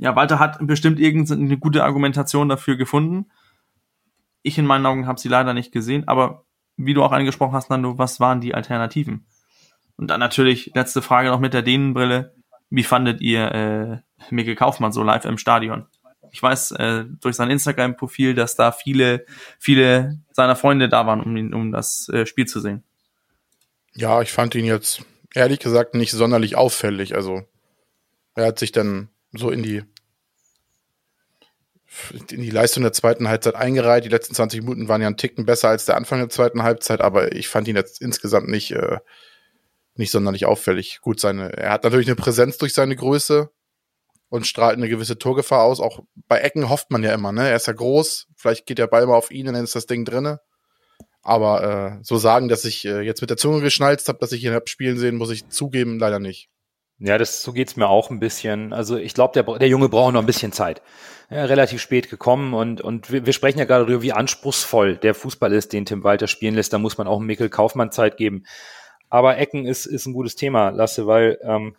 ja, 0.00 0.16
Walter 0.16 0.38
hat 0.38 0.58
bestimmt 0.66 0.98
irgendeine 0.98 1.58
gute 1.58 1.84
Argumentation 1.84 2.48
dafür 2.48 2.76
gefunden. 2.76 3.26
Ich 4.42 4.56
in 4.56 4.64
meinen 4.64 4.86
Augen 4.86 5.06
habe 5.06 5.20
sie 5.20 5.28
leider 5.28 5.52
nicht 5.52 5.72
gesehen, 5.72 6.08
aber 6.08 6.44
wie 6.78 6.94
du 6.94 7.02
auch 7.02 7.12
angesprochen 7.12 7.52
hast, 7.52 7.68
Nando, 7.68 7.98
was 7.98 8.18
waren 8.18 8.40
die 8.40 8.54
Alternativen? 8.54 9.26
Und 10.00 10.06
dann 10.06 10.18
natürlich 10.18 10.72
letzte 10.74 11.02
Frage 11.02 11.28
noch 11.28 11.40
mit 11.40 11.52
der 11.52 11.60
Dänenbrille. 11.60 12.32
Wie 12.70 12.84
fandet 12.84 13.20
ihr 13.20 13.52
äh, 13.52 14.34
Mikkel 14.34 14.56
Kaufmann 14.56 14.92
so 14.92 15.02
live 15.02 15.26
im 15.26 15.36
Stadion? 15.36 15.88
Ich 16.32 16.42
weiß 16.42 16.70
äh, 16.70 17.04
durch 17.20 17.36
sein 17.36 17.50
Instagram-Profil, 17.50 18.34
dass 18.34 18.56
da 18.56 18.72
viele, 18.72 19.26
viele 19.58 20.18
seiner 20.32 20.56
Freunde 20.56 20.88
da 20.88 21.06
waren, 21.06 21.20
um, 21.20 21.36
ihn, 21.36 21.52
um 21.52 21.70
das 21.70 22.08
äh, 22.08 22.24
Spiel 22.24 22.46
zu 22.46 22.60
sehen. 22.60 22.82
Ja, 23.92 24.22
ich 24.22 24.32
fand 24.32 24.54
ihn 24.54 24.64
jetzt 24.64 25.04
ehrlich 25.34 25.58
gesagt 25.58 25.94
nicht 25.94 26.12
sonderlich 26.12 26.56
auffällig. 26.56 27.14
Also 27.14 27.42
er 28.36 28.46
hat 28.46 28.58
sich 28.58 28.72
dann 28.72 29.10
so 29.32 29.50
in 29.50 29.62
die 29.62 29.82
in 32.30 32.40
die 32.40 32.48
Leistung 32.48 32.84
der 32.84 32.94
zweiten 32.94 33.28
Halbzeit 33.28 33.54
eingereiht. 33.54 34.06
Die 34.06 34.08
letzten 34.08 34.34
20 34.34 34.62
Minuten 34.62 34.88
waren 34.88 35.02
ja 35.02 35.08
ein 35.08 35.18
Ticken 35.18 35.44
besser 35.44 35.68
als 35.68 35.84
der 35.84 35.98
Anfang 35.98 36.20
der 36.20 36.30
zweiten 36.30 36.62
Halbzeit, 36.62 37.02
aber 37.02 37.32
ich 37.32 37.48
fand 37.48 37.68
ihn 37.68 37.76
jetzt 37.76 38.00
insgesamt 38.00 38.48
nicht, 38.48 38.70
äh, 38.70 38.98
nicht 40.00 40.10
sonderlich 40.10 40.46
auffällig. 40.46 40.98
Gut, 41.00 41.20
seine, 41.20 41.56
er 41.56 41.70
hat 41.70 41.84
natürlich 41.84 42.08
eine 42.08 42.16
Präsenz 42.16 42.58
durch 42.58 42.74
seine 42.74 42.96
Größe 42.96 43.50
und 44.28 44.46
strahlt 44.46 44.76
eine 44.76 44.88
gewisse 44.88 45.18
Torgefahr 45.18 45.62
aus. 45.62 45.78
Auch 45.80 46.00
bei 46.26 46.38
Ecken 46.38 46.68
hofft 46.68 46.90
man 46.90 47.04
ja 47.04 47.14
immer, 47.14 47.30
ne? 47.30 47.48
Er 47.48 47.56
ist 47.56 47.66
ja 47.66 47.72
groß, 47.72 48.26
vielleicht 48.36 48.66
geht 48.66 48.78
der 48.78 48.88
Ball 48.88 49.06
mal 49.06 49.16
auf 49.16 49.30
ihn 49.30 49.46
und 49.46 49.54
dann 49.54 49.64
ist 49.64 49.76
das 49.76 49.86
Ding 49.86 50.04
drinne. 50.04 50.40
Aber 51.22 51.98
äh, 51.98 52.02
so 52.02 52.16
sagen, 52.16 52.48
dass 52.48 52.64
ich 52.64 52.84
äh, 52.86 53.02
jetzt 53.02 53.20
mit 53.20 53.30
der 53.30 53.36
Zunge 53.36 53.60
geschnalzt 53.60 54.08
habe, 54.08 54.18
dass 54.18 54.32
ich 54.32 54.42
ihn 54.42 54.54
hab 54.54 54.68
spielen 54.68 54.98
sehen, 54.98 55.16
muss 55.16 55.30
ich 55.30 55.48
zugeben, 55.48 55.98
leider 55.98 56.18
nicht. 56.18 56.48
Ja, 56.98 57.16
das, 57.16 57.42
so 57.42 57.52
geht's 57.52 57.76
mir 57.76 57.88
auch 57.88 58.10
ein 58.10 58.20
bisschen. 58.20 58.72
Also 58.72 58.96
ich 58.96 59.14
glaube, 59.14 59.32
der, 59.32 59.58
der 59.58 59.68
Junge 59.68 59.88
braucht 59.88 60.12
noch 60.12 60.20
ein 60.20 60.26
bisschen 60.26 60.52
Zeit. 60.52 60.82
Ja, 61.30 61.44
relativ 61.44 61.80
spät 61.80 62.10
gekommen 62.10 62.52
und, 62.54 62.80
und 62.80 63.10
wir, 63.10 63.24
wir 63.24 63.32
sprechen 63.32 63.58
ja 63.58 63.64
gerade 63.64 63.86
darüber, 63.86 64.02
wie 64.02 64.12
anspruchsvoll 64.12 64.96
der 64.96 65.14
Fußball 65.14 65.52
ist, 65.52 65.72
den 65.72 65.86
Tim 65.86 66.04
Walter 66.04 66.26
spielen 66.26 66.54
lässt. 66.54 66.72
Da 66.72 66.78
muss 66.78 66.98
man 66.98 67.06
auch 67.06 67.18
Mikkel 67.18 67.48
Kaufmann 67.48 67.90
Zeit 67.90 68.16
geben. 68.16 68.44
Aber 69.10 69.36
Ecken 69.38 69.66
ist, 69.66 69.86
ist 69.86 70.06
ein 70.06 70.14
gutes 70.14 70.36
Thema, 70.36 70.70
Lasse, 70.70 71.06
weil 71.06 71.38
ähm, 71.42 71.76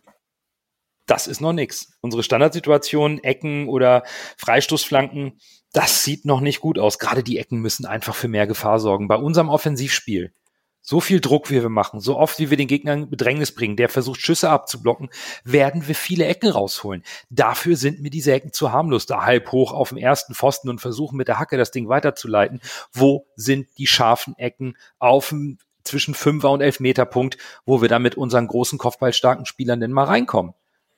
das 1.07 1.27
ist 1.27 1.41
noch 1.41 1.53
nix. 1.53 1.93
Unsere 2.01 2.23
Standardsituation, 2.23 3.23
Ecken 3.23 3.67
oder 3.67 4.03
Freistoßflanken, 4.37 5.39
das 5.73 6.03
sieht 6.03 6.25
noch 6.25 6.41
nicht 6.41 6.59
gut 6.59 6.77
aus. 6.77 6.99
Gerade 6.99 7.23
die 7.23 7.37
Ecken 7.37 7.59
müssen 7.59 7.85
einfach 7.85 8.15
für 8.15 8.27
mehr 8.27 8.47
Gefahr 8.47 8.79
sorgen. 8.79 9.07
Bei 9.07 9.15
unserem 9.15 9.49
Offensivspiel 9.49 10.33
so 10.81 10.99
viel 10.99 11.21
Druck, 11.21 11.51
wie 11.51 11.61
wir 11.61 11.69
machen, 11.69 11.99
so 11.99 12.17
oft, 12.17 12.39
wie 12.39 12.49
wir 12.49 12.57
den 12.57 12.67
Gegner 12.67 12.93
in 12.93 13.09
Bedrängnis 13.09 13.53
bringen, 13.53 13.75
der 13.75 13.87
versucht, 13.87 14.19
Schüsse 14.19 14.49
abzublocken, 14.49 15.09
werden 15.43 15.87
wir 15.87 15.95
viele 15.95 16.25
Ecken 16.25 16.49
rausholen. 16.49 17.03
Dafür 17.29 17.75
sind 17.75 18.01
mir 18.01 18.09
diese 18.09 18.33
Ecken 18.33 18.51
zu 18.51 18.71
harmlos. 18.71 19.05
Da 19.05 19.23
halb 19.23 19.51
hoch 19.51 19.73
auf 19.73 19.89
dem 19.89 19.99
ersten 19.99 20.33
Pfosten 20.33 20.69
und 20.69 20.81
versuchen 20.81 21.17
mit 21.17 21.27
der 21.27 21.39
Hacke 21.39 21.57
das 21.57 21.71
Ding 21.71 21.87
weiterzuleiten. 21.87 22.61
Wo 22.91 23.27
sind 23.35 23.67
die 23.77 23.87
scharfen 23.87 24.35
Ecken 24.37 24.75
auf 24.97 25.29
dem 25.29 25.59
zwischen 25.83 26.13
Fünfer 26.13 26.51
und 26.51 26.61
Elfmeter 26.61 27.05
Punkt, 27.05 27.37
wo 27.65 27.81
wir 27.81 27.89
dann 27.89 28.01
mit 28.01 28.15
unseren 28.15 28.47
großen 28.47 28.77
Kopfballstarken 28.77 29.45
Spielern 29.45 29.79
denn 29.79 29.91
mal 29.91 30.05
reinkommen? 30.05 30.53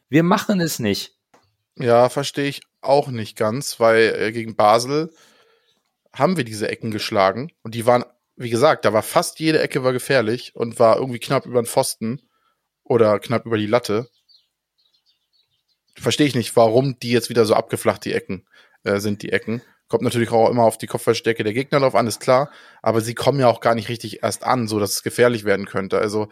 Wir 0.09 0.23
machen 0.23 0.59
es 0.59 0.79
nicht. 0.79 1.15
Ja, 1.77 2.09
verstehe 2.09 2.47
ich 2.47 2.61
auch 2.81 3.07
nicht 3.07 3.37
ganz, 3.37 3.79
weil 3.79 4.15
äh, 4.17 4.31
gegen 4.31 4.55
Basel 4.55 5.11
haben 6.13 6.37
wir 6.37 6.43
diese 6.43 6.67
Ecken 6.67 6.91
geschlagen 6.91 7.51
und 7.63 7.73
die 7.73 7.85
waren 7.85 8.05
wie 8.35 8.49
gesagt, 8.49 8.85
da 8.85 8.93
war 8.93 9.03
fast 9.03 9.39
jede 9.39 9.61
Ecke 9.61 9.83
war 9.83 9.93
gefährlich 9.93 10.55
und 10.55 10.79
war 10.79 10.97
irgendwie 10.97 11.19
knapp 11.19 11.45
über 11.45 11.61
den 11.61 11.67
Pfosten 11.67 12.21
oder 12.83 13.19
knapp 13.19 13.45
über 13.45 13.57
die 13.57 13.67
Latte. 13.67 14.09
Verstehe 15.95 16.27
ich 16.27 16.35
nicht, 16.35 16.55
warum 16.55 16.97
die 16.99 17.11
jetzt 17.11 17.29
wieder 17.29 17.45
so 17.45 17.53
abgeflacht, 17.53 18.03
die 18.05 18.13
Ecken, 18.13 18.47
äh, 18.83 18.99
sind 18.99 19.21
die 19.21 19.31
Ecken. 19.31 19.61
Kommt 19.93 20.05
natürlich 20.05 20.31
auch 20.31 20.49
immer 20.49 20.63
auf 20.63 20.79
die 20.79 20.87
Kopfballstärke 20.87 21.43
der 21.43 21.53
Gegner 21.53 21.79
drauf 21.79 21.93
an, 21.93 22.07
ist 22.07 22.19
klar. 22.19 22.49
Aber 22.81 22.99
sie 22.99 23.13
kommen 23.13 23.39
ja 23.39 23.47
auch 23.47 23.59
gar 23.59 23.75
nicht 23.75 23.89
richtig 23.89 24.23
erst 24.23 24.43
an, 24.43 24.67
so 24.67 24.79
dass 24.79 24.93
es 24.93 25.03
gefährlich 25.03 25.43
werden 25.45 25.67
könnte. 25.67 25.99
Also, 25.99 26.29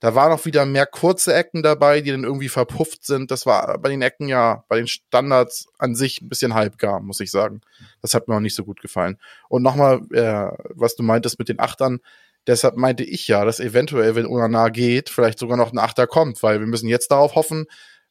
da 0.00 0.16
waren 0.16 0.32
auch 0.32 0.44
wieder 0.46 0.66
mehr 0.66 0.84
kurze 0.84 1.32
Ecken 1.32 1.62
dabei, 1.62 2.00
die 2.00 2.10
dann 2.10 2.24
irgendwie 2.24 2.48
verpufft 2.48 3.04
sind. 3.04 3.30
Das 3.30 3.46
war 3.46 3.78
bei 3.78 3.88
den 3.88 4.02
Ecken 4.02 4.26
ja, 4.26 4.64
bei 4.66 4.78
den 4.78 4.88
Standards 4.88 5.68
an 5.78 5.94
sich 5.94 6.22
ein 6.22 6.28
bisschen 6.28 6.54
halbgar, 6.54 6.98
muss 6.98 7.20
ich 7.20 7.30
sagen. 7.30 7.60
Das 8.02 8.14
hat 8.14 8.26
mir 8.26 8.34
auch 8.34 8.40
nicht 8.40 8.56
so 8.56 8.64
gut 8.64 8.80
gefallen. 8.80 9.16
Und 9.48 9.62
nochmal, 9.62 10.00
äh, 10.10 10.50
was 10.70 10.96
du 10.96 11.04
meintest 11.04 11.38
mit 11.38 11.48
den 11.48 11.60
Achtern, 11.60 12.00
deshalb 12.48 12.76
meinte 12.76 13.04
ich 13.04 13.28
ja, 13.28 13.44
dass 13.44 13.60
eventuell, 13.60 14.16
wenn 14.16 14.26
Onana 14.26 14.70
geht, 14.70 15.08
vielleicht 15.08 15.38
sogar 15.38 15.56
noch 15.56 15.70
ein 15.70 15.78
Achter 15.78 16.08
kommt, 16.08 16.42
weil 16.42 16.58
wir 16.58 16.66
müssen 16.66 16.88
jetzt 16.88 17.12
darauf 17.12 17.36
hoffen, 17.36 17.66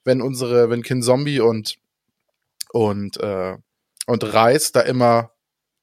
wenn 0.06 0.22
unsere, 0.22 0.70
wenn 0.70 0.82
Kin 0.82 1.02
Zombie 1.02 1.42
und 1.42 1.76
und 2.72 3.20
äh, 3.20 3.58
und 4.08 4.34
Reis 4.34 4.72
da 4.72 4.82
immer 4.82 5.32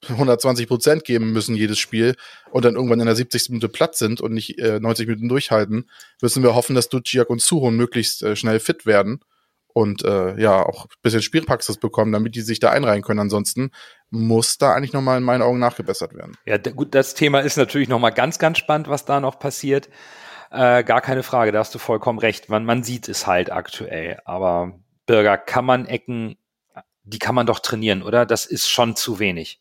120 0.08 0.66
Prozent 0.66 1.04
geben 1.04 1.32
müssen 1.32 1.54
jedes 1.54 1.78
Spiel 1.78 2.16
und 2.50 2.64
dann 2.64 2.74
irgendwann 2.74 3.00
in 3.00 3.06
der 3.06 3.16
70. 3.16 3.50
Minute 3.50 3.68
platt 3.68 3.96
sind 3.96 4.20
und 4.20 4.32
nicht 4.32 4.58
äh, 4.58 4.80
90 4.80 5.06
Minuten 5.06 5.28
durchhalten, 5.28 5.90
müssen 6.22 6.42
wir 6.42 6.54
hoffen, 6.54 6.74
dass 6.74 6.88
Duciak 6.88 7.28
und 7.28 7.42
Suhon 7.42 7.76
möglichst 7.76 8.22
äh, 8.22 8.34
schnell 8.34 8.60
fit 8.60 8.86
werden 8.86 9.20
und 9.72 10.04
äh, 10.04 10.40
ja 10.40 10.62
auch 10.64 10.86
ein 10.86 11.02
bisschen 11.02 11.22
Spielpraxis 11.22 11.76
bekommen, 11.76 12.12
damit 12.12 12.34
die 12.34 12.40
sich 12.40 12.60
da 12.60 12.70
einreihen 12.70 13.02
können. 13.02 13.20
Ansonsten 13.20 13.70
muss 14.10 14.58
da 14.58 14.72
eigentlich 14.72 14.92
nochmal 14.92 15.18
in 15.18 15.24
meinen 15.24 15.42
Augen 15.42 15.58
nachgebessert 15.58 16.14
werden. 16.14 16.36
Ja, 16.46 16.56
gut, 16.56 16.94
das 16.94 17.14
Thema 17.14 17.40
ist 17.40 17.56
natürlich 17.56 17.88
nochmal 17.88 18.12
ganz, 18.12 18.38
ganz 18.38 18.58
spannend, 18.58 18.88
was 18.88 19.04
da 19.04 19.20
noch 19.20 19.38
passiert. 19.38 19.88
Äh, 20.50 20.82
gar 20.82 21.00
keine 21.00 21.22
Frage, 21.22 21.52
da 21.52 21.60
hast 21.60 21.74
du 21.74 21.78
vollkommen 21.78 22.18
recht. 22.18 22.48
Man, 22.48 22.64
man 22.64 22.82
sieht 22.82 23.08
es 23.08 23.26
halt 23.26 23.52
aktuell. 23.52 24.18
Aber 24.24 24.80
Bürger, 25.06 25.38
kann 25.38 25.64
man 25.64 25.86
Ecken, 25.86 26.36
die 27.04 27.18
kann 27.18 27.34
man 27.34 27.46
doch 27.46 27.58
trainieren, 27.58 28.02
oder? 28.02 28.26
Das 28.26 28.46
ist 28.46 28.68
schon 28.68 28.96
zu 28.96 29.18
wenig 29.18 29.60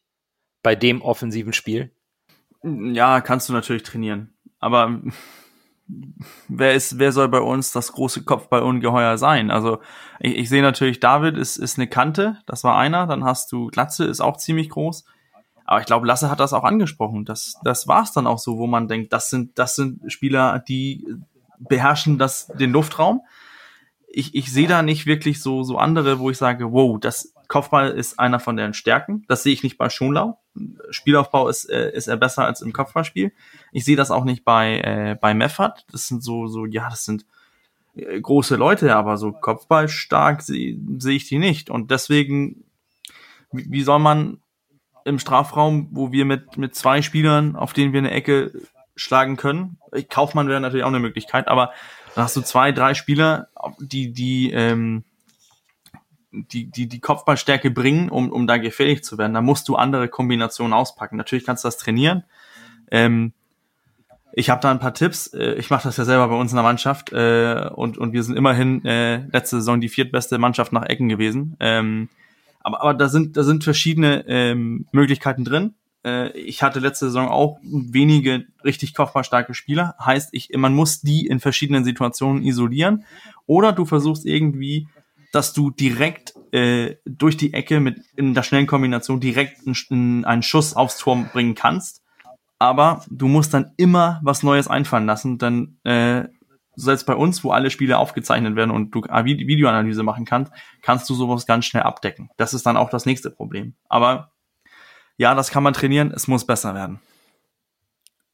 bei 0.64 0.76
dem 0.76 1.02
offensiven 1.02 1.54
Spiel? 1.54 1.92
Ja, 2.64 3.22
kannst 3.22 3.50
du 3.50 3.54
natürlich 3.54 3.84
trainieren. 3.84 4.34
Aber 4.60 5.02
wer 6.48 6.74
ist, 6.74 7.00
wer 7.00 7.12
soll 7.12 7.30
bei 7.30 7.40
uns 7.40 7.72
das 7.72 7.94
große 7.94 8.24
Kopfballungeheuer 8.24 9.18
sein? 9.18 9.52
Also 9.52 9.80
ich, 10.20 10.36
ich 10.36 10.50
sehe 10.50 10.62
natürlich, 10.62 11.00
David 11.00 11.38
ist, 11.38 11.58
ist 11.58 11.78
eine 11.78 11.88
Kante, 11.88 12.38
das 12.46 12.64
war 12.64 12.78
einer. 12.78 13.08
Dann 13.08 13.24
hast 13.24 13.52
du 13.52 13.68
Glatze, 13.68 14.06
ist 14.06 14.22
auch 14.22 14.38
ziemlich 14.38 14.70
groß. 14.70 15.06
Aber 15.66 15.80
ich 15.80 15.86
glaube, 15.86 16.08
Lasse 16.08 16.32
hat 16.32 16.40
das 16.40 16.54
auch 16.54 16.64
angesprochen. 16.64 17.26
Das, 17.26 17.56
das 17.64 17.88
war 17.88 18.04
es 18.04 18.12
dann 18.12 18.26
auch 18.26 18.40
so, 18.40 18.58
wo 18.58 18.66
man 18.66 18.88
denkt, 18.88 19.14
das 19.14 19.30
sind, 19.30 19.58
das 19.60 19.76
sind 19.76 20.12
Spieler, 20.12 20.60
die 20.68 21.06
beherrschen 21.60 22.18
das, 22.18 22.48
den 22.48 22.72
Luftraum. 22.72 23.22
Ich, 24.12 24.34
ich 24.34 24.52
sehe 24.52 24.68
da 24.68 24.82
nicht 24.82 25.06
wirklich 25.06 25.42
so, 25.42 25.64
so 25.64 25.78
andere, 25.78 26.20
wo 26.20 26.30
ich 26.30 26.38
sage, 26.38 26.72
wow, 26.72 27.00
das 27.00 27.34
Kopfball 27.48 27.90
ist 27.90 28.20
einer 28.20 28.40
von 28.40 28.58
deren 28.58 28.74
Stärken. 28.74 29.24
Das 29.28 29.44
sehe 29.44 29.54
ich 29.54 29.64
nicht 29.64 29.78
bei 29.78 29.90
Schonlau. 29.90 30.40
Spielaufbau 30.90 31.48
ist, 31.48 31.66
äh, 31.70 31.92
ist 31.92 32.08
er 32.08 32.18
besser 32.18 32.46
als 32.46 32.62
im 32.62 32.74
Kopfballspiel. 32.74 33.32
Ich 33.72 33.86
sehe 33.86 33.96
das 33.96 34.12
auch 34.12 34.24
nicht 34.24 34.46
bei, 34.46 34.80
äh, 34.80 35.18
bei 35.20 35.34
Meffert. 35.34 35.86
Das 35.92 36.08
sind 36.08 36.24
so, 36.24 36.48
so, 36.48 36.66
ja, 36.66 36.90
das 36.90 37.06
sind 37.06 37.26
äh, 37.96 38.20
große 38.20 38.56
Leute, 38.56 38.96
aber 38.96 39.18
so 39.18 39.32
kopfballstark 39.32 40.42
sehe 40.42 40.80
seh 40.98 41.16
ich 41.16 41.28
die 41.28 41.40
nicht. 41.40 41.70
Und 41.70 41.92
deswegen, 41.92 42.64
wie, 43.52 43.66
wie 43.70 43.82
soll 43.82 44.00
man 44.00 44.40
im 45.06 45.20
Strafraum, 45.20 45.88
wo 45.92 46.12
wir 46.12 46.26
mit, 46.26 46.58
mit 46.58 46.76
zwei 46.76 47.02
Spielern, 47.02 47.56
auf 47.56 47.74
denen 47.74 47.94
wir 47.94 48.00
eine 48.00 48.12
Ecke 48.12 48.52
schlagen 48.96 49.38
können, 49.38 49.78
Kaufmann 50.10 50.50
wäre 50.50 50.60
natürlich 50.60 50.84
auch 50.84 50.90
eine 50.90 51.00
Möglichkeit, 51.00 51.48
aber 51.48 51.72
da 52.16 52.24
hast 52.24 52.36
du 52.36 52.42
zwei, 52.42 52.72
drei 52.72 52.94
Spieler, 52.94 53.50
die, 53.80 54.12
die, 54.12 54.52
ähm, 54.52 55.04
die, 56.32 56.66
die, 56.66 56.88
die 56.88 57.00
Kopfballstärke 57.00 57.72
bringen, 57.72 58.10
um, 58.10 58.32
um 58.32 58.48
da 58.48 58.58
gefährlich 58.58 59.04
zu 59.04 59.18
werden. 59.18 59.34
Da 59.34 59.42
musst 59.42 59.68
du 59.68 59.76
andere 59.76 60.08
Kombinationen 60.08 60.74
auspacken. 60.74 61.18
Natürlich 61.18 61.46
kannst 61.46 61.64
du 61.64 61.68
das 61.68 61.78
trainieren. 61.78 62.24
Ähm, 62.92 63.34
ich 64.32 64.50
habe 64.50 64.62
da 64.62 64.72
ein 64.72 64.80
paar 64.80 64.94
Tipps. 64.94 65.28
Äh, 65.34 65.54
ich 65.54 65.70
mache 65.70 65.84
das 65.84 65.98
ja 65.98 66.06
selber 66.06 66.28
bei 66.28 66.36
uns 66.36 66.52
in 66.52 66.56
der 66.56 66.64
Mannschaft 66.64 67.12
äh, 67.12 67.70
und, 67.74 67.98
und 67.98 68.14
wir 68.14 68.24
sind 68.24 68.38
immerhin 68.38 68.86
äh, 68.86 69.26
letzte 69.32 69.58
Saison 69.58 69.82
die 69.82 69.90
viertbeste 69.90 70.38
Mannschaft 70.38 70.72
nach 70.72 70.86
Ecken 70.86 71.10
gewesen. 71.10 71.56
Ähm, 71.60 72.10
aber, 72.62 72.82
aber 72.82 72.94
da 72.94 73.10
sind 73.10 73.38
da 73.38 73.44
sind 73.44 73.64
verschiedene 73.64 74.26
ähm, 74.28 74.86
Möglichkeiten 74.92 75.46
drin. 75.46 75.74
Äh, 76.06 76.38
ich 76.38 76.64
hatte 76.64 76.80
letzte 76.80 77.06
Saison 77.06 77.30
auch 77.30 77.60
wenige 77.64 78.46
richtig 78.64 78.94
kopfballstarke 78.94 79.54
Spieler. 79.54 79.96
Heißt, 80.04 80.30
ich 80.32 80.50
man 80.56 80.74
muss 80.74 81.02
die 81.02 81.28
in 81.28 81.40
verschiedenen 81.40 81.84
Situationen 81.84 82.44
isolieren. 82.44 83.06
Oder 83.46 83.72
du 83.72 83.86
versuchst 83.86 84.26
irgendwie 84.26 84.88
dass 85.32 85.54
du 85.54 85.70
direkt 85.70 86.34
äh, 86.52 86.96
durch 87.06 87.38
die 87.38 87.54
Ecke 87.54 87.80
mit 87.80 88.00
in 88.16 88.34
der 88.34 88.44
schnellen 88.44 88.68
Kombination 88.68 89.20
direkt 89.20 89.62
einen, 89.66 90.26
einen 90.26 90.44
Schuss 90.44 90.76
aufs 90.76 90.98
Tor 90.98 91.18
bringen 91.32 91.56
kannst. 91.56 92.02
Aber 92.58 93.06
du 93.10 93.28
musst 93.28 93.54
dann 93.54 93.72
immer 93.78 94.20
was 94.24 94.44
Neues 94.44 94.68
einfallen 94.68 95.06
lassen, 95.06 95.38
denn 95.38 95.78
äh, 95.84 96.28
selbst 96.76 97.06
bei 97.06 97.16
uns, 97.16 97.44
wo 97.44 97.52
alle 97.52 97.70
Spiele 97.70 97.98
aufgezeichnet 97.98 98.56
werden 98.56 98.72
und 98.72 98.92
du 98.92 99.02
Videoanalyse 99.02 100.04
machen 100.04 100.26
kannst, 100.26 100.52
kannst 100.82 101.10
du 101.10 101.14
sowas 101.14 101.46
ganz 101.46 101.66
schnell 101.66 101.84
abdecken. 101.84 102.30
Das 102.38 102.54
ist 102.54 102.66
dann 102.66 102.78
auch 102.78 102.90
das 102.90 103.06
nächste 103.06 103.30
Problem. 103.30 103.76
Aber 103.88 104.32
ja, 105.20 105.36
das 105.36 105.52
kann 105.52 105.64
man 105.64 105.74
trainieren, 105.74 106.14
es 106.16 106.30
muss 106.30 106.46
besser 106.46 106.74
werden. 106.74 107.02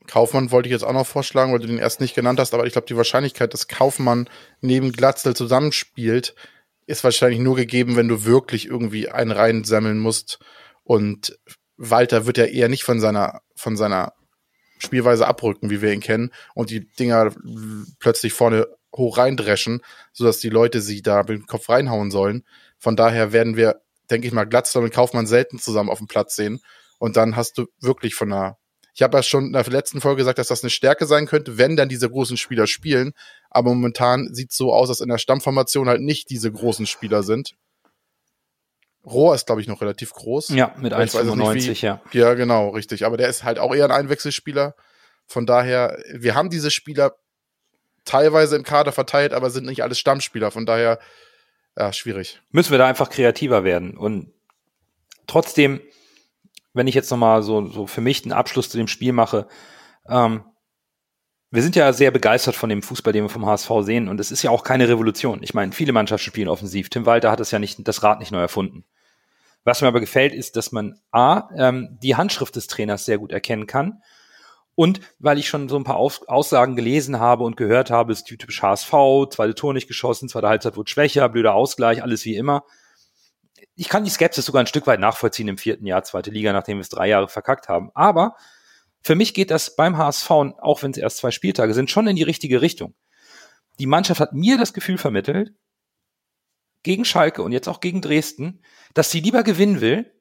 Kaufmann 0.06 0.52
wollte 0.52 0.70
ich 0.70 0.72
jetzt 0.72 0.84
auch 0.84 0.94
noch 0.94 1.08
vorschlagen, 1.08 1.52
weil 1.52 1.60
du 1.60 1.66
den 1.66 1.80
erst 1.80 2.00
nicht 2.00 2.14
genannt 2.14 2.40
hast, 2.40 2.54
aber 2.54 2.68
ich 2.68 2.74
glaube, 2.74 2.88
die 2.88 2.96
Wahrscheinlichkeit, 2.96 3.56
dass 3.56 3.68
Kaufmann 3.68 4.30
neben 4.62 4.92
Glatzel 4.92 5.36
zusammenspielt, 5.36 6.36
ist 6.86 7.04
wahrscheinlich 7.04 7.40
nur 7.40 7.56
gegeben, 7.56 7.96
wenn 7.96 8.08
du 8.08 8.24
wirklich 8.24 8.68
irgendwie 8.68 9.10
einen 9.10 9.32
reinsammeln 9.32 9.98
musst. 9.98 10.38
Und 10.84 11.40
Walter 11.76 12.28
wird 12.28 12.38
ja 12.38 12.46
eher 12.46 12.70
nicht 12.70 12.84
von 12.84 13.00
seiner, 13.00 13.42
von 13.56 13.76
seiner 13.76 14.14
Spielweise 14.78 15.28
abrücken, 15.28 15.72
wie 15.72 15.82
wir 15.82 15.92
ihn 15.92 16.02
kennen, 16.02 16.32
und 16.54 16.70
die 16.70 16.86
Dinger 16.86 17.34
plötzlich 17.98 18.34
vorne 18.34 18.68
hoch 18.96 19.18
reindreschen, 19.18 19.82
sodass 20.14 20.38
die 20.38 20.50
Leute 20.50 20.82
sie 20.82 21.02
da 21.02 21.22
mit 21.22 21.30
dem 21.30 21.48
Kopf 21.48 21.68
reinhauen 21.68 22.12
sollen. 22.12 22.44
Von 22.78 22.96
daher 22.96 23.34
werden 23.34 23.58
wir, 23.58 23.82
denke 24.10 24.28
ich 24.28 24.34
mal, 24.34 24.46
Glatzler 24.46 24.82
und 24.82 24.94
Kaufmann 24.94 25.28
selten 25.28 25.60
zusammen 25.60 25.90
auf 25.90 26.00
dem 26.00 26.08
Platz 26.08 26.36
sehen. 26.36 26.60
Und 26.98 27.18
dann 27.18 27.36
hast 27.36 27.58
du 27.58 27.66
wirklich 27.80 28.16
von 28.16 28.32
einer 28.32 28.58
ich 28.96 29.02
habe 29.02 29.18
ja 29.18 29.24
schon 29.24 29.48
in 29.48 29.52
der 29.52 29.66
letzten 29.66 30.00
Folge 30.00 30.20
gesagt, 30.20 30.40
dass 30.40 30.48
das 30.48 30.64
eine 30.64 30.70
Stärke 30.70 31.06
sein 31.06 31.28
könnte, 31.28 31.58
wenn 31.58 31.76
dann 31.76 31.90
diese 31.90 32.10
großen 32.10 32.38
Spieler 32.38 32.66
spielen. 32.66 33.12
Aber 33.50 33.72
momentan 33.72 34.34
sieht 34.34 34.52
es 34.52 34.58
so 34.58 34.74
aus, 34.74 34.88
dass 34.88 35.02
in 35.02 35.10
der 35.10 35.18
Stammformation 35.18 35.90
halt 35.90 36.00
nicht 36.00 36.30
diese 36.30 36.50
großen 36.50 36.88
Spieler 36.88 37.22
sind. 37.22 37.56
Rohr 39.06 39.36
ist, 39.36 39.48
glaube 39.48 39.60
ich, 39.60 39.68
noch 39.68 39.82
relativ 39.82 40.14
groß. 40.14 40.50
Ja, 40.50 40.74
mit 40.78 40.94
1,95, 40.94 41.82
ja. 41.84 42.02
Ja, 42.14 42.34
genau, 42.36 42.70
richtig. 42.70 43.06
Aber 43.06 43.18
der 43.18 43.28
ist 43.28 43.44
halt 43.44 43.60
auch 43.60 43.76
eher 43.76 43.84
ein 43.84 43.92
Einwechselspieler. 43.92 44.76
Von 45.28 45.46
daher, 45.46 46.02
wir 46.14 46.34
haben 46.34 46.50
diese 46.50 46.72
Spieler 46.72 47.18
teilweise 48.06 48.56
im 48.56 48.64
Kader 48.64 48.94
verteilt, 48.94 49.34
aber 49.34 49.50
sind 49.50 49.66
nicht 49.66 49.84
alles 49.84 50.00
Stammspieler. 50.00 50.52
Von 50.52 50.66
daher, 50.66 51.00
ja, 51.78 51.92
schwierig. 51.94 52.42
Müssen 52.52 52.72
wir 52.72 52.78
da 52.78 52.88
einfach 52.88 53.10
kreativer 53.10 53.64
werden. 53.64 53.98
Und 53.98 54.34
trotzdem, 55.28 55.82
wenn 56.74 56.88
ich 56.88 56.96
jetzt 56.96 57.12
nochmal 57.12 57.44
so, 57.44 57.68
so 57.68 57.88
für 57.88 58.02
mich 58.02 58.24
einen 58.24 58.32
Abschluss 58.32 58.70
zu 58.70 58.78
dem 58.78 58.88
Spiel 58.88 59.12
mache, 59.12 59.48
ähm, 60.08 60.44
wir 61.52 61.62
sind 61.62 61.76
ja 61.76 61.94
sehr 61.94 62.12
begeistert 62.12 62.56
von 62.56 62.70
dem 62.70 62.82
Fußball, 62.82 63.14
den 63.14 63.24
wir 63.24 63.30
vom 63.30 63.46
HSV 63.46 63.70
sehen. 63.82 64.10
Und 64.10 64.20
es 64.20 64.32
ist 64.32 64.44
ja 64.44 64.52
auch 64.52 64.64
keine 64.64 64.90
Revolution. 64.90 65.42
Ich 65.42 65.54
meine, 65.54 65.72
viele 65.72 65.94
Mannschaften 65.94 66.26
spielen 66.26 66.50
offensiv. 66.50 66.90
Tim 66.90 67.06
Walter 67.06 67.32
hat 67.32 67.40
das 67.40 67.52
ja 67.52 67.60
nicht, 67.60 67.88
das 67.88 68.04
Rad 68.04 68.20
nicht 68.20 68.32
neu 68.32 68.42
erfunden. 68.42 68.84
Was 69.64 69.82
mir 69.82 69.88
aber 69.88 70.00
gefällt, 70.00 70.34
ist, 70.34 70.58
dass 70.58 70.72
man 70.72 71.00
A, 71.12 71.50
ähm, 71.58 71.98
die 72.04 72.16
Handschrift 72.16 72.56
des 72.56 72.68
Trainers 72.68 73.06
sehr 73.06 73.18
gut 73.18 73.32
erkennen 73.32 73.68
kann. 73.68 74.02
Und 74.76 75.00
weil 75.20 75.40
ich 75.40 75.48
schon 75.48 75.70
so 75.70 75.78
ein 75.78 75.86
paar 75.86 75.98
Aus 75.98 76.28
Aussagen 76.28 76.76
gelesen 76.76 77.20
habe 77.20 77.46
und 77.46 77.56
gehört 77.56 77.92
habe, 77.92 78.12
ist 78.12 78.26
typisch 78.26 78.62
HSV, 78.62 78.92
zweite 79.30 79.56
Tor 79.56 79.74
nicht 79.74 79.88
geschossen, 79.88 80.28
zweite 80.28 80.50
Halbzeit 80.50 80.76
wurde 80.76 80.92
schwächer, 80.92 81.30
blöder 81.30 81.54
Ausgleich, 81.54 82.04
alles 82.04 82.26
wie 82.26 82.36
immer 82.36 82.66
ich 83.76 83.90
kann 83.90 84.04
die 84.04 84.10
Skepsis 84.10 84.46
sogar 84.46 84.62
ein 84.62 84.68
Stück 84.68 84.88
weit 84.88 85.00
nachvollziehen 85.00 85.48
im 85.48 85.58
vierten 85.58 85.86
Jahr 85.86 86.04
zweite 86.04 86.32
Liga, 86.32 86.54
nachdem 86.54 86.78
wir 86.78 86.82
es 86.82 86.90
drei 86.90 87.10
Jahre 87.10 87.28
verkackt 87.28 87.68
haben. 87.68 87.92
Aber 87.94 88.36
für 89.02 89.16
mich 89.16 89.34
geht 89.34 89.52
das 89.52 89.76
beim 89.76 89.98
HSV, 89.98 90.30
auch 90.32 90.82
wenn 90.82 90.92
es 90.92 90.98
erst 90.98 91.18
zwei 91.18 91.32
Spieltage 91.32 91.74
sind, 91.74 91.92
schon 91.92 92.08
in 92.08 92.16
die 92.16 92.24
richtige 92.24 92.62
Richtung. 92.62 92.96
Die 93.80 93.86
Mannschaft 93.86 94.22
hat 94.22 94.34
mir 94.34 94.58
das 94.58 94.74
Gefühl 94.74 94.98
vermittelt, 94.98 95.54
gegen 96.84 97.04
Schalke 97.04 97.42
und 97.42 97.52
jetzt 97.52 97.68
auch 97.68 97.82
gegen 97.82 98.02
Dresden, 98.02 98.62
dass 98.94 99.12
sie 99.12 99.20
lieber 99.20 99.44
gewinnen 99.44 99.82
will, 99.82 100.12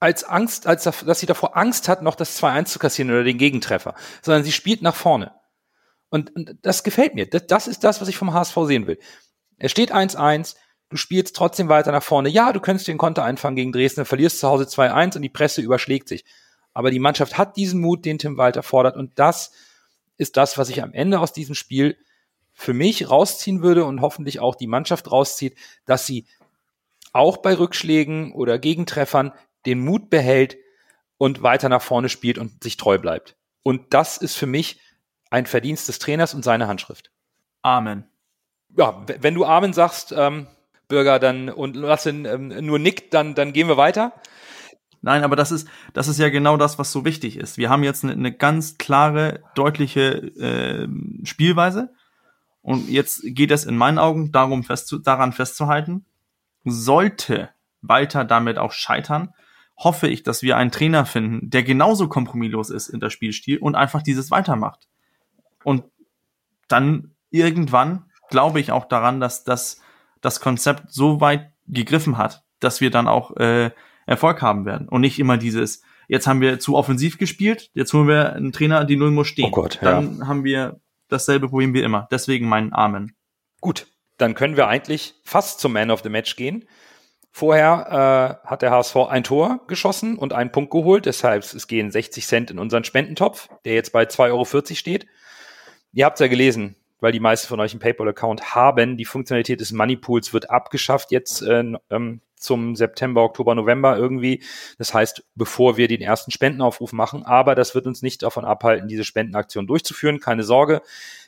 als 0.00 0.24
Angst, 0.24 0.66
als 0.66 0.84
dass 0.84 1.20
sie 1.20 1.26
davor 1.26 1.56
Angst 1.56 1.88
hat, 1.88 2.02
noch 2.02 2.14
das 2.14 2.40
2-1 2.40 2.66
zu 2.66 2.78
kassieren 2.78 3.10
oder 3.10 3.24
den 3.24 3.38
Gegentreffer, 3.38 3.94
sondern 4.22 4.44
sie 4.44 4.52
spielt 4.52 4.82
nach 4.82 4.94
vorne. 4.94 5.32
Und, 6.08 6.34
und 6.34 6.56
das 6.62 6.84
gefällt 6.84 7.14
mir. 7.14 7.28
Das, 7.28 7.46
das 7.46 7.66
ist 7.66 7.84
das, 7.84 8.00
was 8.00 8.08
ich 8.08 8.16
vom 8.16 8.32
HSV 8.32 8.56
sehen 8.64 8.86
will. 8.86 8.98
Er 9.56 9.68
steht 9.68 9.92
1-1, 9.92 10.54
du 10.88 10.96
spielst 10.96 11.36
trotzdem 11.36 11.68
weiter 11.68 11.92
nach 11.92 12.02
vorne. 12.02 12.28
Ja, 12.28 12.52
du 12.52 12.60
könntest 12.60 12.88
den 12.88 12.98
Konter 12.98 13.24
einfangen 13.24 13.56
gegen 13.56 13.72
Dresden, 13.72 14.04
verlierst 14.04 14.38
zu 14.38 14.48
Hause 14.48 14.64
2-1 14.64 15.16
und 15.16 15.22
die 15.22 15.28
Presse 15.28 15.60
überschlägt 15.60 16.08
sich. 16.08 16.24
Aber 16.72 16.90
die 16.90 17.00
Mannschaft 17.00 17.36
hat 17.36 17.56
diesen 17.56 17.80
Mut, 17.80 18.04
den 18.04 18.18
Tim 18.18 18.36
Walter 18.36 18.62
fordert 18.62 18.96
und 18.96 19.18
das 19.18 19.52
ist 20.16 20.36
das, 20.36 20.58
was 20.58 20.68
ich 20.68 20.82
am 20.82 20.92
Ende 20.92 21.20
aus 21.20 21.32
diesem 21.32 21.54
Spiel 21.54 21.96
für 22.52 22.72
mich 22.72 23.08
rausziehen 23.08 23.62
würde 23.62 23.84
und 23.84 24.00
hoffentlich 24.00 24.40
auch 24.40 24.54
die 24.54 24.66
Mannschaft 24.66 25.10
rauszieht, 25.10 25.56
dass 25.86 26.06
sie 26.06 26.26
auch 27.12 27.38
bei 27.38 27.56
Rückschlägen 27.56 28.32
oder 28.32 28.58
Gegentreffern 28.58 29.32
den 29.66 29.80
Mut 29.80 30.10
behält 30.10 30.56
und 31.16 31.42
weiter 31.42 31.68
nach 31.68 31.82
vorne 31.82 32.08
spielt 32.08 32.38
und 32.38 32.62
sich 32.62 32.76
treu 32.76 32.98
bleibt. 32.98 33.36
Und 33.62 33.92
das 33.92 34.16
ist 34.16 34.36
für 34.36 34.46
mich 34.46 34.80
ein 35.30 35.46
Verdienst 35.46 35.88
des 35.88 35.98
Trainers 35.98 36.34
und 36.34 36.44
seine 36.44 36.68
Handschrift. 36.68 37.10
Amen. 37.62 38.04
Ja, 38.76 39.04
wenn 39.20 39.34
du 39.34 39.44
Amen 39.44 39.72
sagst, 39.72 40.12
ähm, 40.16 40.46
Bürger 40.88 41.18
dann 41.18 41.50
und 41.50 41.76
lassen 41.76 42.24
ähm, 42.24 42.48
nur 42.64 42.78
nickt, 42.78 43.12
dann, 43.12 43.34
dann 43.34 43.52
gehen 43.52 43.68
wir 43.68 43.76
weiter. 43.76 44.12
Nein, 45.00 45.22
aber 45.22 45.36
das 45.36 45.52
ist, 45.52 45.68
das 45.92 46.08
ist 46.08 46.18
ja 46.18 46.28
genau 46.28 46.56
das, 46.56 46.78
was 46.78 46.90
so 46.90 47.04
wichtig 47.04 47.36
ist. 47.36 47.56
Wir 47.56 47.70
haben 47.70 47.84
jetzt 47.84 48.04
eine, 48.04 48.14
eine 48.14 48.32
ganz 48.32 48.78
klare, 48.78 49.42
deutliche 49.54 50.16
äh, 50.38 50.88
Spielweise. 51.24 51.92
Und 52.62 52.88
jetzt 52.88 53.22
geht 53.24 53.50
es 53.50 53.64
in 53.64 53.76
meinen 53.76 53.98
Augen 53.98 54.32
darum, 54.32 54.64
fest 54.64 54.94
daran 55.04 55.32
festzuhalten, 55.32 56.04
sollte 56.64 57.50
Walter 57.80 58.24
damit 58.24 58.58
auch 58.58 58.72
scheitern, 58.72 59.32
hoffe 59.78 60.08
ich, 60.08 60.22
dass 60.24 60.42
wir 60.42 60.56
einen 60.56 60.72
Trainer 60.72 61.06
finden, 61.06 61.50
der 61.50 61.62
genauso 61.62 62.08
kompromisslos 62.08 62.70
ist 62.70 62.88
in 62.88 63.00
der 63.00 63.10
Spielstil 63.10 63.58
und 63.58 63.76
einfach 63.76 64.02
dieses 64.02 64.30
weitermacht. 64.30 64.88
Und 65.64 65.84
dann 66.66 67.14
irgendwann 67.30 68.04
glaube 68.28 68.60
ich 68.60 68.72
auch 68.72 68.86
daran, 68.86 69.20
dass 69.20 69.44
das 69.44 69.80
das 70.20 70.40
Konzept 70.40 70.92
so 70.92 71.20
weit 71.20 71.52
gegriffen 71.66 72.18
hat, 72.18 72.44
dass 72.60 72.80
wir 72.80 72.90
dann 72.90 73.06
auch 73.06 73.36
äh, 73.36 73.70
Erfolg 74.06 74.42
haben 74.42 74.64
werden. 74.64 74.88
Und 74.88 75.02
nicht 75.02 75.18
immer 75.18 75.36
dieses, 75.36 75.82
jetzt 76.08 76.26
haben 76.26 76.40
wir 76.40 76.58
zu 76.58 76.76
offensiv 76.76 77.18
gespielt, 77.18 77.70
jetzt 77.74 77.92
holen 77.92 78.08
wir 78.08 78.32
einen 78.32 78.52
Trainer, 78.52 78.84
die 78.84 78.96
Null 78.96 79.12
muss 79.12 79.28
stehen. 79.28 79.46
Oh 79.46 79.50
Gott, 79.50 79.78
ja. 79.80 79.92
Dann 79.92 80.26
haben 80.26 80.44
wir 80.44 80.80
dasselbe 81.08 81.48
Problem 81.48 81.72
wie 81.74 81.82
immer. 81.82 82.08
Deswegen 82.10 82.48
mein 82.48 82.72
Amen. 82.72 83.14
Gut, 83.60 83.86
dann 84.16 84.34
können 84.34 84.56
wir 84.56 84.66
eigentlich 84.66 85.14
fast 85.24 85.60
zum 85.60 85.72
Man 85.72 85.90
of 85.90 86.02
the 86.02 86.08
Match 86.08 86.36
gehen. 86.36 86.64
Vorher 87.30 88.40
äh, 88.44 88.48
hat 88.48 88.62
der 88.62 88.70
HSV 88.70 88.96
ein 89.08 89.22
Tor 89.22 89.60
geschossen 89.68 90.16
und 90.16 90.32
einen 90.32 90.50
Punkt 90.50 90.70
geholt. 90.70 91.06
Deshalb 91.06 91.42
es 91.42 91.66
gehen 91.66 91.90
60 91.90 92.26
Cent 92.26 92.50
in 92.50 92.58
unseren 92.58 92.84
Spendentopf, 92.84 93.48
der 93.64 93.74
jetzt 93.74 93.92
bei 93.92 94.04
2,40 94.04 94.30
Euro 94.30 94.74
steht. 94.74 95.06
Ihr 95.92 96.04
habt 96.04 96.20
ja 96.20 96.26
gelesen, 96.26 96.76
weil 97.00 97.12
die 97.12 97.20
meisten 97.20 97.48
von 97.48 97.60
euch 97.60 97.72
einen 97.72 97.80
PayPal-Account 97.80 98.54
haben. 98.54 98.96
Die 98.96 99.04
Funktionalität 99.04 99.60
des 99.60 99.72
Moneypools 99.72 100.32
wird 100.32 100.50
abgeschafft 100.50 101.12
jetzt 101.12 101.42
äh, 101.42 101.64
ähm, 101.90 102.20
zum 102.34 102.76
September, 102.76 103.22
Oktober, 103.22 103.54
November 103.54 103.96
irgendwie. 103.96 104.42
Das 104.78 104.94
heißt, 104.94 105.24
bevor 105.34 105.76
wir 105.76 105.88
den 105.88 106.00
ersten 106.00 106.30
Spendenaufruf 106.30 106.92
machen. 106.92 107.24
Aber 107.24 107.54
das 107.54 107.74
wird 107.74 107.86
uns 107.86 108.02
nicht 108.02 108.22
davon 108.22 108.44
abhalten, 108.44 108.88
diese 108.88 109.04
Spendenaktion 109.04 109.66
durchzuführen. 109.66 110.20
Keine 110.20 110.42
Sorge. 110.42 110.82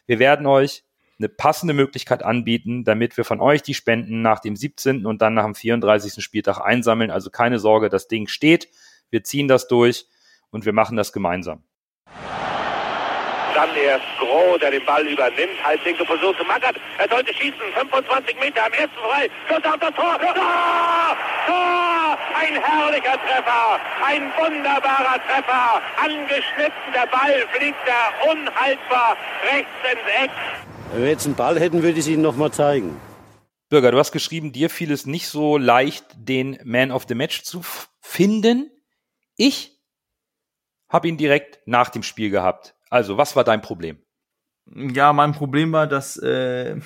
Wir 0.07 0.19
werden 0.19 0.47
euch 0.47 0.85
eine 1.21 1.29
passende 1.29 1.75
Möglichkeit 1.75 2.23
anbieten, 2.25 2.85
damit 2.85 3.17
wir 3.17 3.25
von 3.25 3.41
euch 3.41 3.63
die 3.63 3.75
Spenden 3.75 4.23
nach 4.23 4.41
dem 4.41 4.57
17. 4.57 5.07
und 5.07 5.21
dann 5.23 5.35
nach 5.35 5.45
dem 5.45 5.55
34. 5.55 6.25
Spieltag 6.25 6.61
einsammeln. 6.61 7.11
Also 7.11 7.31
keine 7.31 7.59
Sorge, 7.59 7.91
das 7.91 8.09
Ding 8.09 8.27
steht. 8.27 8.69
Wir 9.11 9.23
ziehen 9.23 9.47
das 9.47 9.69
durch 9.69 10.07
und 10.51 10.65
wir 10.65 10.73
machen 10.73 10.97
das 10.97 11.13
gemeinsam. 11.13 11.63
dann 13.55 13.77
erst 13.77 14.07
Groh, 14.19 14.57
der 14.59 14.71
den 14.71 14.85
Ball 14.85 15.07
übernimmt. 15.07 15.63
Halblinke 15.63 16.05
Position 16.05 16.37
zu 16.37 16.45
Magath. 16.45 16.77
Er 16.99 17.09
sollte 17.09 17.35
schießen. 17.35 17.61
25 17.75 18.39
Meter 18.41 18.65
am 18.65 18.73
ersten 18.73 18.97
frei. 18.97 19.29
Schuss 19.49 19.65
auf 19.65 19.79
das 19.79 19.95
Tor. 19.95 20.19
Tor! 20.19 21.17
Tor! 21.47 22.19
Ein 22.41 22.55
herrlicher 22.63 23.19
Treffer. 23.21 23.81
Ein 24.07 24.33
wunderbarer 24.39 25.19
Treffer. 25.27 25.83
Angeschnitten. 25.97 26.93
Der 26.95 27.07
Ball 27.07 27.47
fliegt 27.53 27.83
da 27.87 28.31
unhaltbar 28.31 29.17
rechts 29.53 29.77
ins 29.93 30.25
Eck. 30.25 30.31
Wenn 30.93 31.03
wir 31.03 31.09
jetzt 31.11 31.27
einen 31.27 31.37
Ball 31.37 31.61
hätten, 31.61 31.83
würde 31.83 31.93
ich 31.93 31.99
es 31.99 32.09
Ihnen 32.09 32.23
nochmal 32.23 32.51
zeigen. 32.53 32.97
Bürger, 33.69 33.93
du 33.93 33.99
hast 33.99 34.11
geschrieben, 34.11 34.51
dir 34.51 34.69
fiel 34.69 34.91
es 34.91 35.07
nicht 35.07 35.29
so 35.29 35.57
leicht, 35.57 36.05
den 36.17 36.59
Man 36.65 36.91
of 36.91 37.05
the 37.09 37.15
Match 37.15 37.45
zu 37.45 37.63
finden. 38.01 38.71
Ich 39.37 39.81
habe 40.89 41.07
ihn 41.07 41.17
direkt 41.17 41.61
nach 41.67 41.91
dem 41.91 42.03
Spiel 42.03 42.31
gehabt. 42.31 42.75
Also, 42.91 43.17
was 43.17 43.37
war 43.37 43.45
dein 43.45 43.63
Problem? 43.63 43.99
Ja, 44.67 45.13
mein 45.13 45.33
Problem 45.33 45.71
war, 45.71 45.87
dass, 45.87 46.17
äh, 46.17 46.81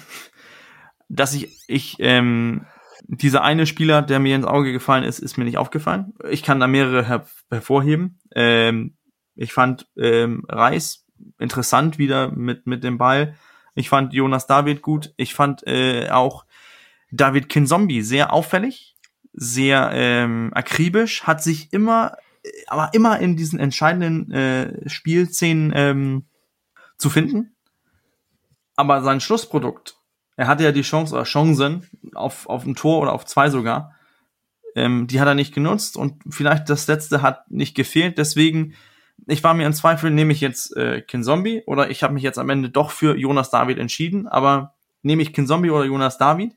dass 1.09 1.33
ich, 1.33 1.65
ich 1.67 1.97
ähm, 1.99 2.67
dieser 3.07 3.43
eine 3.43 3.65
Spieler, 3.65 4.03
der 4.03 4.19
mir 4.19 4.37
ins 4.37 4.47
Auge 4.47 4.73
gefallen 4.73 5.05
ist, 5.05 5.19
ist 5.19 5.39
mir 5.39 5.45
nicht 5.45 5.57
aufgefallen. 5.57 6.13
Ich 6.29 6.43
kann 6.43 6.61
da 6.61 6.67
mehrere 6.67 7.07
her 7.07 7.27
hervorheben. 7.51 8.21
Ähm, 8.35 8.99
ich 9.35 9.55
fand 9.55 9.87
ähm, 9.97 10.45
Reis 10.47 11.07
interessant 11.39 11.97
wieder 11.97 12.31
mit, 12.31 12.67
mit 12.67 12.85
dem 12.85 12.99
Ball. 12.99 13.35
Ich 13.75 13.89
fand 13.89 14.13
Jonas 14.13 14.47
David 14.47 14.83
gut. 14.83 15.13
Ich 15.17 15.35
fand 15.35 15.67
äh, 15.67 16.11
auch 16.11 16.45
David 17.11 17.49
Kinzombie 17.49 18.03
sehr 18.03 18.33
auffällig, 18.33 18.97
sehr 19.33 19.91
ähm, 19.93 20.51
akribisch, 20.55 21.25
hat 21.25 21.43
sich 21.43 21.73
immer 21.73 22.17
aber 22.67 22.91
immer 22.93 23.19
in 23.21 23.37
diesen 23.37 23.59
entscheidenden 23.59 24.31
äh, 24.33 24.89
Spielszenen 24.89 25.73
ähm, 25.75 26.25
zu 26.97 27.11
finden. 27.11 27.55
Aber 28.77 29.03
sein 29.03 29.21
Schlussprodukt, 29.21 29.97
er 30.37 30.49
hatte 30.49 30.65
ja 30.65 30.73
die 30.73 30.83
Chance 30.83 31.15
oder 31.15 31.25
Chancen 31.25 31.89
auf, 32.15 32.49
auf 32.49 32.65
ein 32.65 32.75
Tor 32.75 33.01
oder 33.01 33.13
auf 33.13 33.25
zwei 33.25 33.51
sogar, 33.51 33.95
ähm, 34.75 35.07
die 35.07 35.21
hat 35.21 35.29
er 35.29 35.35
nicht 35.35 35.55
genutzt 35.55 35.97
und 35.97 36.23
vielleicht 36.29 36.69
das 36.69 36.87
letzte 36.87 37.23
hat 37.23 37.51
nicht 37.51 37.77
gefehlt. 37.77 38.19
Deswegen, 38.19 38.75
ich 39.27 39.43
war 39.43 39.55
mir 39.55 39.67
in 39.67 39.73
Zweifel, 39.73 40.11
nehme 40.11 40.33
ich 40.33 40.41
jetzt 40.41 40.77
äh, 40.77 41.01
Kinzombie 41.01 41.63
oder 41.67 41.91
ich 41.91 42.03
habe 42.03 42.15
mich 42.15 42.23
jetzt 42.23 42.39
am 42.39 42.51
Ende 42.51 42.71
doch 42.71 42.91
für 42.91 43.17
Jonas 43.17 43.51
David 43.51 43.79
entschieden, 43.79 44.27
aber 44.27 44.75
nehme 45.03 45.23
ich 45.23 45.33
Kinzombie 45.33 45.71
oder 45.71 45.85
Jonas 45.85 46.19
David? 46.19 46.55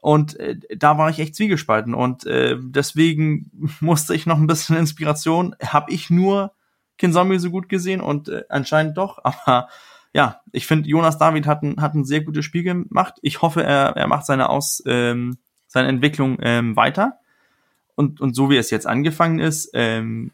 Und 0.00 0.38
äh, 0.40 0.58
da 0.76 0.98
war 0.98 1.10
ich 1.10 1.18
echt 1.18 1.36
zwiegespalten. 1.36 1.94
Und 1.94 2.26
äh, 2.26 2.56
deswegen 2.58 3.50
musste 3.80 4.14
ich 4.14 4.26
noch 4.26 4.38
ein 4.38 4.46
bisschen 4.46 4.76
Inspiration. 4.76 5.54
Habe 5.62 5.92
ich 5.92 6.10
nur 6.10 6.52
Kinzombie 6.98 7.38
so 7.38 7.50
gut 7.50 7.68
gesehen 7.68 8.00
und 8.00 8.28
äh, 8.28 8.44
anscheinend 8.48 8.96
doch. 8.96 9.18
Aber 9.24 9.68
ja, 10.12 10.40
ich 10.52 10.66
finde, 10.66 10.88
Jonas 10.88 11.18
David 11.18 11.46
hat 11.46 11.62
ein, 11.62 11.80
hat 11.80 11.94
ein 11.94 12.04
sehr 12.04 12.22
gutes 12.22 12.44
Spiel 12.44 12.62
gemacht. 12.62 13.14
Ich 13.22 13.42
hoffe, 13.42 13.62
er, 13.62 13.96
er 13.96 14.06
macht 14.06 14.26
seine 14.26 14.48
Aus, 14.48 14.82
ähm, 14.86 15.38
seine 15.66 15.88
Entwicklung 15.88 16.38
ähm, 16.40 16.76
weiter. 16.76 17.18
Und, 17.94 18.20
und 18.20 18.34
so 18.34 18.50
wie 18.50 18.56
es 18.56 18.70
jetzt 18.70 18.86
angefangen 18.86 19.38
ist, 19.38 19.70
ähm, 19.74 20.32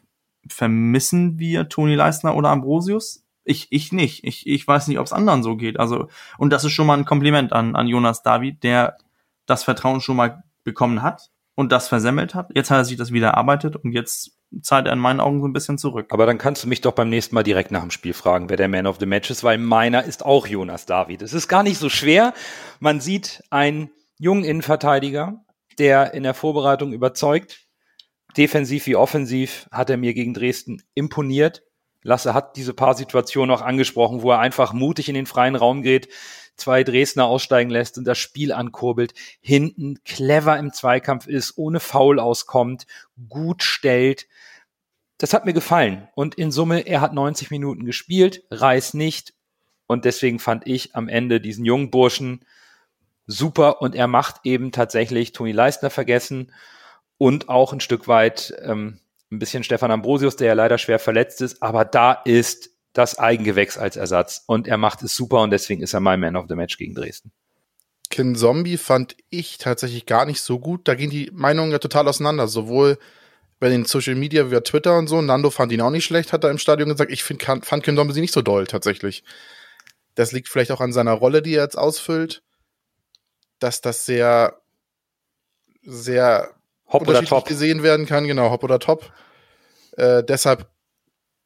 vermissen 0.49 1.39
wir 1.39 1.69
Toni 1.69 1.95
Leistner 1.95 2.35
oder 2.35 2.49
Ambrosius? 2.49 3.23
Ich, 3.43 3.67
ich 3.69 3.91
nicht. 3.91 4.23
Ich, 4.23 4.45
ich 4.45 4.67
weiß 4.67 4.87
nicht, 4.87 4.99
ob 4.99 5.05
es 5.05 5.13
anderen 5.13 5.43
so 5.43 5.55
geht. 5.55 5.79
Also, 5.79 6.09
und 6.37 6.51
das 6.51 6.65
ist 6.65 6.73
schon 6.73 6.87
mal 6.87 6.97
ein 6.97 7.05
Kompliment 7.05 7.53
an, 7.53 7.75
an 7.75 7.87
Jonas 7.87 8.23
David, 8.23 8.63
der 8.63 8.97
das 9.45 9.63
Vertrauen 9.63 10.01
schon 10.01 10.17
mal 10.17 10.43
bekommen 10.63 11.01
hat 11.01 11.31
und 11.55 11.71
das 11.71 11.87
versemmelt 11.87 12.35
hat. 12.35 12.49
Jetzt 12.53 12.69
hat 12.69 12.77
er 12.77 12.85
sich 12.85 12.97
das 12.97 13.11
wieder 13.11 13.29
erarbeitet 13.29 13.75
und 13.77 13.93
jetzt 13.93 14.37
zahlt 14.61 14.85
er 14.85 14.93
in 14.93 14.99
meinen 14.99 15.19
Augen 15.19 15.41
so 15.41 15.47
ein 15.47 15.53
bisschen 15.53 15.77
zurück. 15.77 16.07
Aber 16.09 16.25
dann 16.25 16.37
kannst 16.37 16.63
du 16.63 16.67
mich 16.67 16.81
doch 16.81 16.93
beim 16.93 17.09
nächsten 17.09 17.35
Mal 17.35 17.43
direkt 17.43 17.71
nach 17.71 17.81
dem 17.81 17.91
Spiel 17.91 18.13
fragen, 18.13 18.49
wer 18.49 18.57
der 18.57 18.67
Man 18.67 18.87
of 18.87 18.97
the 18.99 19.05
Match 19.05 19.29
ist, 19.29 19.43
weil 19.43 19.57
meiner 19.57 20.03
ist 20.03 20.25
auch 20.25 20.47
Jonas 20.47 20.85
David. 20.85 21.21
Es 21.21 21.33
ist 21.33 21.47
gar 21.47 21.63
nicht 21.63 21.77
so 21.77 21.89
schwer. 21.89 22.33
Man 22.79 22.99
sieht 23.01 23.43
einen 23.49 23.89
jungen 24.17 24.43
Innenverteidiger, 24.43 25.43
der 25.79 26.13
in 26.13 26.23
der 26.23 26.33
Vorbereitung 26.33 26.93
überzeugt. 26.93 27.66
Defensiv 28.37 28.85
wie 28.85 28.95
offensiv 28.95 29.67
hat 29.71 29.89
er 29.89 29.97
mir 29.97 30.13
gegen 30.13 30.33
Dresden 30.33 30.83
imponiert. 30.93 31.63
Lasse 32.03 32.33
hat 32.33 32.55
diese 32.55 32.73
paar 32.73 32.93
Situationen 32.93 33.53
auch 33.55 33.61
angesprochen, 33.61 34.21
wo 34.21 34.31
er 34.31 34.39
einfach 34.39 34.73
mutig 34.73 35.09
in 35.09 35.15
den 35.15 35.25
freien 35.25 35.55
Raum 35.55 35.81
geht, 35.81 36.07
zwei 36.55 36.83
Dresdner 36.83 37.25
aussteigen 37.25 37.69
lässt 37.69 37.97
und 37.97 38.05
das 38.05 38.17
Spiel 38.17 38.51
ankurbelt, 38.51 39.13
hinten 39.41 40.03
clever 40.05 40.57
im 40.57 40.71
Zweikampf 40.71 41.27
ist, 41.27 41.57
ohne 41.57 41.79
Foul 41.79 42.19
auskommt, 42.19 42.87
gut 43.27 43.63
stellt. 43.63 44.27
Das 45.17 45.33
hat 45.33 45.45
mir 45.45 45.53
gefallen. 45.53 46.07
Und 46.15 46.35
in 46.35 46.51
Summe, 46.51 46.81
er 46.81 47.01
hat 47.01 47.13
90 47.13 47.51
Minuten 47.51 47.85
gespielt, 47.85 48.43
Reis 48.51 48.93
nicht. 48.93 49.33
Und 49.87 50.05
deswegen 50.05 50.39
fand 50.39 50.67
ich 50.67 50.95
am 50.95 51.09
Ende 51.09 51.41
diesen 51.41 51.65
jungen 51.65 51.89
Burschen 51.89 52.45
super. 53.25 53.81
Und 53.81 53.95
er 53.95 54.07
macht 54.07 54.41
eben 54.43 54.71
tatsächlich 54.71 55.31
Toni 55.31 55.51
Leistner 55.51 55.89
vergessen 55.89 56.51
und 57.17 57.49
auch 57.49 57.73
ein 57.73 57.79
Stück 57.79 58.07
weit 58.07 58.53
ähm, 58.61 58.99
ein 59.31 59.39
bisschen 59.39 59.63
Stefan 59.63 59.91
Ambrosius, 59.91 60.35
der 60.35 60.47
ja 60.47 60.53
leider 60.53 60.77
schwer 60.77 60.99
verletzt 60.99 61.41
ist. 61.41 61.61
Aber 61.61 61.85
da 61.85 62.13
ist 62.13 62.69
das 62.93 63.19
Eigengewächs 63.19 63.77
als 63.77 63.95
Ersatz. 63.95 64.43
Und 64.47 64.67
er 64.67 64.77
macht 64.77 65.03
es 65.03 65.15
super 65.15 65.41
und 65.41 65.51
deswegen 65.51 65.81
ist 65.81 65.93
er 65.93 65.99
mein 65.99 66.19
Man 66.19 66.35
of 66.35 66.45
the 66.47 66.55
Match 66.55 66.77
gegen 66.77 66.95
Dresden. 66.95 67.31
Kin 68.09 68.35
Zombie 68.35 68.77
fand 68.77 69.15
ich 69.29 69.57
tatsächlich 69.57 70.05
gar 70.05 70.25
nicht 70.25 70.41
so 70.41 70.59
gut. 70.59 70.87
Da 70.87 70.95
gehen 70.95 71.09
die 71.09 71.29
Meinungen 71.33 71.71
ja 71.71 71.79
total 71.79 72.07
auseinander. 72.07 72.47
Sowohl 72.47 72.97
bei 73.59 73.69
den 73.69 73.85
Social 73.85 74.15
Media 74.15 74.49
wie 74.49 74.59
Twitter 74.61 74.97
und 74.97 75.07
so. 75.07 75.21
Nando 75.21 75.49
fand 75.49 75.71
ihn 75.71 75.81
auch 75.81 75.89
nicht 75.89 76.05
schlecht, 76.05 76.31
hat 76.31 76.43
er 76.43 76.51
im 76.51 76.57
Stadion 76.57 76.89
gesagt. 76.89 77.11
Ich 77.11 77.23
find, 77.23 77.43
fand 77.43 77.83
Kin 77.83 77.95
Zombie 77.95 78.19
nicht 78.19 78.33
so 78.33 78.41
doll 78.41 78.65
tatsächlich. 78.65 79.23
Das 80.15 80.31
liegt 80.31 80.47
vielleicht 80.47 80.71
auch 80.71 80.81
an 80.81 80.93
seiner 80.93 81.13
Rolle, 81.13 81.41
die 81.41 81.55
er 81.55 81.63
jetzt 81.63 81.77
ausfüllt. 81.77 82.41
Dass 83.59 83.81
das 83.81 84.05
sehr, 84.05 84.61
sehr 85.83 86.56
Hopp 86.87 87.07
oder 87.07 87.23
top 87.23 87.47
gesehen 87.47 87.83
werden 87.83 88.05
kann. 88.05 88.27
Genau, 88.27 88.49
Hopp 88.49 88.63
oder 88.63 88.79
Top. 88.79 89.11
Äh, 89.97 90.23
deshalb 90.23 90.69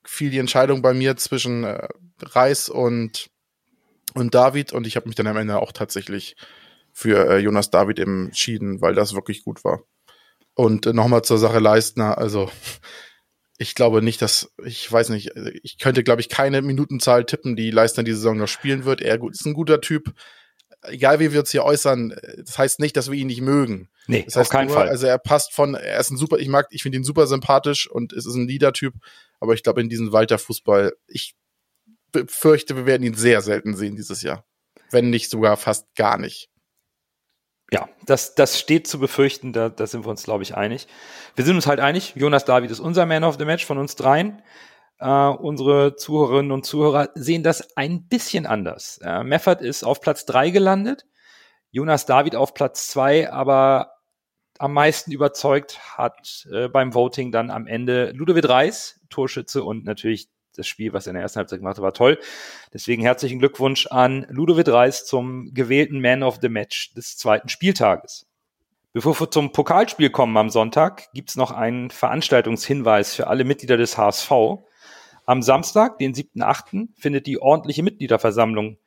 fiel 0.03 0.29
die 0.29 0.39
Entscheidung 0.39 0.81
bei 0.81 0.93
mir 0.93 1.17
zwischen 1.17 1.63
äh, 1.63 1.87
Reis 2.21 2.69
und, 2.69 3.29
und 4.13 4.35
David 4.35 4.73
und 4.73 4.87
ich 4.87 4.95
habe 4.95 5.07
mich 5.07 5.15
dann 5.15 5.27
am 5.27 5.37
Ende 5.37 5.59
auch 5.59 5.71
tatsächlich 5.71 6.35
für 6.91 7.29
äh, 7.29 7.37
Jonas 7.37 7.69
David 7.69 7.99
entschieden, 7.99 8.81
weil 8.81 8.93
das 8.95 9.13
wirklich 9.13 9.43
gut 9.43 9.63
war. 9.63 9.83
Und 10.53 10.85
äh, 10.85 10.93
nochmal 10.93 11.23
zur 11.23 11.37
Sache 11.37 11.59
Leistner, 11.59 12.17
also 12.17 12.51
ich 13.57 13.75
glaube 13.75 14.01
nicht, 14.01 14.21
dass, 14.21 14.51
ich 14.65 14.91
weiß 14.91 15.09
nicht, 15.09 15.31
ich 15.63 15.77
könnte, 15.77 16.03
glaube 16.03 16.21
ich, 16.21 16.29
keine 16.29 16.61
Minutenzahl 16.61 17.25
tippen, 17.25 17.55
die 17.55 17.71
Leistner 17.71 18.03
diese 18.03 18.17
Saison 18.17 18.37
noch 18.37 18.47
spielen 18.47 18.85
wird. 18.85 19.01
Er 19.01 19.21
ist 19.23 19.45
ein 19.45 19.53
guter 19.53 19.81
Typ. 19.81 20.13
Egal 20.83 21.19
wie 21.19 21.31
wir 21.31 21.41
uns 21.41 21.51
hier 21.51 21.63
äußern, 21.63 22.15
das 22.37 22.57
heißt 22.57 22.79
nicht, 22.79 22.97
dass 22.97 23.11
wir 23.11 23.17
ihn 23.17 23.27
nicht 23.27 23.41
mögen. 23.41 23.89
Nee, 24.07 24.23
das 24.23 24.35
heißt 24.35 24.49
auf 24.49 24.51
keinen 24.51 24.67
nur, 24.67 24.77
Fall. 24.77 24.89
Also 24.89 25.05
er 25.05 25.19
passt 25.19 25.53
von, 25.53 25.75
er 25.75 25.99
ist 25.99 26.09
ein 26.09 26.17
super, 26.17 26.39
ich 26.39 26.47
mag, 26.47 26.67
ich 26.71 26.81
finde 26.81 26.97
ihn 26.97 27.03
super 27.03 27.27
sympathisch 27.27 27.89
und 27.89 28.13
es 28.13 28.25
ist 28.25 28.35
ein 28.35 28.47
Leader-Typ. 28.47 28.95
Aber 29.39 29.53
ich 29.53 29.63
glaube, 29.63 29.81
in 29.81 29.89
diesem 29.89 30.11
Walter-Fußball, 30.11 30.93
ich 31.07 31.35
befürchte, 32.11 32.75
wir 32.75 32.85
werden 32.85 33.03
ihn 33.03 33.13
sehr 33.13 33.41
selten 33.41 33.75
sehen 33.75 33.95
dieses 33.95 34.21
Jahr. 34.21 34.45
Wenn 34.89 35.09
nicht 35.09 35.29
sogar 35.29 35.55
fast 35.57 35.93
gar 35.95 36.17
nicht. 36.17 36.49
Ja, 37.71 37.87
das, 38.05 38.35
das 38.35 38.59
steht 38.59 38.85
zu 38.85 38.99
befürchten, 38.99 39.53
da, 39.53 39.69
da 39.69 39.87
sind 39.87 40.03
wir 40.03 40.09
uns, 40.09 40.23
glaube 40.23 40.43
ich, 40.43 40.55
einig. 40.55 40.87
Wir 41.35 41.45
sind 41.45 41.55
uns 41.55 41.67
halt 41.67 41.79
einig, 41.79 42.13
Jonas 42.15 42.43
David 42.43 42.69
ist 42.69 42.81
unser 42.81 43.05
Man 43.05 43.23
of 43.23 43.37
the 43.39 43.45
Match 43.45 43.65
von 43.65 43.77
uns 43.77 43.95
dreien. 43.95 44.41
Uh, 45.03 45.35
unsere 45.35 45.95
Zuhörerinnen 45.95 46.51
und 46.51 46.63
Zuhörer 46.63 47.09
sehen 47.15 47.41
das 47.41 47.75
ein 47.75 48.07
bisschen 48.07 48.45
anders. 48.45 48.99
Uh, 49.03 49.23
Meffert 49.23 49.61
ist 49.61 49.83
auf 49.83 49.99
Platz 49.99 50.25
drei 50.25 50.51
gelandet, 50.51 51.07
Jonas 51.71 52.05
David 52.05 52.35
auf 52.35 52.53
Platz 52.53 52.87
zwei, 52.87 53.31
aber 53.31 53.93
am 54.59 54.73
meisten 54.73 55.11
überzeugt 55.11 55.79
hat 55.97 56.47
äh, 56.51 56.67
beim 56.67 56.93
Voting 56.93 57.31
dann 57.31 57.49
am 57.49 57.65
Ende 57.65 58.11
Ludovic 58.11 58.47
Reis, 58.47 58.99
Torschütze 59.09 59.63
und 59.63 59.85
natürlich 59.85 60.29
das 60.55 60.67
Spiel, 60.67 60.93
was 60.93 61.07
er 61.07 61.11
in 61.11 61.13
der 61.15 61.23
ersten 61.23 61.39
Halbzeit 61.39 61.59
gemacht 61.59 61.77
hat, 61.77 61.83
war 61.83 61.93
toll. 61.93 62.19
Deswegen 62.71 63.01
herzlichen 63.01 63.39
Glückwunsch 63.39 63.87
an 63.87 64.27
Ludovic 64.29 64.67
Reis 64.67 65.05
zum 65.05 65.51
gewählten 65.53 65.99
Man 65.99 66.21
of 66.21 66.37
the 66.41 66.49
Match 66.49 66.93
des 66.93 67.17
zweiten 67.17 67.49
Spieltages. 67.49 68.27
Bevor 68.93 69.19
wir 69.19 69.31
zum 69.31 69.51
Pokalspiel 69.51 70.09
kommen 70.09 70.37
am 70.37 70.49
Sonntag, 70.49 71.11
gibt's 71.13 71.37
noch 71.37 71.51
einen 71.51 71.89
Veranstaltungshinweis 71.89 73.15
für 73.15 73.27
alle 73.27 73.45
Mitglieder 73.45 73.77
des 73.77 73.97
HSV. 73.97 74.29
Am 75.31 75.41
Samstag, 75.41 75.97
den 75.97 76.13
7.8., 76.13 76.89
findet 76.97 77.25
die 77.25 77.41
ordentliche 77.41 77.83
Mitgliederversammlung 77.83 78.77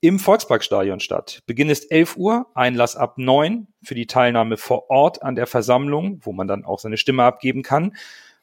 im 0.00 0.20
Volksparkstadion 0.20 1.00
statt. 1.00 1.42
Beginn 1.46 1.70
ist 1.70 1.90
11 1.90 2.16
Uhr, 2.16 2.46
Einlass 2.54 2.94
ab 2.94 3.18
9 3.18 3.66
für 3.82 3.96
die 3.96 4.06
Teilnahme 4.06 4.58
vor 4.58 4.90
Ort 4.90 5.24
an 5.24 5.34
der 5.34 5.48
Versammlung, 5.48 6.20
wo 6.22 6.32
man 6.32 6.46
dann 6.46 6.64
auch 6.64 6.78
seine 6.78 6.98
Stimme 6.98 7.24
abgeben 7.24 7.64
kann 7.64 7.96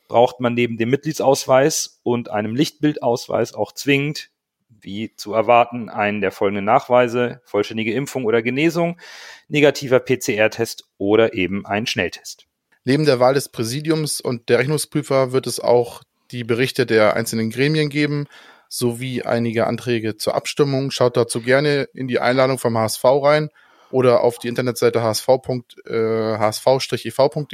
braucht 0.08 0.39
man 0.39 0.53
neben 0.53 0.78
dem 0.78 0.89
Mitgliedsausweis 0.89 1.99
und 2.03 2.30
einem 2.30 2.56
Lichtbildausweis 2.56 3.53
auch 3.53 3.72
zwingend, 3.72 4.30
wie 4.70 5.16
zu 5.16 5.34
erwarten, 5.34 5.89
einen 5.89 6.22
der 6.22 6.32
folgenden 6.32 6.66
Nachweise, 6.66 7.41
vollständige 7.45 7.93
Impfung 7.93 8.26
oder 8.26 8.43
Genesung, 8.43 8.99
negativer 9.47 9.99
PCR-Test 9.99 10.89
oder 10.97 11.34
eben 11.34 11.66
einen 11.66 11.88
Schnelltest. 11.88 12.47
Neben 12.84 13.06
der 13.06 13.20
Wahl 13.20 13.34
des 13.34 13.49
Präsidiums 13.49 14.22
und 14.22 14.49
der 14.49 14.60
Rechnungsprüfer 14.60 15.32
wird 15.32 15.47
es 15.47 15.60
auch 15.60 16.03
die 16.32 16.43
Berichte 16.43 16.86
der 16.86 17.15
einzelnen 17.15 17.49
Gremien 17.49 17.89
geben, 17.89 18.28
sowie 18.69 19.23
einige 19.23 19.67
Anträge 19.67 20.17
zur 20.17 20.36
Abstimmung. 20.36 20.91
Schaut 20.91 21.17
dazu 21.17 21.41
gerne 21.41 21.88
in 21.93 22.07
die 22.07 22.19
Einladung 22.19 22.57
vom 22.57 22.78
HSV 22.78 23.03
rein 23.03 23.49
oder 23.91 24.21
auf 24.21 24.39
die 24.39 24.47
Internetseite 24.47 25.01
hsv.hsv-ev.de, 25.01 25.91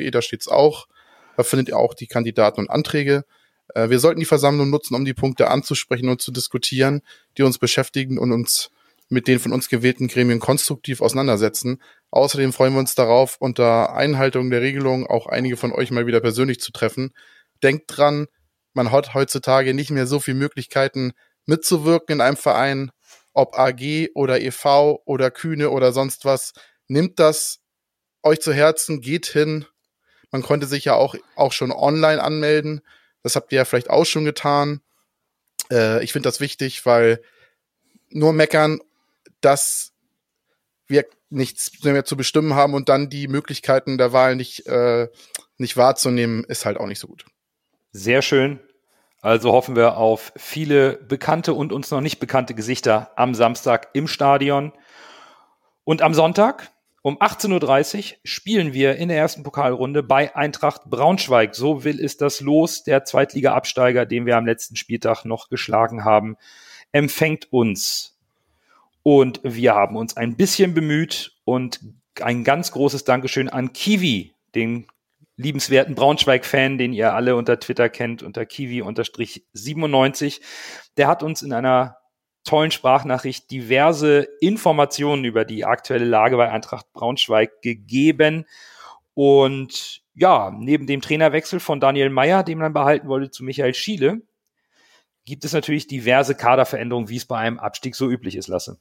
äh, 0.07 0.11
da 0.11 0.21
steht's 0.21 0.47
auch. 0.47 0.87
Da 1.37 1.43
findet 1.43 1.69
ihr 1.69 1.77
auch 1.77 1.93
die 1.93 2.07
Kandidaten 2.07 2.59
und 2.61 2.69
Anträge. 2.69 3.25
Äh, 3.75 3.89
wir 3.89 3.99
sollten 3.99 4.19
die 4.19 4.25
Versammlung 4.25 4.69
nutzen, 4.69 4.95
um 4.95 5.05
die 5.05 5.13
Punkte 5.13 5.49
anzusprechen 5.49 6.09
und 6.09 6.21
zu 6.21 6.31
diskutieren, 6.31 7.01
die 7.37 7.43
uns 7.43 7.57
beschäftigen 7.57 8.17
und 8.17 8.31
uns 8.31 8.71
mit 9.09 9.27
den 9.27 9.39
von 9.39 9.51
uns 9.51 9.67
gewählten 9.67 10.07
Gremien 10.07 10.39
konstruktiv 10.39 11.01
auseinandersetzen. 11.01 11.81
Außerdem 12.11 12.53
freuen 12.53 12.73
wir 12.73 12.79
uns 12.79 12.95
darauf, 12.95 13.35
unter 13.39 13.93
Einhaltung 13.93 14.49
der 14.49 14.61
Regelung 14.61 15.05
auch 15.05 15.27
einige 15.27 15.57
von 15.57 15.73
euch 15.73 15.91
mal 15.91 16.07
wieder 16.07 16.21
persönlich 16.21 16.61
zu 16.61 16.71
treffen. 16.71 17.13
Denkt 17.61 17.85
dran, 17.87 18.27
man 18.73 18.91
hat 18.91 19.13
heutzutage 19.13 19.73
nicht 19.73 19.91
mehr 19.91 20.07
so 20.07 20.19
viele 20.19 20.37
Möglichkeiten 20.37 21.13
mitzuwirken 21.45 22.15
in 22.15 22.21
einem 22.21 22.37
Verein, 22.37 22.91
ob 23.33 23.57
AG 23.57 24.09
oder 24.13 24.41
EV 24.41 25.01
oder 25.05 25.31
Kühne 25.31 25.69
oder 25.69 25.91
sonst 25.93 26.25
was. 26.25 26.53
Nimmt 26.87 27.19
das 27.19 27.59
euch 28.23 28.41
zu 28.41 28.53
Herzen, 28.53 29.01
geht 29.01 29.25
hin. 29.25 29.65
Man 30.31 30.43
konnte 30.43 30.67
sich 30.67 30.85
ja 30.85 30.93
auch, 30.93 31.15
auch 31.35 31.51
schon 31.51 31.71
online 31.71 32.21
anmelden. 32.21 32.81
Das 33.23 33.35
habt 33.35 33.51
ihr 33.51 33.57
ja 33.57 33.65
vielleicht 33.65 33.89
auch 33.89 34.05
schon 34.05 34.25
getan. 34.25 34.81
Äh, 35.71 36.03
ich 36.03 36.13
finde 36.13 36.27
das 36.27 36.39
wichtig, 36.39 36.85
weil 36.85 37.21
nur 38.09 38.33
meckern 38.33 38.79
dass 39.41 39.91
wir 40.87 41.05
nichts 41.29 41.83
mehr 41.83 42.05
zu 42.05 42.15
bestimmen 42.15 42.53
haben 42.53 42.73
und 42.73 42.89
dann 42.89 43.09
die 43.09 43.27
Möglichkeiten 43.27 43.97
der 43.97 44.13
Wahl 44.13 44.35
nicht, 44.35 44.67
äh, 44.67 45.09
nicht 45.57 45.77
wahrzunehmen, 45.77 46.43
ist 46.43 46.65
halt 46.65 46.77
auch 46.77 46.87
nicht 46.87 46.99
so 46.99 47.07
gut. 47.07 47.25
Sehr 47.91 48.21
schön. 48.21 48.59
Also 49.21 49.51
hoffen 49.51 49.75
wir 49.75 49.97
auf 49.97 50.33
viele 50.35 50.93
bekannte 50.93 51.53
und 51.53 51.71
uns 51.71 51.91
noch 51.91 52.01
nicht 52.01 52.19
bekannte 52.19 52.55
Gesichter 52.55 53.11
am 53.15 53.35
Samstag 53.35 53.89
im 53.93 54.07
Stadion. 54.07 54.73
Und 55.83 56.01
am 56.01 56.13
Sonntag 56.13 56.71
um 57.03 57.17
18.30 57.17 57.97
Uhr 57.97 58.17
spielen 58.23 58.73
wir 58.73 58.95
in 58.95 59.09
der 59.09 59.17
ersten 59.17 59.43
Pokalrunde 59.43 60.03
bei 60.03 60.35
Eintracht 60.35 60.89
Braunschweig. 60.89 61.55
So 61.55 61.83
will 61.83 61.99
es 61.99 62.17
das 62.17 62.41
Los. 62.41 62.83
Der 62.83 63.05
Zweitliga-Absteiger, 63.05 64.05
den 64.05 64.25
wir 64.25 64.37
am 64.37 64.45
letzten 64.45 64.75
Spieltag 64.75 65.25
noch 65.25 65.49
geschlagen 65.49 66.05
haben, 66.05 66.37
empfängt 66.91 67.51
uns. 67.51 68.19
Und 69.03 69.39
wir 69.43 69.73
haben 69.73 69.95
uns 69.95 70.15
ein 70.15 70.35
bisschen 70.35 70.73
bemüht 70.73 71.33
und 71.43 71.79
ein 72.21 72.43
ganz 72.43 72.71
großes 72.71 73.03
Dankeschön 73.03 73.49
an 73.49 73.73
Kiwi, 73.73 74.33
den 74.53 74.85
liebenswerten 75.41 75.95
Braunschweig-Fan, 75.95 76.77
den 76.77 76.93
ihr 76.93 77.13
alle 77.13 77.35
unter 77.35 77.59
Twitter 77.59 77.89
kennt, 77.89 78.23
unter 78.23 78.45
Kiwi-97. 78.45 80.41
Der 80.97 81.07
hat 81.07 81.23
uns 81.23 81.41
in 81.41 81.53
einer 81.53 81.97
tollen 82.43 82.71
Sprachnachricht 82.71 83.51
diverse 83.51 84.27
Informationen 84.39 85.25
über 85.25 85.45
die 85.45 85.65
aktuelle 85.65 86.05
Lage 86.05 86.37
bei 86.37 86.49
Eintracht 86.49 86.91
Braunschweig 86.93 87.61
gegeben. 87.61 88.45
Und 89.13 90.01
ja, 90.15 90.51
neben 90.57 90.87
dem 90.87 91.01
Trainerwechsel 91.01 91.59
von 91.59 91.79
Daniel 91.79 92.09
Meyer, 92.09 92.43
den 92.43 92.57
man 92.57 92.73
behalten 92.73 93.07
wollte, 93.07 93.31
zu 93.31 93.43
Michael 93.43 93.73
Schiele, 93.73 94.21
gibt 95.25 95.45
es 95.45 95.53
natürlich 95.53 95.87
diverse 95.87 96.35
Kaderveränderungen, 96.35 97.09
wie 97.09 97.17
es 97.17 97.25
bei 97.25 97.37
einem 97.37 97.59
Abstieg 97.59 97.95
so 97.95 98.09
üblich 98.09 98.35
ist, 98.35 98.47
Lasse. 98.47 98.79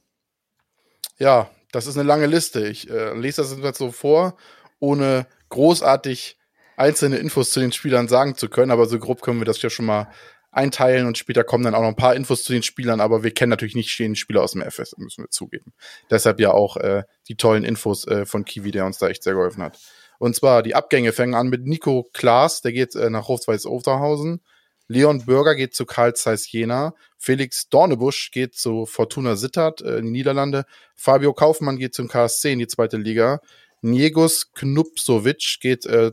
Ja, 1.17 1.49
das 1.71 1.87
ist 1.87 1.97
eine 1.97 2.07
lange 2.07 2.25
Liste. 2.25 2.67
Ich 2.67 2.89
äh, 2.89 3.13
lese 3.13 3.41
das 3.41 3.55
jetzt 3.57 3.77
so 3.77 3.91
vor, 3.91 4.37
ohne 4.79 5.27
großartig 5.49 6.37
einzelne 6.81 7.17
Infos 7.17 7.51
zu 7.51 7.59
den 7.59 7.71
Spielern 7.71 8.07
sagen 8.07 8.35
zu 8.35 8.49
können, 8.49 8.71
aber 8.71 8.85
so 8.87 8.99
grob 8.99 9.21
können 9.21 9.39
wir 9.39 9.45
das 9.45 9.61
ja 9.61 9.69
schon 9.69 9.85
mal 9.85 10.11
einteilen 10.51 11.07
und 11.07 11.17
später 11.17 11.43
kommen 11.43 11.63
dann 11.63 11.75
auch 11.75 11.81
noch 11.81 11.87
ein 11.87 11.95
paar 11.95 12.15
Infos 12.15 12.43
zu 12.43 12.51
den 12.51 12.63
Spielern, 12.63 12.99
aber 12.99 13.23
wir 13.23 13.33
kennen 13.33 13.51
natürlich 13.51 13.75
nicht 13.75 13.97
den 13.99 14.15
Spieler 14.15 14.43
aus 14.43 14.51
dem 14.51 14.61
FS, 14.61 14.97
müssen 14.97 15.23
wir 15.23 15.29
zugeben. 15.29 15.73
Deshalb 16.09 16.39
ja 16.41 16.51
auch 16.51 16.75
äh, 16.77 17.03
die 17.29 17.35
tollen 17.35 17.63
Infos 17.63 18.05
äh, 18.07 18.25
von 18.25 18.43
Kiwi, 18.43 18.71
der 18.71 18.85
uns 18.85 18.97
da 18.97 19.07
echt 19.07 19.23
sehr 19.23 19.33
geholfen 19.33 19.63
hat. 19.63 19.79
Und 20.19 20.35
zwar 20.35 20.61
die 20.61 20.75
Abgänge 20.75 21.13
fängen 21.13 21.35
an 21.35 21.47
mit 21.47 21.65
Nico 21.65 22.09
Klaas, 22.13 22.61
der 22.61 22.73
geht 22.73 22.95
äh, 22.95 23.09
nach 23.09 23.27
Hofsweiß-Osterhausen. 23.27 24.41
Leon 24.87 25.25
Bürger 25.25 25.55
geht 25.55 25.73
zu 25.73 25.85
Karl 25.85 26.15
Zeiss 26.15 26.51
Jena. 26.51 26.93
Felix 27.17 27.69
Dornebusch 27.69 28.31
geht 28.31 28.55
zu 28.55 28.85
Fortuna 28.85 29.37
Sittard 29.37 29.81
äh, 29.81 29.99
in 29.99 30.05
die 30.05 30.11
Niederlande. 30.11 30.65
Fabio 30.95 31.33
Kaufmann 31.33 31.77
geht 31.77 31.95
zum 31.95 32.09
KSC 32.09 32.51
in 32.51 32.59
die 32.59 32.67
zweite 32.67 32.97
Liga. 32.97 33.39
Niegus 33.81 34.51
Knupsovic 34.53 35.57
geht 35.59 35.85
äh, 35.85 36.11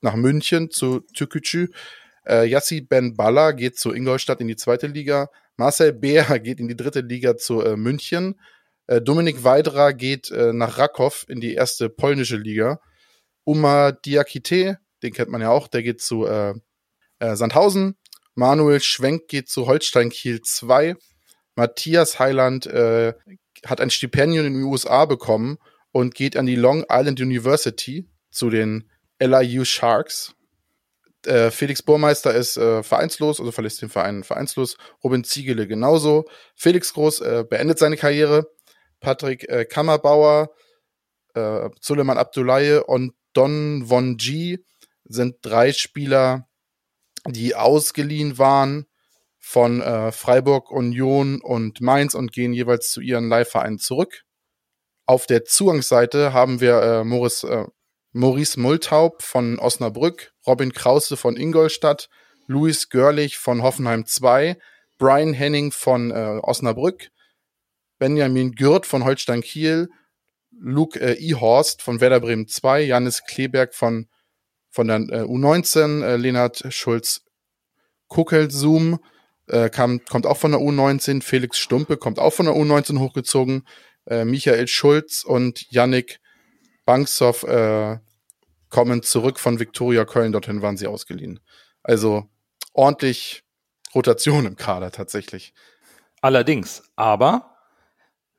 nach 0.00 0.14
München 0.14 0.70
zu 0.70 1.00
Tükücü. 1.14 1.68
Äh, 2.26 2.46
Yassi 2.48 2.80
Ben 2.80 3.16
Balla 3.16 3.52
geht 3.52 3.78
zu 3.78 3.92
Ingolstadt 3.92 4.40
in 4.40 4.48
die 4.48 4.56
zweite 4.56 4.86
Liga. 4.86 5.28
Marcel 5.56 5.92
Beer 5.92 6.38
geht 6.38 6.60
in 6.60 6.68
die 6.68 6.76
dritte 6.76 7.00
Liga 7.00 7.36
zu 7.36 7.62
äh, 7.62 7.76
München. 7.76 8.40
Äh, 8.86 9.00
Dominik 9.00 9.44
Weidra 9.44 9.92
geht 9.92 10.30
äh, 10.30 10.52
nach 10.52 10.78
Rakow 10.78 11.24
in 11.28 11.40
die 11.40 11.54
erste 11.54 11.88
polnische 11.88 12.36
Liga. 12.36 12.80
Uma 13.44 13.92
Diakite, 13.92 14.78
den 15.02 15.12
kennt 15.12 15.30
man 15.30 15.40
ja 15.40 15.50
auch, 15.50 15.68
der 15.68 15.82
geht 15.82 16.00
zu 16.00 16.26
äh, 16.26 16.54
äh, 17.18 17.36
Sandhausen. 17.36 17.96
Manuel 18.34 18.80
Schwenk 18.80 19.28
geht 19.28 19.48
zu 19.48 19.66
Holstein 19.66 20.10
Kiel 20.10 20.40
2. 20.40 20.96
Matthias 21.56 22.18
Heiland 22.18 22.66
äh, 22.66 23.14
hat 23.66 23.80
ein 23.80 23.90
Stipendium 23.90 24.46
in 24.46 24.54
den 24.54 24.62
USA 24.62 25.04
bekommen 25.04 25.58
und 25.92 26.14
geht 26.14 26.36
an 26.36 26.46
die 26.46 26.56
Long 26.56 26.84
Island 26.88 27.20
University 27.20 28.08
zu 28.30 28.50
den 28.50 28.88
LIU 29.20 29.64
Sharks. 29.64 30.34
Äh, 31.26 31.50
Felix 31.50 31.82
Burmeister 31.82 32.34
ist 32.34 32.56
äh, 32.56 32.82
vereinslos, 32.82 33.40
also 33.40 33.52
verlässt 33.52 33.82
den 33.82 33.90
Verein 33.90 34.24
vereinslos. 34.24 34.76
Robin 35.04 35.22
Ziegele 35.22 35.66
genauso. 35.66 36.24
Felix 36.54 36.94
Groß 36.94 37.20
äh, 37.20 37.44
beendet 37.48 37.78
seine 37.78 37.96
Karriere. 37.96 38.50
Patrick 39.00 39.48
äh, 39.48 39.64
Kammerbauer, 39.64 40.50
äh, 41.34 41.68
Suleiman 41.80 42.18
Abdullahi 42.18 42.80
und 42.86 43.14
Don 43.32 43.86
Von 43.86 44.16
G 44.16 44.58
sind 45.04 45.36
drei 45.42 45.72
Spieler, 45.72 46.48
die 47.26 47.54
ausgeliehen 47.54 48.38
waren 48.38 48.86
von 49.38 49.80
äh, 49.80 50.12
Freiburg, 50.12 50.70
Union 50.70 51.40
und 51.40 51.80
Mainz 51.80 52.14
und 52.14 52.32
gehen 52.32 52.52
jeweils 52.52 52.90
zu 52.90 53.00
ihren 53.00 53.28
Leihvereinen 53.28 53.78
zurück. 53.78 54.22
Auf 55.06 55.26
der 55.26 55.44
Zugangsseite 55.44 56.32
haben 56.32 56.60
wir 56.60 56.82
äh, 56.82 57.04
Maurice, 58.12 58.58
Multaub 58.58 59.22
von 59.22 59.58
Osnabrück, 59.58 60.32
Robin 60.46 60.72
Krause 60.72 61.16
von 61.16 61.36
Ingolstadt, 61.36 62.08
Luis 62.46 62.88
Görlich 62.88 63.38
von 63.38 63.62
Hoffenheim 63.62 64.06
2, 64.06 64.58
Brian 64.98 65.32
Henning 65.32 65.70
von 65.70 66.10
äh, 66.10 66.40
Osnabrück, 66.42 67.10
Benjamin 67.98 68.52
Gürt 68.52 68.86
von 68.86 69.04
Holstein 69.04 69.42
Kiel, 69.42 69.88
Luke 70.50 70.98
äh, 71.00 71.14
Ihorst 71.14 71.82
von 71.82 72.00
Werder 72.00 72.20
Bremen 72.20 72.48
2, 72.48 72.82
Janis 72.82 73.24
Kleberg 73.24 73.74
von 73.74 74.08
von 74.70 74.88
der 74.88 74.98
äh, 74.98 75.22
U19, 75.22 76.02
äh, 76.02 76.16
Lennart 76.16 76.64
Schulz 76.70 77.22
Kuckelsum 78.08 79.00
äh, 79.46 79.68
kam, 79.68 80.04
kommt 80.04 80.26
auch 80.26 80.36
von 80.36 80.52
der 80.52 80.60
U19, 80.60 81.22
Felix 81.22 81.58
Stumpe 81.58 81.96
kommt 81.96 82.18
auch 82.18 82.32
von 82.32 82.46
der 82.46 82.54
U19 82.54 82.98
hochgezogen, 82.98 83.66
äh, 84.06 84.24
Michael 84.24 84.68
Schulz 84.68 85.24
und 85.24 85.66
Yannick 85.70 86.20
Banksoff 86.90 87.44
äh, 87.44 88.00
kommen 88.68 89.04
zurück 89.04 89.38
von 89.38 89.60
Viktoria 89.60 90.04
Köln, 90.04 90.32
dorthin 90.32 90.60
waren 90.60 90.76
sie 90.76 90.88
ausgeliehen. 90.88 91.38
Also 91.84 92.28
ordentlich 92.72 93.44
Rotation 93.94 94.44
im 94.44 94.56
Kader 94.56 94.90
tatsächlich. 94.90 95.54
Allerdings, 96.20 96.82
aber, 96.96 97.54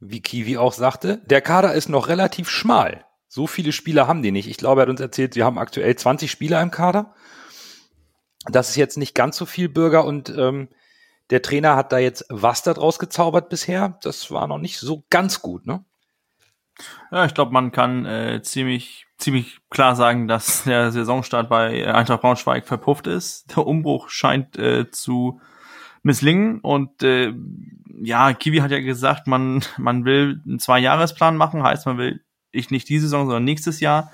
wie 0.02 0.20
Kiwi 0.20 0.58
auch 0.58 0.74
sagte, 0.74 1.22
der 1.28 1.39
Kader 1.39 1.74
ist 1.76 1.88
noch 1.88 2.10
relativ 2.10 2.49
schmal. 2.49 3.06
So 3.30 3.47
viele 3.47 3.72
Spieler 3.72 4.10
haben 4.10 4.22
die 4.22 4.32
nicht. 4.32 4.49
Ich 4.49 4.58
glaube, 4.58 4.82
er 4.82 4.84
hat 4.84 4.89
uns 4.89 4.99
erzählt, 4.99 5.34
sie 5.34 5.43
haben 5.43 5.58
aktuell 5.58 5.95
20 5.95 6.30
Spieler 6.30 6.62
im 6.62 6.72
Kader. 6.72 7.16
Das 8.47 8.68
ist 8.68 8.76
jetzt 8.76 8.97
nicht 8.97 9.16
ganz 9.16 9.38
so 9.38 9.45
viel 9.45 9.70
Bürger 9.70 10.04
und 10.04 10.28
ähm, 10.28 10.68
der 11.30 11.41
Trainer 11.41 11.78
hat 11.78 11.93
da 11.93 11.99
jetzt 11.99 12.26
was 12.28 12.64
daraus 12.64 12.99
gezaubert 12.99 13.47
bisher. 13.47 13.97
Das 14.02 14.30
war 14.30 14.45
noch 14.47 14.58
nicht 14.58 14.78
so 14.78 15.06
ganz 15.10 15.41
gut, 15.41 15.66
ne? 15.66 15.86
Ja, 17.11 17.25
ich 17.25 17.34
glaube, 17.34 17.51
man 17.51 17.71
kann 17.71 18.05
äh, 18.05 18.41
ziemlich 18.41 19.07
ziemlich 19.17 19.59
klar 19.69 19.95
sagen, 19.95 20.27
dass 20.27 20.63
der 20.65 20.91
Saisonstart 20.91 21.49
bei 21.49 21.93
Eintracht 21.93 22.21
Braunschweig 22.21 22.67
verpufft 22.67 23.07
ist. 23.07 23.55
Der 23.55 23.65
Umbruch 23.65 24.09
scheint 24.09 24.57
äh, 24.57 24.89
zu 24.91 25.39
misslingen 26.03 26.59
und 26.59 27.03
äh, 27.03 27.34
ja, 28.03 28.34
Kiwi 28.34 28.57
hat 28.57 28.71
ja 28.71 28.79
gesagt, 28.79 29.27
man 29.27 29.63
man 29.77 30.05
will 30.05 30.41
einen 30.47 30.59
Zwei-Jahres-Plan 30.59 31.38
machen, 31.38 31.63
heißt 31.63 31.86
man 31.86 31.97
will 31.97 32.23
ich 32.51 32.71
nicht 32.71 32.89
diese 32.89 33.03
Saison, 33.03 33.25
sondern 33.25 33.43
nächstes 33.43 33.79
Jahr 33.79 34.11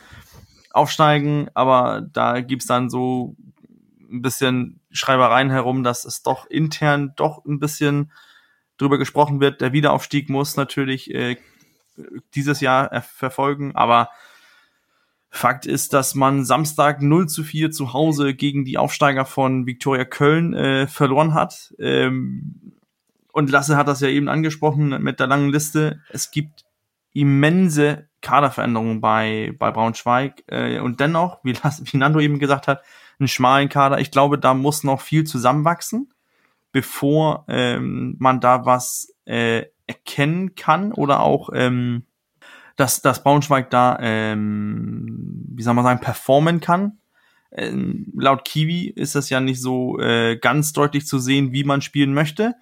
aufsteigen. 0.72 1.50
Aber 1.54 2.02
da 2.02 2.42
gibt's 2.42 2.68
dann 2.68 2.90
so 2.90 3.36
ein 4.10 4.22
bisschen 4.22 4.80
Schreibereien 4.92 5.50
herum, 5.50 5.84
dass 5.84 6.06
es 6.06 6.24
doch 6.24 6.46
intern 6.46 7.14
doch 7.16 7.44
ein 7.46 7.60
bisschen 7.60 8.12
drüber 8.78 8.98
gesprochen 8.98 9.40
wird. 9.42 9.60
Der 9.62 9.74
Wiederaufstieg 9.74 10.30
muss 10.30 10.56
natürlich 10.56 11.14
äh, 11.14 11.38
dieses 12.36 12.62
Jahr 12.62 13.02
verfolgen, 13.02 13.76
aber 13.76 14.10
Fakt 15.30 15.66
ist, 15.66 15.94
dass 15.94 16.16
man 16.16 16.46
Samstag 16.46 17.02
0 17.02 17.28
zu 17.28 17.44
4 17.44 17.72
zu 17.72 17.94
Hause 17.94 18.34
gegen 18.34 18.66
die 18.66 18.78
Aufsteiger 18.78 19.26
von 19.26 19.66
Viktoria 19.66 20.06
Köln 20.06 20.54
äh, 20.54 20.88
verloren 20.88 21.34
hat. 21.34 21.74
Ähm, 21.80 22.74
und 23.34 23.52
Lasse 23.52 23.78
hat 23.78 23.88
das 23.88 24.00
ja 24.00 24.08
eben 24.08 24.30
angesprochen 24.30 25.02
mit 25.04 25.20
der 25.20 25.28
langen 25.28 25.52
Liste. 25.52 26.02
Es 26.10 26.32
gibt 26.32 26.66
immense 27.14 28.08
Kaderveränderungen 28.22 29.02
bei, 29.02 29.54
bei 29.60 29.72
Braunschweig. 29.72 30.44
Äh, 30.48 30.80
und 30.80 31.00
dennoch, 31.00 31.44
wie, 31.44 31.54
wie 31.92 31.98
Nando 31.98 32.20
eben 32.20 32.40
gesagt 32.40 32.68
hat, 32.68 32.82
einen 33.20 33.28
schmalen 33.28 33.70
Kader. 33.70 34.00
Ich 34.00 34.12
glaube, 34.12 34.40
da 34.40 34.54
muss 34.54 34.84
noch 34.84 35.02
viel 35.02 35.26
zusammenwachsen, 35.26 36.14
bevor 36.72 37.46
ähm, 37.48 38.16
man 38.20 38.40
da 38.40 38.66
was 38.66 39.14
äh, 39.26 39.66
erkennen 39.88 40.56
kann 40.56 40.92
oder 40.92 41.22
auch 41.22 41.50
ähm, 41.54 42.04
dass, 42.78 43.02
dass 43.02 43.24
Braunschweig 43.24 43.70
da, 43.70 43.98
ähm, 44.00 45.44
wie 45.50 45.64
soll 45.64 45.74
man 45.74 45.84
sagen, 45.84 46.00
performen 46.00 46.62
kann. 46.62 47.00
Ähm, 47.52 48.14
laut 48.16 48.46
Kiwi 48.46 48.88
ist 48.88 49.16
das 49.16 49.30
ja 49.30 49.40
nicht 49.40 49.60
so 49.60 50.00
äh, 50.00 50.38
ganz 50.38 50.74
deutlich 50.74 51.08
zu 51.08 51.18
sehen, 51.18 51.52
wie 51.52 51.64
man 51.64 51.82
spielen 51.82 52.14
möchte. 52.14 52.54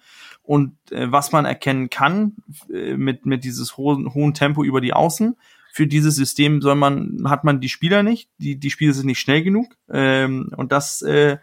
Und 0.42 0.74
äh, 0.90 1.12
was 1.12 1.32
man 1.32 1.44
erkennen 1.44 1.90
kann 1.90 2.36
äh, 2.72 2.96
mit, 2.96 3.26
mit 3.26 3.44
dieses 3.44 3.76
hohen, 3.76 4.14
hohen 4.14 4.32
Tempo 4.32 4.64
über 4.64 4.80
die 4.80 4.94
Außen, 4.94 5.36
für 5.72 5.86
dieses 5.86 6.16
System 6.16 6.62
soll 6.62 6.76
man, 6.76 7.24
hat 7.26 7.44
man 7.44 7.60
die 7.60 7.68
Spieler 7.68 8.02
nicht, 8.02 8.30
die, 8.38 8.58
die 8.58 8.70
Spieler 8.70 8.94
sind 8.94 9.06
nicht 9.06 9.20
schnell 9.20 9.42
genug. 9.42 9.76
Ähm, 9.90 10.50
und 10.56 10.72
das 10.72 11.02
äh, 11.02 11.36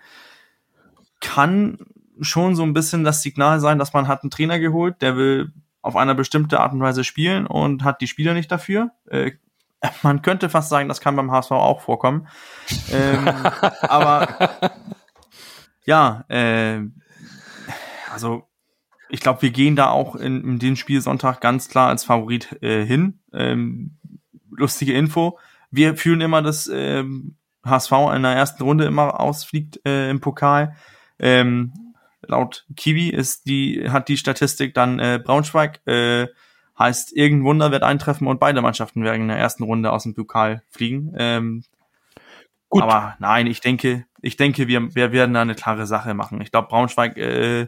kann 1.22 1.78
schon 2.20 2.56
so 2.56 2.64
ein 2.64 2.74
bisschen 2.74 3.04
das 3.04 3.22
Signal 3.22 3.60
sein, 3.60 3.78
dass 3.78 3.94
man 3.94 4.08
hat 4.08 4.24
einen 4.24 4.32
Trainer 4.32 4.58
geholt, 4.58 5.04
der 5.04 5.18
will 5.18 5.52
auf 5.84 5.96
eine 5.96 6.16
bestimmte 6.16 6.60
Art 6.60 6.74
und 6.74 6.82
Weise 6.82 7.04
spielen 7.04 7.46
und 7.46 7.84
hat 7.84 8.02
die 8.02 8.08
Spieler 8.08 8.34
nicht 8.34 8.52
dafür. 8.52 8.92
Äh, 9.08 9.34
man 10.02 10.22
könnte 10.22 10.50
fast 10.50 10.70
sagen, 10.70 10.88
das 10.88 11.02
kann 11.02 11.16
beim 11.16 11.30
HSV 11.30 11.52
auch 11.52 11.82
vorkommen. 11.82 12.28
ähm, 12.92 13.28
aber 13.82 14.52
ja, 15.86 16.24
äh, 16.30 16.82
also 18.12 18.48
ich 19.10 19.20
glaube, 19.20 19.44
wir 19.44 19.52
gehen 19.52 19.76
da 19.76 19.90
auch 19.90 20.16
in, 20.16 20.44
in 20.44 20.60
den 20.60 20.76
Spiel 20.76 21.02
Sonntag 21.02 21.42
ganz 21.42 21.68
klar 21.68 21.90
als 21.90 22.06
Favorit 22.06 22.64
äh, 22.64 22.86
hin. 22.86 23.20
Ähm, 23.34 23.98
lustige 24.50 24.94
Info. 24.94 25.38
Wir 25.70 25.98
fühlen 25.98 26.22
immer, 26.22 26.42
dass 26.42 26.68
ähm, 26.74 27.36
HSV 27.66 27.92
in 28.16 28.24
der 28.24 28.32
ersten 28.32 28.64
Runde 28.64 28.86
immer 28.86 29.20
ausfliegt 29.20 29.86
äh, 29.86 30.10
im 30.10 30.22
Pokal. 30.22 30.76
Ähm, 31.20 31.74
laut 32.28 32.66
Kiwi 32.76 33.10
ist 33.10 33.48
die, 33.48 33.90
hat 33.90 34.08
die 34.08 34.18
Statistik 34.18 34.74
dann 34.74 35.00
äh, 35.00 35.20
Braunschweig, 35.24 35.86
äh, 35.88 36.28
heißt, 36.78 37.16
irgendein 37.16 37.46
Wunder 37.46 37.72
wird 37.72 37.84
eintreffen 37.84 38.28
und 38.28 38.40
beide 38.40 38.62
Mannschaften 38.62 39.04
werden 39.04 39.24
in 39.24 39.28
der 39.28 39.38
ersten 39.38 39.64
Runde 39.64 39.92
aus 39.92 40.04
dem 40.04 40.16
Pokal 40.16 40.64
fliegen. 40.70 41.14
Ähm, 41.18 41.64
Gut. 42.70 42.82
Aber 42.82 43.16
nein, 43.20 43.46
ich 43.46 43.62
denke, 43.62 44.06
ich 44.22 44.36
denke, 44.36 44.68
wir, 44.68 44.96
wir 44.96 45.12
werden 45.12 45.36
da 45.36 45.42
eine 45.42 45.54
klare 45.54 45.86
Sache 45.86 46.16
machen. 46.16 46.42
Ich 46.42 46.52
glaube, 46.52 46.70
Braunschweig 46.70 47.18
äh, 47.18 47.68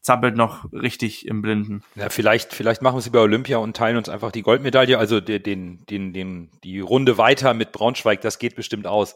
zappelt 0.00 0.36
noch 0.36 0.70
richtig 0.72 1.26
im 1.26 1.40
Blinden. 1.40 1.82
Ja, 1.94 2.10
vielleicht, 2.10 2.52
vielleicht 2.52 2.82
machen 2.82 2.96
wir 2.96 2.98
es 2.98 3.08
bei 3.10 3.20
Olympia 3.20 3.58
und 3.58 3.76
teilen 3.76 3.96
uns 3.96 4.08
einfach 4.08 4.32
die 4.32 4.42
Goldmedaille, 4.42 4.98
also 4.98 5.20
den, 5.20 5.84
den, 5.86 6.12
den, 6.12 6.50
die 6.64 6.80
Runde 6.80 7.16
weiter 7.16 7.54
mit 7.54 7.72
Braunschweig, 7.72 8.20
das 8.20 8.38
geht 8.38 8.56
bestimmt 8.56 8.86
aus. 8.86 9.14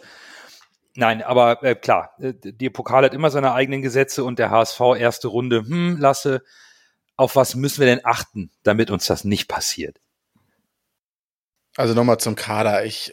Nein, 0.99 1.23
aber 1.23 1.63
äh, 1.63 1.77
klar, 1.77 2.11
äh, 2.19 2.35
die 2.35 2.71
Pokal 2.71 3.05
hat 3.05 3.15
immer 3.15 3.31
seine 3.31 3.53
eigenen 3.53 3.83
Gesetze 3.83 4.25
und 4.25 4.41
der 4.41 4.51
HSV 4.51 4.81
erste 4.99 5.29
Runde, 5.29 5.61
hm, 5.65 5.97
lasse, 5.97 6.43
auf 7.15 7.37
was 7.37 7.55
müssen 7.55 7.79
wir 7.79 7.87
denn 7.87 8.01
achten, 8.03 8.51
damit 8.65 8.91
uns 8.91 9.07
das 9.07 9.23
nicht 9.23 9.47
passiert? 9.47 10.01
Also 11.77 11.95
nochmal 11.95 12.19
zum 12.19 12.35
Kader. 12.35 12.85
Ich, 12.85 13.13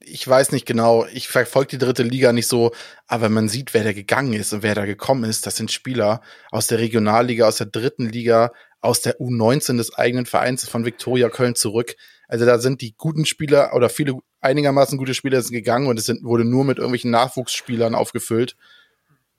ich 0.00 0.28
weiß 0.28 0.52
nicht 0.52 0.66
genau, 0.66 1.06
ich 1.06 1.28
verfolge 1.28 1.70
die 1.70 1.78
dritte 1.78 2.02
Liga 2.02 2.34
nicht 2.34 2.48
so, 2.48 2.72
aber 3.06 3.30
man 3.30 3.48
sieht, 3.48 3.72
wer 3.72 3.82
da 3.84 3.94
gegangen 3.94 4.34
ist 4.34 4.52
und 4.52 4.62
wer 4.62 4.74
da 4.74 4.84
gekommen 4.84 5.24
ist. 5.24 5.46
Das 5.46 5.56
sind 5.56 5.72
Spieler 5.72 6.20
aus 6.50 6.66
der 6.66 6.80
Regionalliga, 6.80 7.48
aus 7.48 7.56
der 7.56 7.68
dritten 7.68 8.10
Liga, 8.10 8.52
aus 8.82 9.00
der 9.00 9.18
U19 9.18 9.78
des 9.78 9.94
eigenen 9.94 10.26
Vereins 10.26 10.68
von 10.68 10.84
Viktoria 10.84 11.30
Köln 11.30 11.54
zurück. 11.54 11.96
Also 12.28 12.44
da 12.44 12.58
sind 12.58 12.82
die 12.82 12.94
guten 12.94 13.24
Spieler 13.24 13.72
oder 13.72 13.88
viele 13.88 14.18
einigermaßen 14.44 14.98
gute 14.98 15.14
Spieler 15.14 15.42
sind 15.42 15.52
gegangen 15.52 15.86
und 15.86 15.98
es 15.98 16.06
sind, 16.06 16.22
wurde 16.22 16.44
nur 16.44 16.64
mit 16.64 16.78
irgendwelchen 16.78 17.10
Nachwuchsspielern 17.10 17.94
aufgefüllt. 17.94 18.56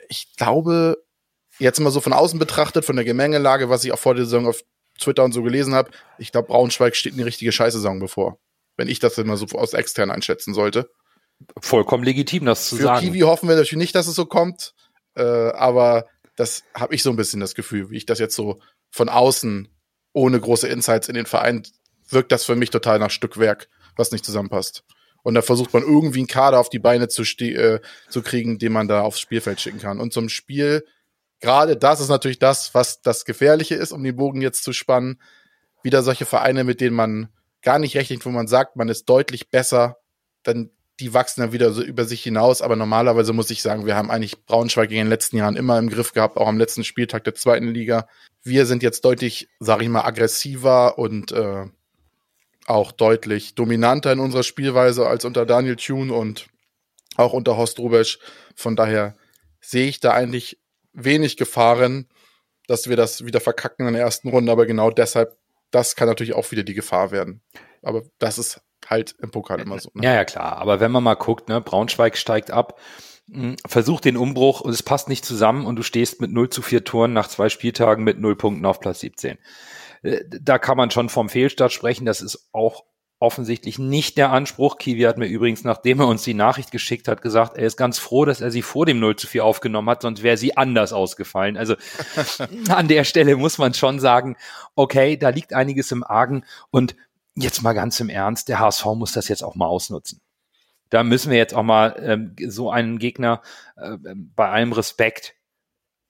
Ich 0.09 0.35
glaube, 0.35 1.03
jetzt 1.59 1.79
mal 1.79 1.91
so 1.91 2.01
von 2.01 2.13
außen 2.13 2.39
betrachtet, 2.39 2.85
von 2.85 2.95
der 2.95 3.05
Gemengelage, 3.05 3.69
was 3.69 3.83
ich 3.83 3.91
auch 3.91 3.99
vor 3.99 4.15
der 4.15 4.25
Saison 4.25 4.47
auf 4.47 4.63
Twitter 4.99 5.23
und 5.23 5.33
so 5.33 5.43
gelesen 5.43 5.73
habe, 5.73 5.91
ich 6.17 6.31
glaube, 6.31 6.47
Braunschweig 6.47 6.95
steht 6.95 7.13
eine 7.13 7.25
richtige 7.25 7.51
Scheißsaison 7.51 7.99
bevor. 7.99 8.39
Wenn 8.77 8.87
ich 8.87 8.99
das 8.99 9.17
immer 9.17 9.37
so 9.37 9.45
aus 9.57 9.73
extern 9.73 10.11
einschätzen 10.11 10.53
sollte. 10.53 10.89
Vollkommen 11.59 12.03
legitim, 12.03 12.45
das 12.45 12.69
zu 12.69 12.77
Für 12.77 12.83
sagen. 12.83 13.05
Für 13.05 13.11
Kiwi 13.11 13.19
hoffen 13.21 13.47
wir 13.47 13.55
natürlich 13.55 13.77
nicht, 13.77 13.95
dass 13.95 14.07
es 14.07 14.15
so 14.15 14.25
kommt. 14.25 14.73
Äh, 15.15 15.23
aber 15.23 16.05
das 16.35 16.63
habe 16.73 16.95
ich 16.95 17.03
so 17.03 17.09
ein 17.09 17.15
bisschen 17.15 17.39
das 17.39 17.55
Gefühl, 17.55 17.89
wie 17.89 17.97
ich 17.97 18.05
das 18.05 18.19
jetzt 18.19 18.35
so 18.35 18.59
von 18.89 19.09
außen, 19.09 19.69
ohne 20.13 20.39
große 20.39 20.67
Insights 20.67 21.07
in 21.07 21.15
den 21.15 21.25
Verein, 21.25 21.63
wirkt 22.09 22.31
das 22.31 22.45
für 22.45 22.55
mich 22.55 22.69
total 22.69 22.99
nach 22.99 23.09
Stückwerk, 23.09 23.67
was 23.95 24.11
nicht 24.11 24.25
zusammenpasst. 24.25 24.83
Und 25.25 25.33
da 25.33 25.41
versucht 25.41 25.73
man 25.73 25.81
irgendwie 25.81 26.19
einen 26.19 26.27
Kader 26.27 26.59
auf 26.59 26.69
die 26.69 26.77
Beine 26.77 27.07
zu, 27.07 27.23
äh, 27.23 27.79
zu 28.09 28.21
kriegen, 28.21 28.59
den 28.59 28.71
man 28.71 28.87
da 28.87 29.01
aufs 29.01 29.19
Spielfeld 29.19 29.59
schicken 29.59 29.79
kann. 29.79 29.99
Und 29.99 30.13
zum 30.13 30.29
Spiel 30.29 30.85
gerade 31.39 31.75
das 31.75 31.99
ist 31.99 32.09
natürlich 32.09 32.37
das, 32.37 32.75
was 32.75 33.01
das 33.01 33.25
Gefährliche 33.25 33.73
ist, 33.73 33.91
um 33.91 34.03
den 34.03 34.15
Bogen 34.15 34.43
jetzt 34.43 34.63
zu 34.63 34.71
spannen. 34.71 35.19
Wieder 35.81 36.03
solche 36.03 36.27
Vereine, 36.27 36.63
mit 36.63 36.79
denen 36.79 36.95
man 36.95 37.29
gar 37.63 37.79
nicht 37.79 37.97
rechnet, 37.97 38.23
wo 38.23 38.29
man 38.29 38.45
sagt, 38.45 38.75
man 38.75 38.87
ist 38.87 39.09
deutlich 39.09 39.49
besser, 39.49 39.97
dann 40.43 40.69
die 40.99 41.15
wachsen 41.15 41.41
dann 41.41 41.53
wieder 41.53 41.73
so 41.73 41.81
über 41.81 42.05
sich 42.05 42.21
hinaus. 42.21 42.61
Aber 42.61 42.75
normalerweise 42.75 43.33
muss 43.33 43.49
ich 43.49 43.63
sagen, 43.63 43.87
wir 43.87 43.95
haben 43.95 44.11
eigentlich 44.11 44.45
Braunschweig 44.45 44.91
in 44.91 44.97
den 44.97 45.09
letzten 45.09 45.37
Jahren 45.37 45.55
immer 45.55 45.79
im 45.79 45.89
Griff 45.89 46.13
gehabt, 46.13 46.37
auch 46.37 46.47
am 46.47 46.59
letzten 46.59 46.83
Spieltag 46.83 47.23
der 47.23 47.33
zweiten 47.33 47.67
Liga. 47.67 48.07
Wir 48.43 48.67
sind 48.67 48.83
jetzt 48.83 49.03
deutlich, 49.03 49.49
sage 49.59 49.83
ich 49.83 49.89
mal, 49.89 50.05
aggressiver 50.05 50.99
und 50.99 51.31
äh, 51.31 51.65
auch 52.65 52.91
deutlich 52.91 53.55
dominanter 53.55 54.11
in 54.11 54.19
unserer 54.19 54.43
Spielweise 54.43 55.07
als 55.07 55.25
unter 55.25 55.45
Daniel 55.45 55.75
Thune 55.75 56.13
und 56.13 56.47
auch 57.15 57.33
unter 57.33 57.57
Horst 57.57 57.79
Rubesch. 57.79 58.19
Von 58.55 58.75
daher 58.75 59.15
sehe 59.61 59.87
ich 59.87 59.99
da 59.99 60.11
eigentlich 60.11 60.59
wenig 60.93 61.37
Gefahren, 61.37 62.07
dass 62.67 62.89
wir 62.89 62.95
das 62.95 63.25
wieder 63.25 63.39
verkacken 63.39 63.87
in 63.87 63.93
der 63.93 64.01
ersten 64.01 64.29
Runde, 64.29 64.51
aber 64.51 64.65
genau 64.65 64.89
deshalb, 64.89 65.37
das 65.71 65.95
kann 65.95 66.07
natürlich 66.07 66.33
auch 66.33 66.51
wieder 66.51 66.63
die 66.63 66.73
Gefahr 66.73 67.11
werden. 67.11 67.41
Aber 67.81 68.03
das 68.17 68.37
ist 68.37 68.61
halt 68.87 69.15
im 69.19 69.31
Pokal 69.31 69.59
immer 69.59 69.79
so. 69.79 69.91
Ne? 69.93 70.03
Ja, 70.03 70.13
ja, 70.13 70.25
klar. 70.25 70.57
Aber 70.57 70.79
wenn 70.79 70.91
man 70.91 71.03
mal 71.03 71.15
guckt, 71.15 71.49
ne, 71.49 71.61
Braunschweig 71.61 72.17
steigt 72.17 72.51
ab, 72.51 72.79
hm, 73.29 73.55
versucht 73.65 74.05
den 74.05 74.17
Umbruch 74.17 74.61
und 74.61 74.71
es 74.71 74.83
passt 74.83 75.09
nicht 75.09 75.25
zusammen 75.25 75.65
und 75.65 75.75
du 75.75 75.83
stehst 75.83 76.21
mit 76.21 76.31
0 76.31 76.49
zu 76.49 76.61
4 76.61 76.83
Toren 76.83 77.13
nach 77.13 77.27
zwei 77.27 77.49
Spieltagen 77.49 78.03
mit 78.03 78.19
0 78.19 78.35
Punkten 78.35 78.65
auf 78.65 78.79
Platz 78.79 78.99
17. 78.99 79.37
Äh, 80.05 80.23
da 80.29 80.59
kann 80.59 80.77
man 80.77 80.91
schon 80.91 81.09
vom 81.09 81.29
Fehlstart 81.29 81.73
sprechen. 81.73 82.05
Das 82.05 82.21
ist 82.21 82.49
auch 82.51 82.83
offensichtlich 83.19 83.79
nicht 83.79 84.17
der 84.17 84.31
Anspruch. 84.31 84.77
Kiwi 84.77 85.01
hat 85.03 85.17
mir 85.17 85.27
übrigens, 85.27 85.63
nachdem 85.63 86.01
er 86.01 86.07
uns 86.07 86.23
die 86.23 86.33
Nachricht 86.33 86.71
geschickt 86.71 87.07
hat, 87.07 87.21
gesagt, 87.21 87.57
er 87.57 87.65
ist 87.65 87.77
ganz 87.77 87.97
froh, 87.97 88.25
dass 88.25 88.41
er 88.41 88.51
sie 88.51 88.61
vor 88.61 88.85
dem 88.85 88.99
0 88.99 89.15
zu 89.15 89.27
4 89.27 89.43
aufgenommen 89.43 89.89
hat, 89.89 90.01
sonst 90.01 90.21
wäre 90.21 90.37
sie 90.37 90.57
anders 90.57 90.91
ausgefallen. 90.93 91.57
Also 91.57 91.75
an 92.69 92.87
der 92.87 93.03
Stelle 93.03 93.35
muss 93.37 93.57
man 93.57 93.73
schon 93.73 93.99
sagen, 93.99 94.35
okay, 94.75 95.17
da 95.17 95.29
liegt 95.29 95.53
einiges 95.53 95.91
im 95.91 96.03
Argen 96.03 96.43
und 96.71 96.95
jetzt 97.35 97.63
mal 97.63 97.73
ganz 97.73 97.99
im 97.99 98.09
Ernst, 98.09 98.49
der 98.49 98.59
HSV 98.59 98.85
muss 98.95 99.13
das 99.13 99.27
jetzt 99.27 99.43
auch 99.43 99.55
mal 99.55 99.67
ausnutzen. 99.67 100.21
Da 100.89 101.03
müssen 101.03 101.31
wir 101.31 101.37
jetzt 101.37 101.55
auch 101.55 101.63
mal 101.63 101.95
ähm, 101.99 102.35
so 102.47 102.69
einen 102.69 102.99
Gegner 102.99 103.41
äh, 103.77 103.97
bei 104.13 104.49
allem 104.49 104.71
Respekt 104.71 105.35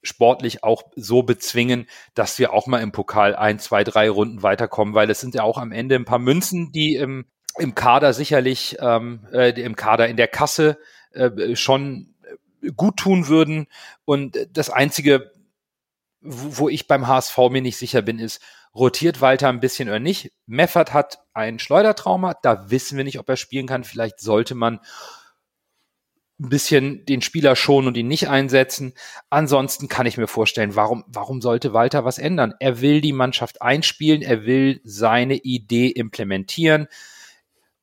sportlich 0.06 0.64
auch 0.64 0.84
so 0.96 1.22
bezwingen, 1.22 1.86
dass 2.14 2.38
wir 2.38 2.52
auch 2.52 2.66
mal 2.66 2.82
im 2.82 2.92
Pokal 2.92 3.34
ein, 3.34 3.58
zwei, 3.58 3.84
drei 3.84 4.08
Runden 4.08 4.42
weiterkommen, 4.42 4.94
weil 4.94 5.10
es 5.10 5.20
sind 5.20 5.34
ja 5.34 5.42
auch 5.42 5.58
am 5.58 5.72
Ende 5.72 5.94
ein 5.96 6.04
paar 6.04 6.18
Münzen, 6.18 6.72
die 6.72 6.96
im, 6.96 7.26
im 7.58 7.74
Kader 7.74 8.12
sicherlich, 8.12 8.76
ähm, 8.80 9.26
äh, 9.32 9.50
im 9.60 9.76
Kader 9.76 10.08
in 10.08 10.16
der 10.16 10.28
Kasse 10.28 10.78
äh, 11.12 11.56
schon 11.56 12.14
gut 12.76 12.96
tun 12.96 13.28
würden. 13.28 13.66
Und 14.04 14.38
das 14.52 14.70
Einzige, 14.70 15.30
wo 16.20 16.68
ich 16.68 16.86
beim 16.86 17.06
HSV 17.06 17.36
mir 17.50 17.62
nicht 17.62 17.76
sicher 17.76 18.02
bin, 18.02 18.18
ist, 18.18 18.40
rotiert 18.74 19.20
Walter 19.20 19.48
ein 19.48 19.60
bisschen 19.60 19.88
oder 19.88 20.00
nicht. 20.00 20.32
Meffert 20.46 20.92
hat 20.92 21.18
ein 21.32 21.58
Schleudertrauma, 21.58 22.34
da 22.42 22.70
wissen 22.70 22.96
wir 22.96 23.04
nicht, 23.04 23.18
ob 23.18 23.28
er 23.28 23.36
spielen 23.36 23.66
kann. 23.66 23.84
Vielleicht 23.84 24.20
sollte 24.20 24.54
man 24.54 24.80
ein 26.38 26.50
bisschen 26.50 27.06
den 27.06 27.22
Spieler 27.22 27.56
schonen 27.56 27.88
und 27.88 27.96
ihn 27.96 28.08
nicht 28.08 28.28
einsetzen. 28.28 28.92
Ansonsten 29.30 29.88
kann 29.88 30.06
ich 30.06 30.18
mir 30.18 30.26
vorstellen, 30.26 30.76
warum, 30.76 31.04
warum 31.06 31.40
sollte 31.40 31.72
Walter 31.72 32.04
was 32.04 32.18
ändern? 32.18 32.54
Er 32.60 32.80
will 32.80 33.00
die 33.00 33.14
Mannschaft 33.14 33.62
einspielen, 33.62 34.22
er 34.22 34.44
will 34.44 34.80
seine 34.84 35.36
Idee 35.36 35.88
implementieren. 35.88 36.88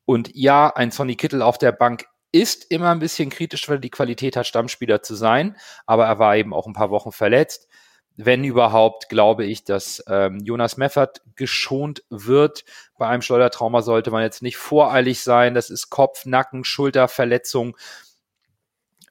Und 0.04 0.30
ja, 0.34 0.68
ein 0.68 0.90
Sonny 0.90 1.16
Kittel 1.16 1.42
auf 1.42 1.58
der 1.58 1.72
Bank 1.72 2.06
ist 2.30 2.70
immer 2.70 2.90
ein 2.90 2.98
bisschen 2.98 3.30
kritisch, 3.30 3.68
weil 3.68 3.76
er 3.76 3.80
die 3.80 3.90
Qualität 3.90 4.36
hat, 4.36 4.46
Stammspieler 4.46 5.02
zu 5.02 5.14
sein, 5.14 5.56
aber 5.86 6.06
er 6.06 6.18
war 6.18 6.36
eben 6.36 6.52
auch 6.52 6.66
ein 6.66 6.72
paar 6.72 6.90
Wochen 6.90 7.12
verletzt. 7.12 7.68
Wenn 8.16 8.44
überhaupt, 8.44 9.08
glaube 9.08 9.44
ich, 9.44 9.64
dass 9.64 10.02
ähm, 10.08 10.38
Jonas 10.44 10.76
Meffert 10.76 11.22
geschont 11.34 12.04
wird. 12.10 12.64
Bei 12.96 13.08
einem 13.08 13.22
Schleudertrauma 13.22 13.82
sollte 13.82 14.12
man 14.12 14.22
jetzt 14.22 14.40
nicht 14.40 14.56
voreilig 14.56 15.20
sein. 15.22 15.54
Das 15.54 15.68
ist 15.68 15.90
Kopf, 15.90 16.24
Nacken, 16.24 16.64
Schulterverletzung. 16.64 17.76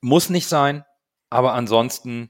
Muss 0.03 0.29
nicht 0.29 0.49
sein, 0.49 0.83
aber 1.29 1.53
ansonsten 1.53 2.29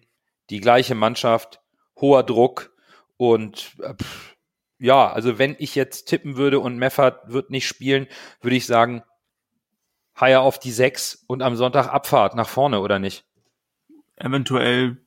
die 0.51 0.59
gleiche 0.59 0.93
Mannschaft, 0.93 1.59
hoher 1.99 2.21
Druck 2.21 2.71
Und 3.17 3.71
äh, 3.81 3.95
pff, 3.95 4.35
ja, 4.77 5.11
also 5.11 5.39
wenn 5.39 5.55
ich 5.57 5.73
jetzt 5.73 6.05
tippen 6.05 6.37
würde 6.37 6.59
und 6.59 6.77
Meffert 6.77 7.31
wird 7.31 7.49
nicht 7.49 7.67
spielen, 7.67 8.05
würde 8.41 8.57
ich 8.57 8.67
sagen, 8.67 9.01
Haier 10.15 10.41
auf 10.41 10.59
die 10.59 10.71
6 10.71 11.25
und 11.25 11.41
am 11.41 11.55
Sonntag 11.55 11.91
Abfahrt 11.91 12.35
nach 12.35 12.47
vorne, 12.47 12.79
oder 12.79 12.99
nicht? 12.99 13.25
Eventuell 14.17 14.97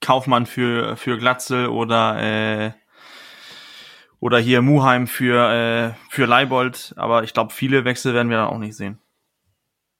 Kaufmann 0.00 0.46
für, 0.46 0.96
für 0.96 1.18
Glatzel 1.18 1.66
oder, 1.66 2.18
äh, 2.22 2.72
oder 4.20 4.38
hier 4.38 4.62
Muheim 4.62 5.06
für, 5.06 5.52
äh, 5.52 5.94
für 6.08 6.24
Leibold. 6.24 6.94
Aber 6.96 7.24
ich 7.24 7.34
glaube, 7.34 7.52
viele 7.52 7.84
Wechsel 7.84 8.14
werden 8.14 8.30
wir 8.30 8.38
dann 8.38 8.48
auch 8.48 8.58
nicht 8.58 8.74
sehen. 8.74 9.00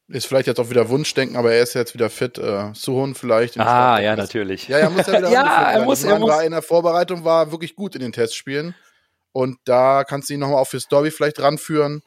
Ist 0.09 0.26
vielleicht 0.26 0.46
jetzt 0.46 0.61
auch 0.61 0.70
wieder 0.70 0.88
Wunschdenken, 0.88 1.36
aber 1.36 1.52
er 1.52 1.62
ist 1.62 1.74
jetzt 1.74 1.92
wieder 1.94 2.11
fit. 2.11 2.38
Äh, 2.38 2.72
Suhon 2.74 3.16
vielleicht. 3.16 3.59
Ah, 3.59 4.00
ja, 4.00 4.14
natürlich. 4.14 4.68
Ja, 4.68 4.78
er 4.78 4.90
muss 4.90 5.07
ja 5.09 5.18
wieder 5.18 5.30
ja, 5.30 5.72
er 5.72 5.84
muss, 5.84 6.04
er 6.04 6.18
muss. 6.20 6.42
in 6.42 6.52
der 6.52 6.62
Vorbereitung 6.62 7.24
war 7.24 7.50
wirklich 7.50 7.74
gut 7.74 7.96
in 7.96 8.02
den 8.02 8.12
Testspielen. 8.12 8.76
Und 9.32 9.59
da 9.64 10.04
kannst 10.04 10.30
du 10.30 10.34
ihn 10.34 10.40
nochmal 10.40 10.59
auch 10.59 10.68
fürs 10.68 10.86
Derby 10.86 11.11
vielleicht 11.11 11.40
ranführen, 11.40 12.02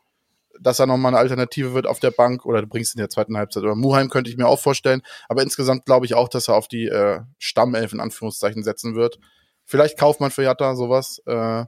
dass 0.61 0.79
er 0.79 0.87
nochmal 0.87 1.11
eine 1.11 1.19
Alternative 1.19 1.73
wird 1.73 1.87
auf 1.87 1.99
der 1.99 2.11
Bank 2.11 2.45
oder 2.45 2.61
du 2.61 2.67
bringst 2.67 2.95
ihn 2.95 2.99
in 2.99 3.03
der 3.03 3.09
zweiten 3.09 3.37
Halbzeit. 3.37 3.63
Oder 3.63 3.75
Muheim 3.75 4.09
könnte 4.09 4.29
ich 4.29 4.37
mir 4.37 4.47
auch 4.47 4.59
vorstellen. 4.59 5.01
Aber 5.27 5.41
insgesamt 5.41 5.85
glaube 5.85 6.05
ich 6.05 6.13
auch, 6.13 6.29
dass 6.29 6.47
er 6.47 6.55
auf 6.55 6.69
die 6.69 6.87
äh, 6.87 7.19
Stammelf 7.37 7.91
in 7.91 7.99
Anführungszeichen 7.99 8.63
setzen 8.63 8.95
wird. 8.95 9.19
Vielleicht 9.65 9.99
Kaufmann 9.99 10.31
für 10.31 10.43
Jatta, 10.43 10.75
sowas. 10.75 11.21
Äh, 11.25 11.65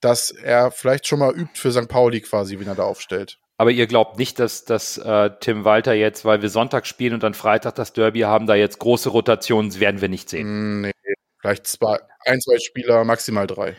dass 0.00 0.30
er 0.30 0.70
vielleicht 0.70 1.06
schon 1.06 1.18
mal 1.18 1.34
übt 1.34 1.58
für 1.58 1.72
St. 1.72 1.88
Pauli 1.88 2.20
quasi, 2.20 2.58
wenn 2.58 2.68
er 2.68 2.74
da 2.74 2.84
aufstellt. 2.84 3.38
Aber 3.62 3.70
ihr 3.70 3.86
glaubt 3.86 4.18
nicht, 4.18 4.40
dass, 4.40 4.64
dass 4.64 4.98
äh, 4.98 5.30
Tim 5.38 5.62
Walter 5.62 5.94
jetzt, 5.94 6.24
weil 6.24 6.42
wir 6.42 6.48
Sonntag 6.48 6.84
spielen 6.84 7.14
und 7.14 7.22
dann 7.22 7.32
Freitag 7.32 7.76
das 7.76 7.92
Derby 7.92 8.22
haben, 8.22 8.48
da 8.48 8.56
jetzt 8.56 8.80
große 8.80 9.08
Rotationen 9.08 9.78
werden 9.78 10.00
wir 10.00 10.08
nicht 10.08 10.28
sehen. 10.28 10.80
Mm, 10.80 10.80
nee, 10.80 11.14
vielleicht 11.40 11.68
zwei, 11.68 12.00
ein, 12.26 12.40
zwei 12.40 12.58
Spieler, 12.58 13.04
maximal 13.04 13.46
drei. 13.46 13.76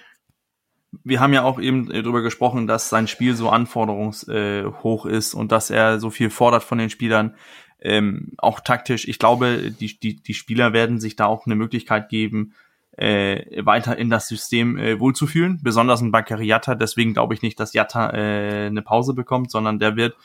Wir 1.04 1.20
haben 1.20 1.34
ja 1.34 1.44
auch 1.44 1.60
eben 1.60 1.92
äh, 1.92 2.02
darüber 2.02 2.22
gesprochen, 2.22 2.66
dass 2.66 2.88
sein 2.88 3.10
Spiel 3.10 3.36
so 3.36 3.50
anforderungshoch 3.50 5.06
äh, 5.06 5.12
ist 5.12 5.34
und 5.34 5.52
dass 5.52 5.70
er 5.70 6.00
so 6.00 6.12
viel 6.12 6.30
fordert 6.30 6.64
von 6.64 6.78
den 6.78 6.90
Spielern. 6.90 7.36
Ähm, 7.82 8.32
auch 8.38 8.62
taktisch. 8.62 9.06
Ich 9.10 9.20
glaube, 9.20 9.70
die, 9.70 10.00
die, 10.00 10.16
die 10.16 10.34
Spieler 10.34 10.72
werden 10.72 11.02
sich 11.02 11.18
da 11.18 11.26
auch 11.26 11.46
eine 11.46 11.56
Möglichkeit 11.56 12.08
geben, 12.08 12.54
äh, 12.98 13.66
weiter 13.66 13.98
in 13.98 14.10
das 14.10 14.28
System 14.28 14.78
äh, 14.78 15.00
wohlzufühlen, 15.00 15.60
besonders 15.62 16.02
ein 16.02 16.12
Bakary 16.12 16.46
Yatta. 16.46 16.76
Deswegen 16.76 17.14
glaube 17.14 17.34
ich 17.34 17.42
nicht, 17.42 17.60
dass 17.60 17.74
Yatta 17.74 18.12
äh, 18.12 18.68
eine 18.68 18.82
Pause 18.82 19.14
bekommt, 19.14 19.52
sondern 19.52 19.80
der 19.80 19.96
wird 19.96 20.16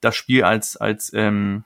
das 0.00 0.16
Spiel 0.16 0.44
als 0.44 0.76
als 0.76 1.12
ähm, 1.14 1.64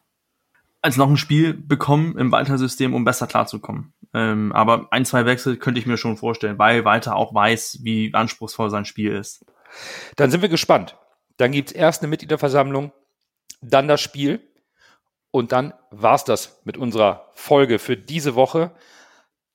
als 0.82 0.96
noch 0.96 1.10
ein 1.10 1.16
Spiel 1.16 1.52
bekommen 1.52 2.16
im 2.16 2.30
Walter-System, 2.30 2.94
um 2.94 3.04
besser 3.04 3.26
klarzukommen. 3.26 3.92
Ähm, 4.14 4.52
aber 4.52 4.86
ein, 4.92 5.04
zwei 5.04 5.26
Wechsel 5.26 5.56
könnte 5.56 5.80
ich 5.80 5.86
mir 5.86 5.96
schon 5.96 6.16
vorstellen, 6.16 6.58
weil 6.58 6.84
Walter 6.84 7.16
auch 7.16 7.34
weiß, 7.34 7.80
wie 7.82 8.14
anspruchsvoll 8.14 8.70
sein 8.70 8.84
Spiel 8.84 9.12
ist. 9.12 9.44
Dann 10.14 10.30
sind 10.30 10.42
wir 10.42 10.48
gespannt. 10.48 10.96
Dann 11.38 11.52
gibt's 11.52 11.72
erst 11.72 12.02
eine 12.02 12.08
Mitgliederversammlung, 12.08 12.92
dann 13.60 13.88
das 13.88 14.00
Spiel 14.00 14.40
und 15.30 15.52
dann 15.52 15.74
war's 15.90 16.24
das 16.24 16.62
mit 16.64 16.76
unserer 16.76 17.30
Folge 17.34 17.78
für 17.78 17.96
diese 17.96 18.34
Woche. 18.34 18.70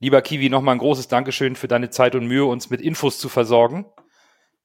Lieber 0.01 0.23
Kiwi, 0.23 0.49
nochmal 0.49 0.75
ein 0.75 0.79
großes 0.79 1.09
Dankeschön 1.09 1.55
für 1.55 1.67
deine 1.67 1.91
Zeit 1.91 2.15
und 2.15 2.25
Mühe, 2.25 2.45
uns 2.45 2.71
mit 2.71 2.81
Infos 2.81 3.19
zu 3.19 3.29
versorgen. 3.29 3.85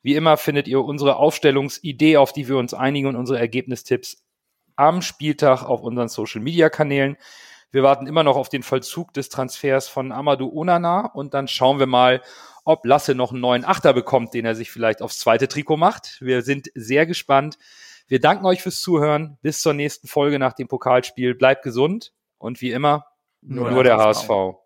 Wie 0.01 0.15
immer 0.15 0.39
findet 0.39 0.67
ihr 0.67 0.83
unsere 0.83 1.17
Aufstellungsidee, 1.17 2.17
auf 2.17 2.33
die 2.33 2.49
wir 2.49 2.57
uns 2.57 2.73
einigen 2.73 3.07
und 3.07 3.17
unsere 3.17 3.39
Ergebnistipps 3.39 4.25
am 4.77 5.03
Spieltag 5.03 5.63
auf 5.63 5.83
unseren 5.83 6.09
Social 6.09 6.41
Media 6.41 6.71
Kanälen. 6.71 7.19
Wir 7.71 7.83
warten 7.83 8.07
immer 8.07 8.23
noch 8.23 8.37
auf 8.37 8.49
den 8.49 8.63
Vollzug 8.63 9.13
des 9.13 9.29
Transfers 9.29 9.89
von 9.89 10.11
Amadou 10.11 10.51
Onana 10.59 11.11
und 11.13 11.35
dann 11.35 11.49
schauen 11.49 11.79
wir 11.79 11.87
mal, 11.87 12.23
ob 12.65 12.87
Lasse 12.87 13.15
noch 13.15 13.31
einen 13.31 13.43
neuen 13.43 13.67
Achter 13.67 13.93
bekommt, 13.93 14.33
den 14.33 14.47
er 14.47 14.55
sich 14.55 14.71
vielleicht 14.71 15.03
aufs 15.03 15.19
zweite 15.19 15.49
Trikot 15.49 15.77
macht. 15.77 16.17
Wir 16.23 16.41
sind 16.41 16.71
sehr 16.75 17.05
gespannt. 17.05 17.59
Wir 18.09 18.21
danken 18.21 18.47
euch 18.47 18.63
fürs 18.63 18.81
Zuhören. 18.81 19.37
Bis 19.43 19.61
zur 19.61 19.75
nächsten 19.75 20.09
Folge 20.09 20.39
nach 20.39 20.55
dem 20.55 20.67
Pokalspiel. 20.67 21.35
Bleibt 21.35 21.63
gesund 21.63 22.15
und 22.39 22.63
wie 22.63 22.71
immer 22.71 23.05
nur, 23.43 23.71
nur 23.71 23.85
der, 23.85 23.99
der 23.99 24.07
HSV. 24.07 24.31
HSV. 24.31 24.66